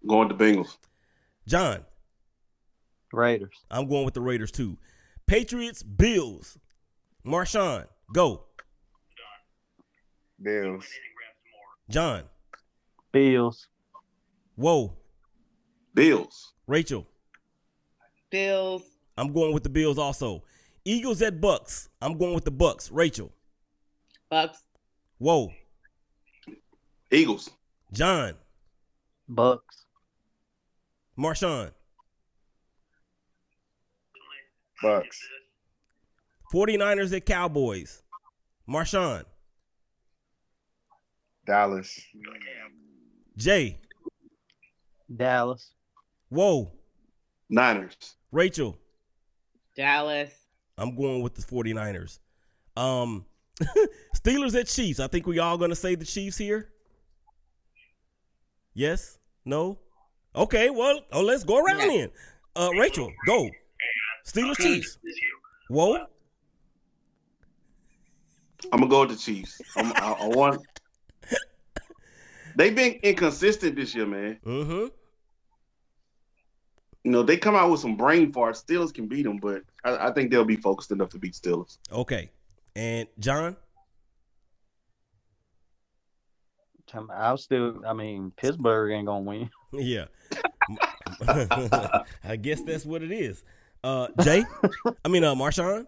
Going 0.07 0.29
to 0.29 0.35
Bengals. 0.35 0.77
John. 1.47 1.85
Raiders. 3.13 3.55
I'm 3.71 3.87
going 3.87 4.03
with 4.03 4.13
the 4.13 4.21
Raiders 4.21 4.51
too. 4.51 4.77
Patriots, 5.27 5.81
Bills. 5.81 6.57
Marshawn, 7.25 7.87
go. 8.13 8.43
Bills. 10.41 10.85
John. 11.89 12.23
Bills. 13.11 13.67
Whoa. 14.55 14.93
Bills. 15.95 16.53
Rachel. 16.67 17.07
Bills. 18.29 18.83
I'm 19.17 19.33
going 19.33 19.53
with 19.53 19.63
the 19.63 19.69
Bills 19.69 19.97
also. 19.97 20.43
Eagles 20.83 21.21
at 21.23 21.41
Bucks. 21.41 21.89
I'm 22.01 22.17
going 22.17 22.35
with 22.35 22.45
the 22.45 22.51
Bucks. 22.51 22.91
Rachel. 22.91 23.31
Bucks. 24.29 24.61
Whoa. 25.17 25.51
Eagles. 27.11 27.49
John. 27.91 28.35
Bucks. 29.27 29.85
Marshawn. 31.17 31.71
Bucks. 34.81 35.19
49ers 36.53 37.15
at 37.15 37.25
Cowboys. 37.25 38.01
Marshawn. 38.67 39.23
Dallas. 41.45 41.99
Jay. 43.37 43.79
Dallas. 45.13 45.71
Whoa. 46.29 46.71
Niners. 47.49 48.15
Rachel. 48.31 48.77
Dallas. 49.75 50.31
I'm 50.77 50.95
going 50.95 51.21
with 51.21 51.35
the 51.35 51.41
49ers. 51.41 52.19
Um 52.75 53.25
Steelers 54.15 54.59
at 54.59 54.67
Chiefs. 54.67 54.99
I 54.99 55.07
think 55.07 55.27
we 55.27 55.39
all 55.39 55.57
gonna 55.57 55.75
say 55.75 55.95
the 55.95 56.05
Chiefs 56.05 56.37
here. 56.37 56.69
Yes? 58.73 59.17
No? 59.45 59.79
Okay, 60.35 60.69
well, 60.69 61.01
oh 61.13 61.21
let's 61.21 61.43
go 61.43 61.63
around 61.63 61.87
then. 61.87 62.09
Uh 62.55 62.69
Rachel, 62.79 63.11
go. 63.25 63.49
Steelers 64.25 64.57
Chiefs. 64.57 64.97
Whoa. 65.69 66.07
I'm 68.71 68.79
gonna 68.79 68.89
go 68.89 69.01
with 69.01 69.11
the 69.11 69.15
Chiefs. 69.17 69.61
I'm, 69.75 69.91
I, 69.95 70.15
I 70.21 70.27
want. 70.27 70.61
They've 72.57 72.75
been 72.75 72.93
inconsistent 73.03 73.75
this 73.75 73.93
year, 73.93 74.05
man. 74.05 74.39
Mm-hmm. 74.45 74.87
You 77.03 77.11
know, 77.11 77.21
they 77.21 77.37
come 77.37 77.55
out 77.55 77.69
with 77.69 77.81
some 77.81 77.97
brain 77.97 78.31
farts. 78.31 78.63
Steelers 78.65 78.93
can 78.93 79.07
beat 79.07 79.23
them, 79.23 79.37
but 79.37 79.61
I, 79.83 80.07
I 80.07 80.11
think 80.13 80.31
they'll 80.31 80.45
be 80.45 80.55
focused 80.55 80.91
enough 80.91 81.09
to 81.09 81.19
beat 81.19 81.33
Steelers. 81.33 81.77
Okay. 81.91 82.31
And 82.75 83.07
John? 83.19 83.57
I'll 87.13 87.37
still. 87.37 87.81
I 87.85 87.93
mean, 87.93 88.31
Pittsburgh 88.35 88.91
ain't 88.93 89.07
gonna 89.07 89.21
win. 89.21 89.49
Yeah. 89.73 90.05
I 92.23 92.37
guess 92.41 92.61
that's 92.61 92.85
what 92.85 93.03
it 93.03 93.11
is. 93.11 93.43
Uh 93.83 94.07
Jay? 94.21 94.45
I 95.05 95.09
mean 95.09 95.25
uh 95.25 95.35
Marshawn? 95.35 95.85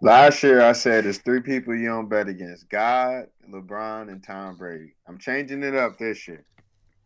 Last 0.00 0.42
year 0.42 0.60
I 0.62 0.72
said 0.72 1.04
there's 1.04 1.18
three 1.18 1.40
people 1.40 1.74
you 1.74 1.88
don't 1.88 2.08
bet 2.08 2.28
against: 2.28 2.68
God, 2.68 3.26
LeBron, 3.50 4.10
and 4.10 4.22
Tom 4.22 4.56
Brady. 4.56 4.94
I'm 5.08 5.18
changing 5.18 5.62
it 5.62 5.74
up 5.74 5.98
this 5.98 6.28
year. 6.28 6.44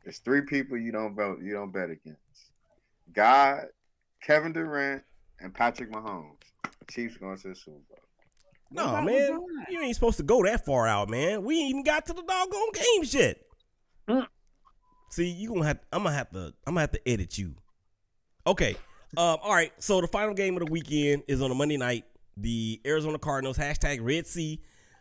There's 0.04 0.18
three 0.18 0.42
people 0.42 0.76
you 0.76 0.92
don't 0.92 1.14
vote, 1.14 1.38
you 1.42 1.52
don't 1.52 1.72
bet 1.72 1.90
against: 1.90 2.18
God, 3.12 3.66
Kevin 4.22 4.52
Durant, 4.52 5.02
and 5.40 5.54
Patrick 5.54 5.90
Mahomes. 5.90 6.36
Chiefs 6.90 7.16
going 7.16 7.38
to 7.38 7.48
the 7.48 7.54
Super 7.54 7.78
Bowl. 7.88 7.98
No, 8.70 8.88
about 8.88 9.04
man. 9.04 9.40
You 9.70 9.80
ain't 9.80 9.94
supposed 9.94 10.16
to 10.18 10.22
go 10.22 10.42
that 10.44 10.64
far 10.64 10.86
out, 10.86 11.08
man. 11.08 11.44
We 11.44 11.60
ain't 11.60 11.70
even 11.70 11.84
got 11.84 12.06
to 12.06 12.12
the 12.12 12.22
doggone 12.22 12.72
games 12.72 13.14
yet. 13.14 13.38
See, 15.10 15.28
you 15.28 15.48
gonna 15.48 15.66
have 15.66 15.78
I'm 15.92 16.04
gonna 16.04 16.14
have 16.14 16.30
to 16.30 16.54
I'm 16.66 16.74
gonna 16.74 16.80
have 16.80 16.92
to 16.92 17.08
edit 17.08 17.36
you. 17.36 17.54
Okay. 18.46 18.76
Um, 19.16 19.38
all 19.42 19.52
right. 19.52 19.72
So 19.78 20.00
the 20.00 20.08
final 20.08 20.32
game 20.34 20.56
of 20.56 20.64
the 20.64 20.72
weekend 20.72 21.24
is 21.28 21.42
on 21.42 21.50
a 21.50 21.54
Monday 21.54 21.76
night. 21.76 22.04
The 22.36 22.80
Arizona 22.86 23.18
Cardinals, 23.18 23.58
hashtag 23.58 23.98
Red 24.02 24.26
Sea, 24.26 24.60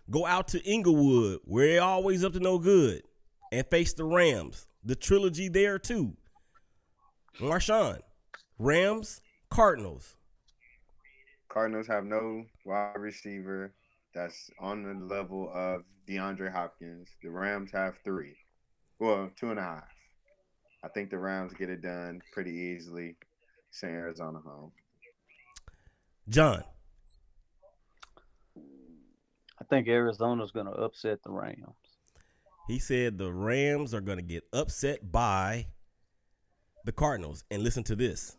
go 0.09 0.25
out 0.25 0.49
to 0.49 0.63
Inglewood, 0.63 1.39
where 1.45 1.67
they're 1.67 1.81
always 1.81 2.23
up 2.23 2.33
to 2.33 2.39
no 2.39 2.57
good, 2.59 3.03
and 3.51 3.65
face 3.67 3.93
the 3.93 4.03
Rams. 4.03 4.67
The 4.83 4.95
trilogy 4.95 5.47
there 5.47 5.79
too. 5.79 6.15
Marshawn, 7.39 7.99
Rams, 8.59 9.21
Cardinals. 9.49 10.15
Cardinals 11.49 11.87
have 11.87 12.05
no 12.05 12.45
wide 12.65 12.95
receiver 12.97 13.73
that's 14.13 14.49
on 14.59 14.83
the 14.83 15.05
level 15.05 15.51
of 15.53 15.83
DeAndre 16.07 16.51
Hopkins. 16.51 17.09
The 17.21 17.29
Rams 17.29 17.71
have 17.71 17.95
three. 18.03 18.35
Well, 18.99 19.29
two 19.39 19.49
and 19.49 19.59
a 19.59 19.63
half. 19.63 19.87
I 20.83 20.87
think 20.89 21.09
the 21.09 21.17
Rams 21.17 21.53
get 21.53 21.69
it 21.69 21.81
done 21.81 22.21
pretty 22.33 22.51
easily. 22.51 23.15
Send 23.71 23.93
Arizona 23.93 24.39
home. 24.39 24.71
John. 26.29 26.63
I 29.61 29.63
think 29.65 29.87
Arizona's 29.87 30.51
gonna 30.51 30.71
upset 30.71 31.23
the 31.23 31.31
Rams. 31.31 31.75
He 32.67 32.79
said 32.79 33.17
the 33.17 33.31
Rams 33.31 33.93
are 33.93 34.01
going 34.01 34.17
to 34.17 34.23
get 34.23 34.43
upset 34.53 35.11
by 35.11 35.67
the 36.85 36.91
Cardinals. 36.91 37.43
And 37.51 37.63
listen 37.63 37.83
to 37.83 37.95
this. 37.95 38.37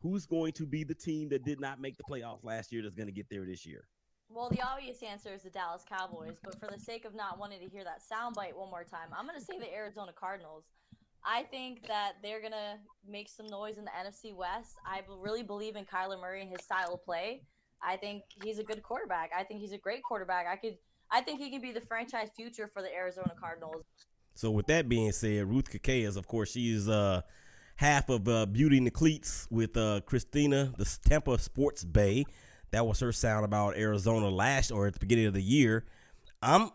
Who's 0.00 0.26
going 0.26 0.52
to 0.52 0.66
be 0.66 0.84
the 0.84 0.94
team 0.94 1.28
that 1.30 1.44
did 1.44 1.60
not 1.60 1.80
make 1.80 1.96
the 1.96 2.04
playoffs 2.04 2.44
last 2.44 2.72
year 2.72 2.82
that's 2.82 2.94
going 2.94 3.08
to 3.08 3.12
get 3.12 3.28
there 3.30 3.44
this 3.44 3.64
year? 3.64 3.88
Well, 4.28 4.48
the 4.48 4.62
obvious 4.62 5.02
answer 5.02 5.30
is 5.34 5.42
the 5.42 5.50
Dallas 5.50 5.84
Cowboys, 5.88 6.38
but 6.42 6.58
for 6.58 6.66
the 6.66 6.78
sake 6.78 7.04
of 7.04 7.14
not 7.14 7.38
wanting 7.38 7.60
to 7.60 7.66
hear 7.66 7.84
that 7.84 8.00
soundbite 8.00 8.56
one 8.56 8.70
more 8.70 8.84
time, 8.84 9.08
I'm 9.16 9.26
going 9.26 9.38
to 9.38 9.44
say 9.44 9.58
the 9.58 9.72
Arizona 9.72 10.12
Cardinals. 10.12 10.64
I 11.24 11.42
think 11.42 11.86
that 11.86 12.14
they're 12.22 12.40
going 12.40 12.52
to 12.52 12.78
make 13.08 13.28
some 13.28 13.46
noise 13.46 13.76
in 13.76 13.84
the 13.84 13.90
NFC 13.90 14.34
West. 14.34 14.76
I 14.86 15.02
really 15.20 15.42
believe 15.42 15.76
in 15.76 15.84
Kyler 15.84 16.20
Murray 16.20 16.42
and 16.42 16.50
his 16.50 16.64
style 16.64 16.94
of 16.94 17.04
play. 17.04 17.42
I 17.82 17.96
think 17.96 18.22
he's 18.42 18.58
a 18.58 18.62
good 18.62 18.82
quarterback. 18.82 19.30
I 19.36 19.44
think 19.44 19.60
he's 19.60 19.72
a 19.72 19.78
great 19.78 20.02
quarterback. 20.02 20.46
I 20.46 20.56
could 20.56 20.76
I 21.10 21.20
think 21.20 21.40
he 21.40 21.50
can 21.50 21.60
be 21.60 21.72
the 21.72 21.80
franchise 21.80 22.30
future 22.34 22.70
for 22.72 22.80
the 22.80 22.92
Arizona 22.92 23.34
Cardinals. 23.38 23.84
So 24.34 24.50
with 24.50 24.66
that 24.66 24.88
being 24.88 25.12
said, 25.12 25.46
Ruth 25.46 25.70
Kakayas, 25.70 26.16
of 26.16 26.26
course, 26.26 26.52
she 26.52 26.72
is 26.72 26.88
uh, 26.88 27.20
half 27.76 28.08
of 28.08 28.26
uh, 28.26 28.46
Beauty 28.46 28.78
in 28.78 28.84
the 28.84 28.90
Cleats 28.90 29.46
with 29.50 29.76
uh, 29.76 30.00
Christina, 30.06 30.72
the 30.78 30.98
Tampa 31.06 31.38
Sports 31.38 31.84
Bay. 31.84 32.24
That 32.70 32.86
was 32.86 33.00
her 33.00 33.12
sound 33.12 33.44
about 33.44 33.76
Arizona 33.76 34.30
last 34.30 34.70
or 34.70 34.86
at 34.86 34.94
the 34.94 35.00
beginning 35.00 35.26
of 35.26 35.34
the 35.34 35.42
year. 35.42 35.84
I'm 36.40 36.70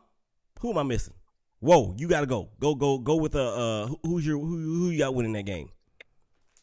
who 0.60 0.70
am 0.70 0.78
I 0.78 0.84
missing? 0.84 1.16
Whoa, 1.60 1.96
you 1.98 2.08
got 2.08 2.22
to 2.22 2.28
go. 2.28 2.50
Go 2.60 2.76
go 2.76 3.00
go 3.00 3.16
with 3.16 3.34
a 3.34 3.42
uh, 3.42 3.88
who's 4.04 4.26
your 4.26 4.38
who, 4.38 4.56
who 4.56 4.90
you 4.92 5.00
got 5.00 5.16
winning 5.16 5.34
that 5.34 5.44
game? 5.44 5.70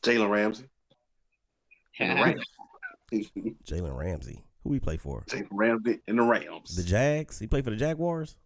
Jalen 0.05 0.30
Ramsey. 0.30 0.64
Jalen 3.66 3.96
Ramsey. 3.96 4.44
Who 4.62 4.72
he 4.72 4.80
play 4.80 4.96
for? 4.96 5.24
Jalen 5.28 5.48
Ramsey 5.50 6.00
and 6.08 6.18
the 6.18 6.22
Rams. 6.22 6.76
The 6.76 6.82
Jags. 6.82 7.38
He 7.38 7.46
played 7.46 7.64
for 7.64 7.70
the 7.70 7.76
Jaguars. 7.76 8.36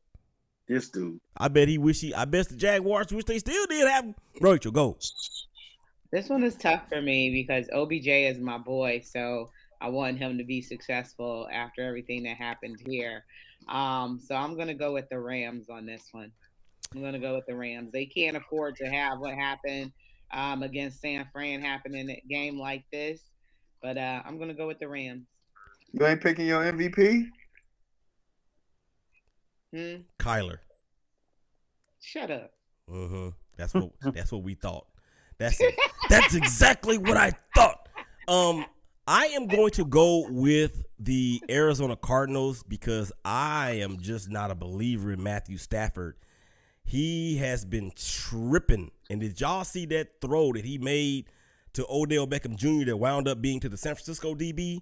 This 0.66 0.90
dude. 0.90 1.18
I 1.36 1.48
bet 1.48 1.68
he 1.68 1.78
wish 1.78 2.00
he. 2.00 2.12
I 2.12 2.24
bet 2.24 2.48
the 2.48 2.56
Jaguars 2.56 3.12
wish 3.12 3.24
they 3.24 3.38
still 3.38 3.66
did 3.66 3.88
have 3.88 4.04
him. 4.04 4.14
Rachel, 4.40 4.72
go. 4.72 4.98
This 6.10 6.28
one 6.28 6.42
is 6.42 6.56
tough 6.56 6.88
for 6.88 7.00
me 7.00 7.30
because 7.30 7.68
OBJ 7.72 8.06
is 8.06 8.38
my 8.38 8.58
boy, 8.58 9.02
so 9.04 9.50
I 9.80 9.88
want 9.88 10.18
him 10.18 10.38
to 10.38 10.44
be 10.44 10.60
successful 10.60 11.48
after 11.52 11.86
everything 11.86 12.22
that 12.24 12.36
happened 12.36 12.78
here. 12.86 13.24
Um, 13.68 14.20
so 14.20 14.34
I'm 14.34 14.56
gonna 14.56 14.74
go 14.74 14.92
with 14.92 15.08
the 15.08 15.18
Rams 15.18 15.68
on 15.68 15.86
this 15.86 16.08
one. 16.12 16.32
I'm 16.94 17.02
gonna 17.02 17.18
go 17.18 17.34
with 17.34 17.46
the 17.46 17.54
Rams. 17.54 17.92
They 17.92 18.06
can't 18.06 18.36
afford 18.36 18.76
to 18.76 18.86
have 18.86 19.20
what 19.20 19.34
happened 19.34 19.92
um, 20.32 20.62
against 20.62 21.00
San 21.00 21.26
Fran 21.32 21.60
happen 21.60 21.94
in 21.94 22.10
a 22.10 22.22
game 22.28 22.58
like 22.58 22.84
this, 22.92 23.20
but 23.82 23.96
uh, 23.96 24.22
I'm 24.24 24.38
gonna 24.38 24.54
go 24.54 24.66
with 24.66 24.78
the 24.78 24.88
Rams. 24.88 25.26
You 25.92 26.06
ain't 26.06 26.20
picking 26.20 26.46
your 26.46 26.62
MVP? 26.62 27.26
Hmm? 29.74 29.96
Kyler. 30.18 30.58
Shut 32.00 32.30
up. 32.30 32.52
Uh-huh. 32.90 33.30
That's 33.56 33.74
what 33.74 33.90
that's 34.14 34.32
what 34.32 34.42
we 34.42 34.54
thought. 34.54 34.86
That's 35.38 35.60
that's 36.08 36.34
exactly 36.34 36.98
what 36.98 37.16
I 37.16 37.32
thought. 37.54 37.88
Um, 38.26 38.64
I 39.06 39.26
am 39.26 39.46
going 39.46 39.70
to 39.72 39.84
go 39.84 40.26
with 40.28 40.84
the 40.98 41.40
Arizona 41.48 41.96
Cardinals 41.96 42.62
because 42.62 43.12
I 43.24 43.78
am 43.80 43.98
just 44.00 44.28
not 44.28 44.50
a 44.50 44.54
believer 44.54 45.12
in 45.12 45.22
Matthew 45.22 45.56
Stafford. 45.56 46.16
He 46.84 47.36
has 47.38 47.64
been 47.64 47.92
tripping. 47.94 48.90
And 49.08 49.20
did 49.20 49.40
y'all 49.40 49.64
see 49.64 49.86
that 49.86 50.20
throw 50.20 50.52
that 50.52 50.64
he 50.64 50.76
made 50.78 51.26
to 51.74 51.86
Odell 51.88 52.26
Beckham 52.26 52.56
Jr. 52.56 52.86
that 52.86 52.96
wound 52.96 53.28
up 53.28 53.40
being 53.40 53.60
to 53.60 53.68
the 53.68 53.76
San 53.76 53.94
Francisco 53.94 54.34
DB? 54.34 54.80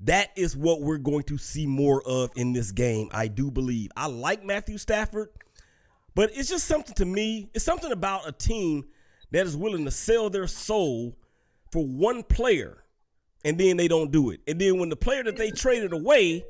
That 0.00 0.30
is 0.36 0.56
what 0.56 0.82
we're 0.82 0.98
going 0.98 1.22
to 1.24 1.38
see 1.38 1.66
more 1.66 2.02
of 2.06 2.30
in 2.36 2.52
this 2.52 2.72
game, 2.72 3.08
I 3.12 3.28
do 3.28 3.50
believe. 3.50 3.90
I 3.96 4.06
like 4.06 4.44
Matthew 4.44 4.76
Stafford, 4.78 5.30
but 6.14 6.30
it's 6.34 6.48
just 6.48 6.66
something 6.66 6.94
to 6.96 7.04
me. 7.04 7.48
It's 7.54 7.64
something 7.64 7.92
about 7.92 8.28
a 8.28 8.32
team 8.32 8.84
that 9.30 9.46
is 9.46 9.56
willing 9.56 9.84
to 9.84 9.90
sell 9.90 10.30
their 10.30 10.46
soul 10.46 11.16
for 11.70 11.84
one 11.86 12.22
player 12.22 12.84
and 13.44 13.58
then 13.58 13.76
they 13.76 13.88
don't 13.88 14.10
do 14.10 14.30
it. 14.30 14.40
And 14.46 14.60
then 14.60 14.78
when 14.78 14.88
the 14.88 14.96
player 14.96 15.22
that 15.24 15.36
they 15.36 15.50
traded 15.50 15.92
away 15.92 16.44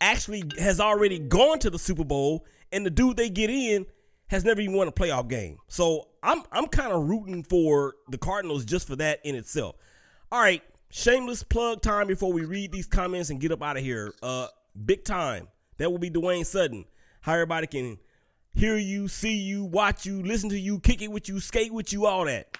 actually 0.00 0.42
has 0.58 0.80
already 0.80 1.18
gone 1.18 1.58
to 1.60 1.70
the 1.70 1.78
Super 1.78 2.04
Bowl 2.04 2.44
and 2.72 2.84
the 2.84 2.90
dude 2.90 3.16
they 3.16 3.30
get 3.30 3.50
in 3.50 3.86
has 4.32 4.46
never 4.46 4.62
even 4.62 4.74
won 4.74 4.88
a 4.88 4.92
playoff 4.92 5.28
game. 5.28 5.58
So 5.68 6.08
I'm 6.22 6.42
I'm 6.50 6.66
kind 6.66 6.90
of 6.90 7.08
rooting 7.08 7.42
for 7.42 7.94
the 8.08 8.16
Cardinals 8.16 8.64
just 8.64 8.88
for 8.88 8.96
that 8.96 9.20
in 9.24 9.34
itself. 9.34 9.76
All 10.32 10.40
right, 10.40 10.62
shameless 10.88 11.42
plug 11.42 11.82
time 11.82 12.06
before 12.06 12.32
we 12.32 12.46
read 12.46 12.72
these 12.72 12.86
comments 12.86 13.28
and 13.28 13.38
get 13.38 13.52
up 13.52 13.62
out 13.62 13.76
of 13.76 13.84
here. 13.84 14.14
Uh 14.22 14.48
big 14.86 15.04
time. 15.04 15.48
That 15.76 15.90
will 15.90 15.98
be 15.98 16.10
Dwayne 16.10 16.46
Sutton. 16.46 16.86
How 17.20 17.34
everybody 17.34 17.66
can 17.66 17.98
hear 18.54 18.78
you, 18.78 19.06
see 19.06 19.36
you, 19.36 19.64
watch 19.64 20.06
you, 20.06 20.22
listen 20.22 20.48
to 20.48 20.58
you, 20.58 20.80
kick 20.80 21.02
it 21.02 21.10
with 21.10 21.28
you, 21.28 21.38
skate 21.38 21.72
with 21.72 21.92
you, 21.92 22.06
all 22.06 22.24
that. 22.24 22.56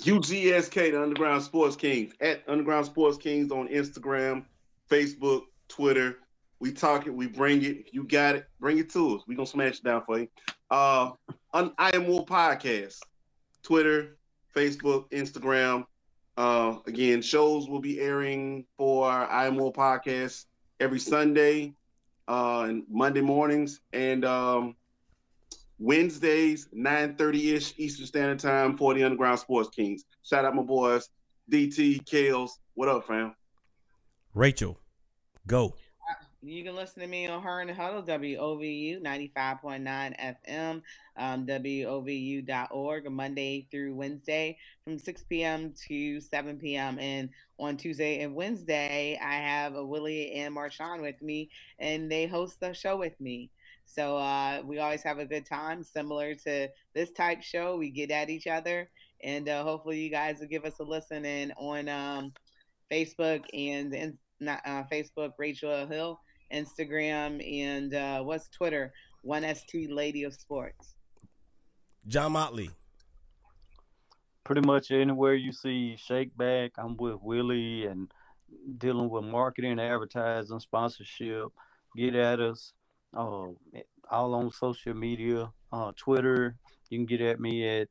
UGSK, 0.00 0.92
the 0.92 1.02
Underground 1.02 1.42
Sports 1.42 1.76
Kings, 1.76 2.14
at 2.22 2.42
Underground 2.48 2.86
Sports 2.86 3.18
Kings 3.18 3.50
on 3.50 3.68
Instagram, 3.68 4.44
Facebook, 4.90 5.42
Twitter. 5.68 6.16
We 6.58 6.72
talk 6.72 7.06
it, 7.06 7.14
we 7.14 7.26
bring 7.26 7.62
it. 7.64 7.86
You 7.92 8.04
got 8.04 8.36
it, 8.36 8.46
bring 8.60 8.78
it 8.78 8.90
to 8.90 9.16
us. 9.16 9.22
we 9.26 9.36
to 9.36 9.46
smash 9.46 9.78
it 9.78 9.84
down 9.84 10.02
for 10.06 10.20
you. 10.20 10.28
Uh, 10.70 11.10
on 11.52 11.72
I 11.78 11.94
Am 11.94 12.06
War 12.06 12.24
Podcast, 12.24 12.98
Twitter, 13.62 14.16
Facebook, 14.54 15.10
Instagram. 15.10 15.84
Uh, 16.36 16.76
again, 16.86 17.22
shows 17.22 17.68
will 17.68 17.80
be 17.80 18.00
airing 18.00 18.64
for 18.76 19.08
I 19.08 19.46
Am 19.46 19.56
War 19.56 19.72
Podcast 19.72 20.46
every 20.80 20.98
Sunday 20.98 21.74
uh, 22.28 22.66
and 22.68 22.82
Monday 22.90 23.20
mornings. 23.20 23.80
And 23.92 24.24
um, 24.24 24.76
Wednesdays, 25.78 26.68
9:30-ish 26.74 27.74
Eastern 27.78 28.06
Standard 28.06 28.38
Time 28.38 28.76
for 28.76 28.94
the 28.94 29.04
Underground 29.04 29.38
Sports 29.38 29.68
Kings. 29.70 30.04
Shout 30.22 30.44
out 30.44 30.54
my 30.54 30.62
boys, 30.62 31.08
DT, 31.50 32.04
Kales. 32.04 32.50
What 32.74 32.88
up, 32.88 33.06
fam? 33.06 33.34
Rachel, 34.34 34.78
go. 35.46 35.74
You 36.42 36.62
can 36.62 36.76
listen 36.76 37.00
to 37.00 37.08
me 37.08 37.26
on 37.26 37.42
Her 37.42 37.60
and 37.60 37.70
the 37.70 37.74
Huddle, 37.74 38.02
WOVU 38.02 39.02
95.9 39.02 40.36
FM, 40.48 40.82
um, 41.16 41.46
WOVU.org, 41.46 43.10
Monday 43.10 43.66
through 43.70 43.94
Wednesday 43.94 44.58
from 44.84 44.98
6 44.98 45.24
p.m. 45.24 45.72
to 45.88 46.20
7 46.20 46.58
p.m. 46.58 46.98
And 46.98 47.30
on 47.58 47.76
Tuesday 47.76 48.22
and 48.22 48.34
Wednesday, 48.34 49.18
I 49.20 49.34
have 49.34 49.74
a 49.74 49.84
Willie 49.84 50.34
and 50.34 50.54
Marshawn 50.54 51.00
with 51.00 51.20
me, 51.22 51.50
and 51.78 52.12
they 52.12 52.26
host 52.26 52.60
the 52.60 52.74
show 52.74 52.96
with 52.96 53.18
me. 53.18 53.50
So 53.86 54.18
uh, 54.18 54.62
we 54.64 54.78
always 54.78 55.02
have 55.02 55.18
a 55.18 55.26
good 55.26 55.46
time, 55.46 55.82
similar 55.82 56.34
to 56.34 56.68
this 56.94 57.12
type 57.12 57.42
show. 57.42 57.76
We 57.76 57.90
get 57.90 58.10
at 58.10 58.28
each 58.28 58.46
other, 58.46 58.90
and 59.24 59.48
uh, 59.48 59.62
hopefully 59.62 60.00
you 60.00 60.10
guys 60.10 60.38
will 60.38 60.48
give 60.48 60.66
us 60.66 60.78
a 60.80 60.84
listen 60.84 61.24
in 61.24 61.52
on 61.52 61.88
um, 61.88 62.32
Facebook 62.92 63.42
and 63.54 63.94
in, 63.94 64.18
not, 64.40 64.60
uh, 64.66 64.84
Facebook 64.92 65.32
Rachel 65.38 65.86
Hill, 65.86 66.20
Instagram, 66.52 67.42
and 67.64 67.94
uh, 67.94 68.22
what's 68.22 68.48
Twitter? 68.48 68.92
One 69.22 69.44
ST 69.54 69.90
Lady 69.90 70.24
of 70.24 70.34
Sports. 70.34 70.94
John 72.06 72.32
Motley. 72.32 72.70
Pretty 74.44 74.60
much 74.60 74.92
anywhere 74.92 75.34
you 75.34 75.50
see 75.50 75.96
Shake 75.96 76.36
Back, 76.36 76.72
I'm 76.78 76.96
with 76.96 77.16
Willie 77.20 77.86
and 77.86 78.10
dealing 78.78 79.10
with 79.10 79.24
marketing, 79.24 79.80
advertising, 79.80 80.60
sponsorship. 80.60 81.48
Get 81.96 82.14
at 82.14 82.40
us. 82.40 82.72
Uh, 83.16 83.48
all 84.10 84.34
on 84.34 84.50
social 84.52 84.94
media, 84.94 85.50
uh, 85.72 85.92
Twitter. 85.96 86.56
You 86.90 86.98
can 86.98 87.06
get 87.06 87.20
at 87.20 87.40
me 87.40 87.66
at 87.68 87.88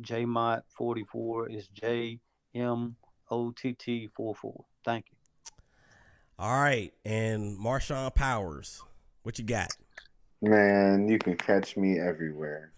jmott44. 0.00 1.50
It's 1.50 1.68
J 1.68 2.20
M 2.54 2.96
O 3.30 3.50
T 3.50 3.74
T 3.74 4.08
44. 4.16 4.64
Thank 4.84 5.06
you. 5.10 5.17
All 6.40 6.60
right, 6.60 6.94
and 7.04 7.58
Marshawn 7.58 8.14
Powers, 8.14 8.80
what 9.24 9.40
you 9.40 9.44
got? 9.44 9.70
Man, 10.40 11.08
you 11.08 11.18
can 11.18 11.36
catch 11.36 11.76
me 11.76 11.98
everywhere, 11.98 12.70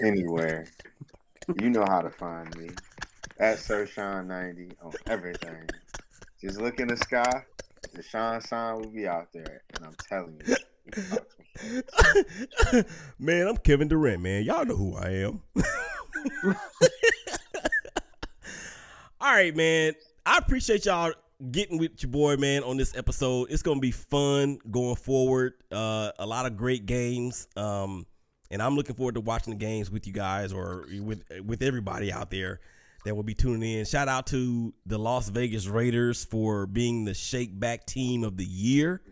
anywhere. 0.00 0.66
you 1.60 1.68
know 1.68 1.84
how 1.86 2.00
to 2.00 2.08
find 2.08 2.56
me 2.56 2.70
at 3.38 3.58
Sir 3.58 3.84
Sean 3.84 4.28
90 4.28 4.78
on 4.82 4.92
everything. 5.08 5.68
Just 6.40 6.58
look 6.58 6.80
in 6.80 6.88
the 6.88 6.96
sky. 6.96 7.44
The 7.92 8.02
Sean 8.02 8.40
sign 8.40 8.76
will 8.76 8.88
be 8.88 9.06
out 9.06 9.28
there, 9.34 9.60
and 9.74 9.84
I'm 9.84 9.96
telling 10.08 10.40
you. 10.46 10.56
man, 13.18 13.48
I'm 13.48 13.58
Kevin 13.58 13.88
Durant, 13.88 14.22
man. 14.22 14.42
Y'all 14.42 14.64
know 14.64 14.76
who 14.76 14.96
I 14.96 15.08
am. 15.10 15.42
All 19.20 19.32
right, 19.34 19.54
man. 19.54 19.92
I 20.24 20.38
appreciate 20.38 20.86
y'all 20.86 21.12
getting 21.50 21.78
with 21.78 22.02
your 22.02 22.10
boy, 22.10 22.36
man, 22.36 22.62
on 22.62 22.76
this 22.76 22.96
episode. 22.96 23.50
It's 23.50 23.62
gonna 23.62 23.80
be 23.80 23.90
fun 23.90 24.58
going 24.70 24.96
forward. 24.96 25.54
Uh, 25.70 26.12
a 26.18 26.26
lot 26.26 26.46
of 26.46 26.56
great 26.56 26.86
games. 26.86 27.48
Um, 27.56 28.06
and 28.50 28.62
I'm 28.62 28.76
looking 28.76 28.94
forward 28.94 29.16
to 29.16 29.20
watching 29.20 29.52
the 29.52 29.58
games 29.58 29.90
with 29.90 30.06
you 30.06 30.12
guys 30.12 30.52
or 30.52 30.86
with 31.00 31.22
with 31.44 31.62
everybody 31.62 32.12
out 32.12 32.30
there 32.30 32.60
that 33.04 33.14
will 33.14 33.22
be 33.22 33.34
tuning 33.34 33.78
in. 33.78 33.84
Shout 33.84 34.08
out 34.08 34.26
to 34.28 34.72
the 34.86 34.98
Las 34.98 35.28
Vegas 35.28 35.66
Raiders 35.66 36.24
for 36.24 36.66
being 36.66 37.04
the 37.04 37.14
shake 37.14 37.58
back 37.58 37.86
team 37.86 38.24
of 38.24 38.36
the 38.36 38.44
year. 38.44 39.02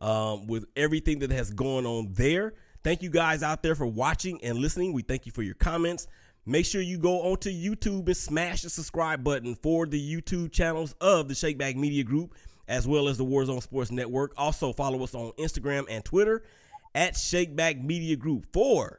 Um, 0.00 0.46
with 0.46 0.64
everything 0.76 1.18
that 1.18 1.30
has 1.30 1.52
gone 1.52 1.84
on 1.84 2.14
there, 2.14 2.54
Thank 2.82 3.02
you 3.02 3.10
guys 3.10 3.42
out 3.42 3.62
there 3.62 3.74
for 3.74 3.86
watching 3.86 4.42
and 4.42 4.58
listening. 4.58 4.94
We 4.94 5.02
thank 5.02 5.26
you 5.26 5.32
for 5.32 5.42
your 5.42 5.54
comments. 5.54 6.06
Make 6.50 6.66
sure 6.66 6.80
you 6.80 6.98
go 6.98 7.30
onto 7.30 7.48
YouTube 7.48 8.08
and 8.08 8.16
smash 8.16 8.62
the 8.62 8.70
subscribe 8.70 9.22
button 9.22 9.54
for 9.54 9.86
the 9.86 10.00
YouTube 10.00 10.50
channels 10.50 10.96
of 11.00 11.28
the 11.28 11.34
Shakeback 11.34 11.76
Media 11.76 12.02
Group, 12.02 12.34
as 12.66 12.88
well 12.88 13.06
as 13.06 13.16
the 13.16 13.24
Warzone 13.24 13.62
Sports 13.62 13.92
Network. 13.92 14.32
Also, 14.36 14.72
follow 14.72 15.04
us 15.04 15.14
on 15.14 15.30
Instagram 15.38 15.84
and 15.88 16.04
Twitter 16.04 16.42
at 16.92 17.14
Shakeback 17.14 17.80
Media 17.84 18.16
Group. 18.16 18.46
For 18.52 18.98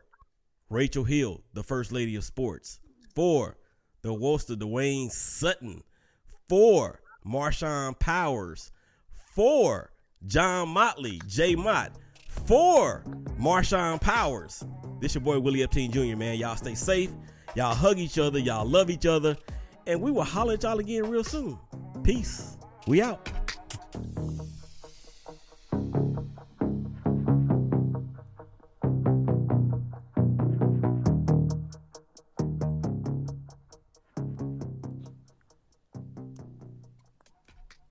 Rachel 0.69 1.03
Hill, 1.03 1.43
the 1.53 1.61
First 1.61 1.91
Lady 1.91 2.15
of 2.15 2.23
Sports. 2.23 2.79
For 3.13 3.57
the 4.01 4.13
Worcester 4.13 4.55
Dwayne 4.55 5.11
Sutton. 5.11 5.83
For 6.47 7.01
Marshawn 7.27 7.99
Powers. 7.99 8.71
For 9.35 9.91
John 10.25 10.69
Motley, 10.69 11.21
J 11.27 11.55
Mott. 11.55 11.91
For 12.29 13.03
Marshawn 13.37 13.99
Powers. 13.99 14.63
This 15.01 15.15
your 15.15 15.21
boy 15.21 15.41
Willie 15.41 15.67
Epting 15.67 15.91
Jr., 15.91 16.15
man. 16.15 16.37
Y'all 16.37 16.55
stay 16.55 16.75
safe. 16.75 17.11
Y'all 17.55 17.75
hug 17.75 17.97
each 17.97 18.17
other. 18.17 18.39
Y'all 18.39 18.65
love 18.65 18.89
each 18.89 19.05
other. 19.05 19.37
And 19.87 20.01
we 20.01 20.11
will 20.11 20.23
holler 20.23 20.53
at 20.53 20.63
y'all 20.63 20.79
again 20.79 21.09
real 21.09 21.23
soon. 21.23 21.57
Peace. 22.03 22.57
We 22.87 23.01
out. 23.01 23.29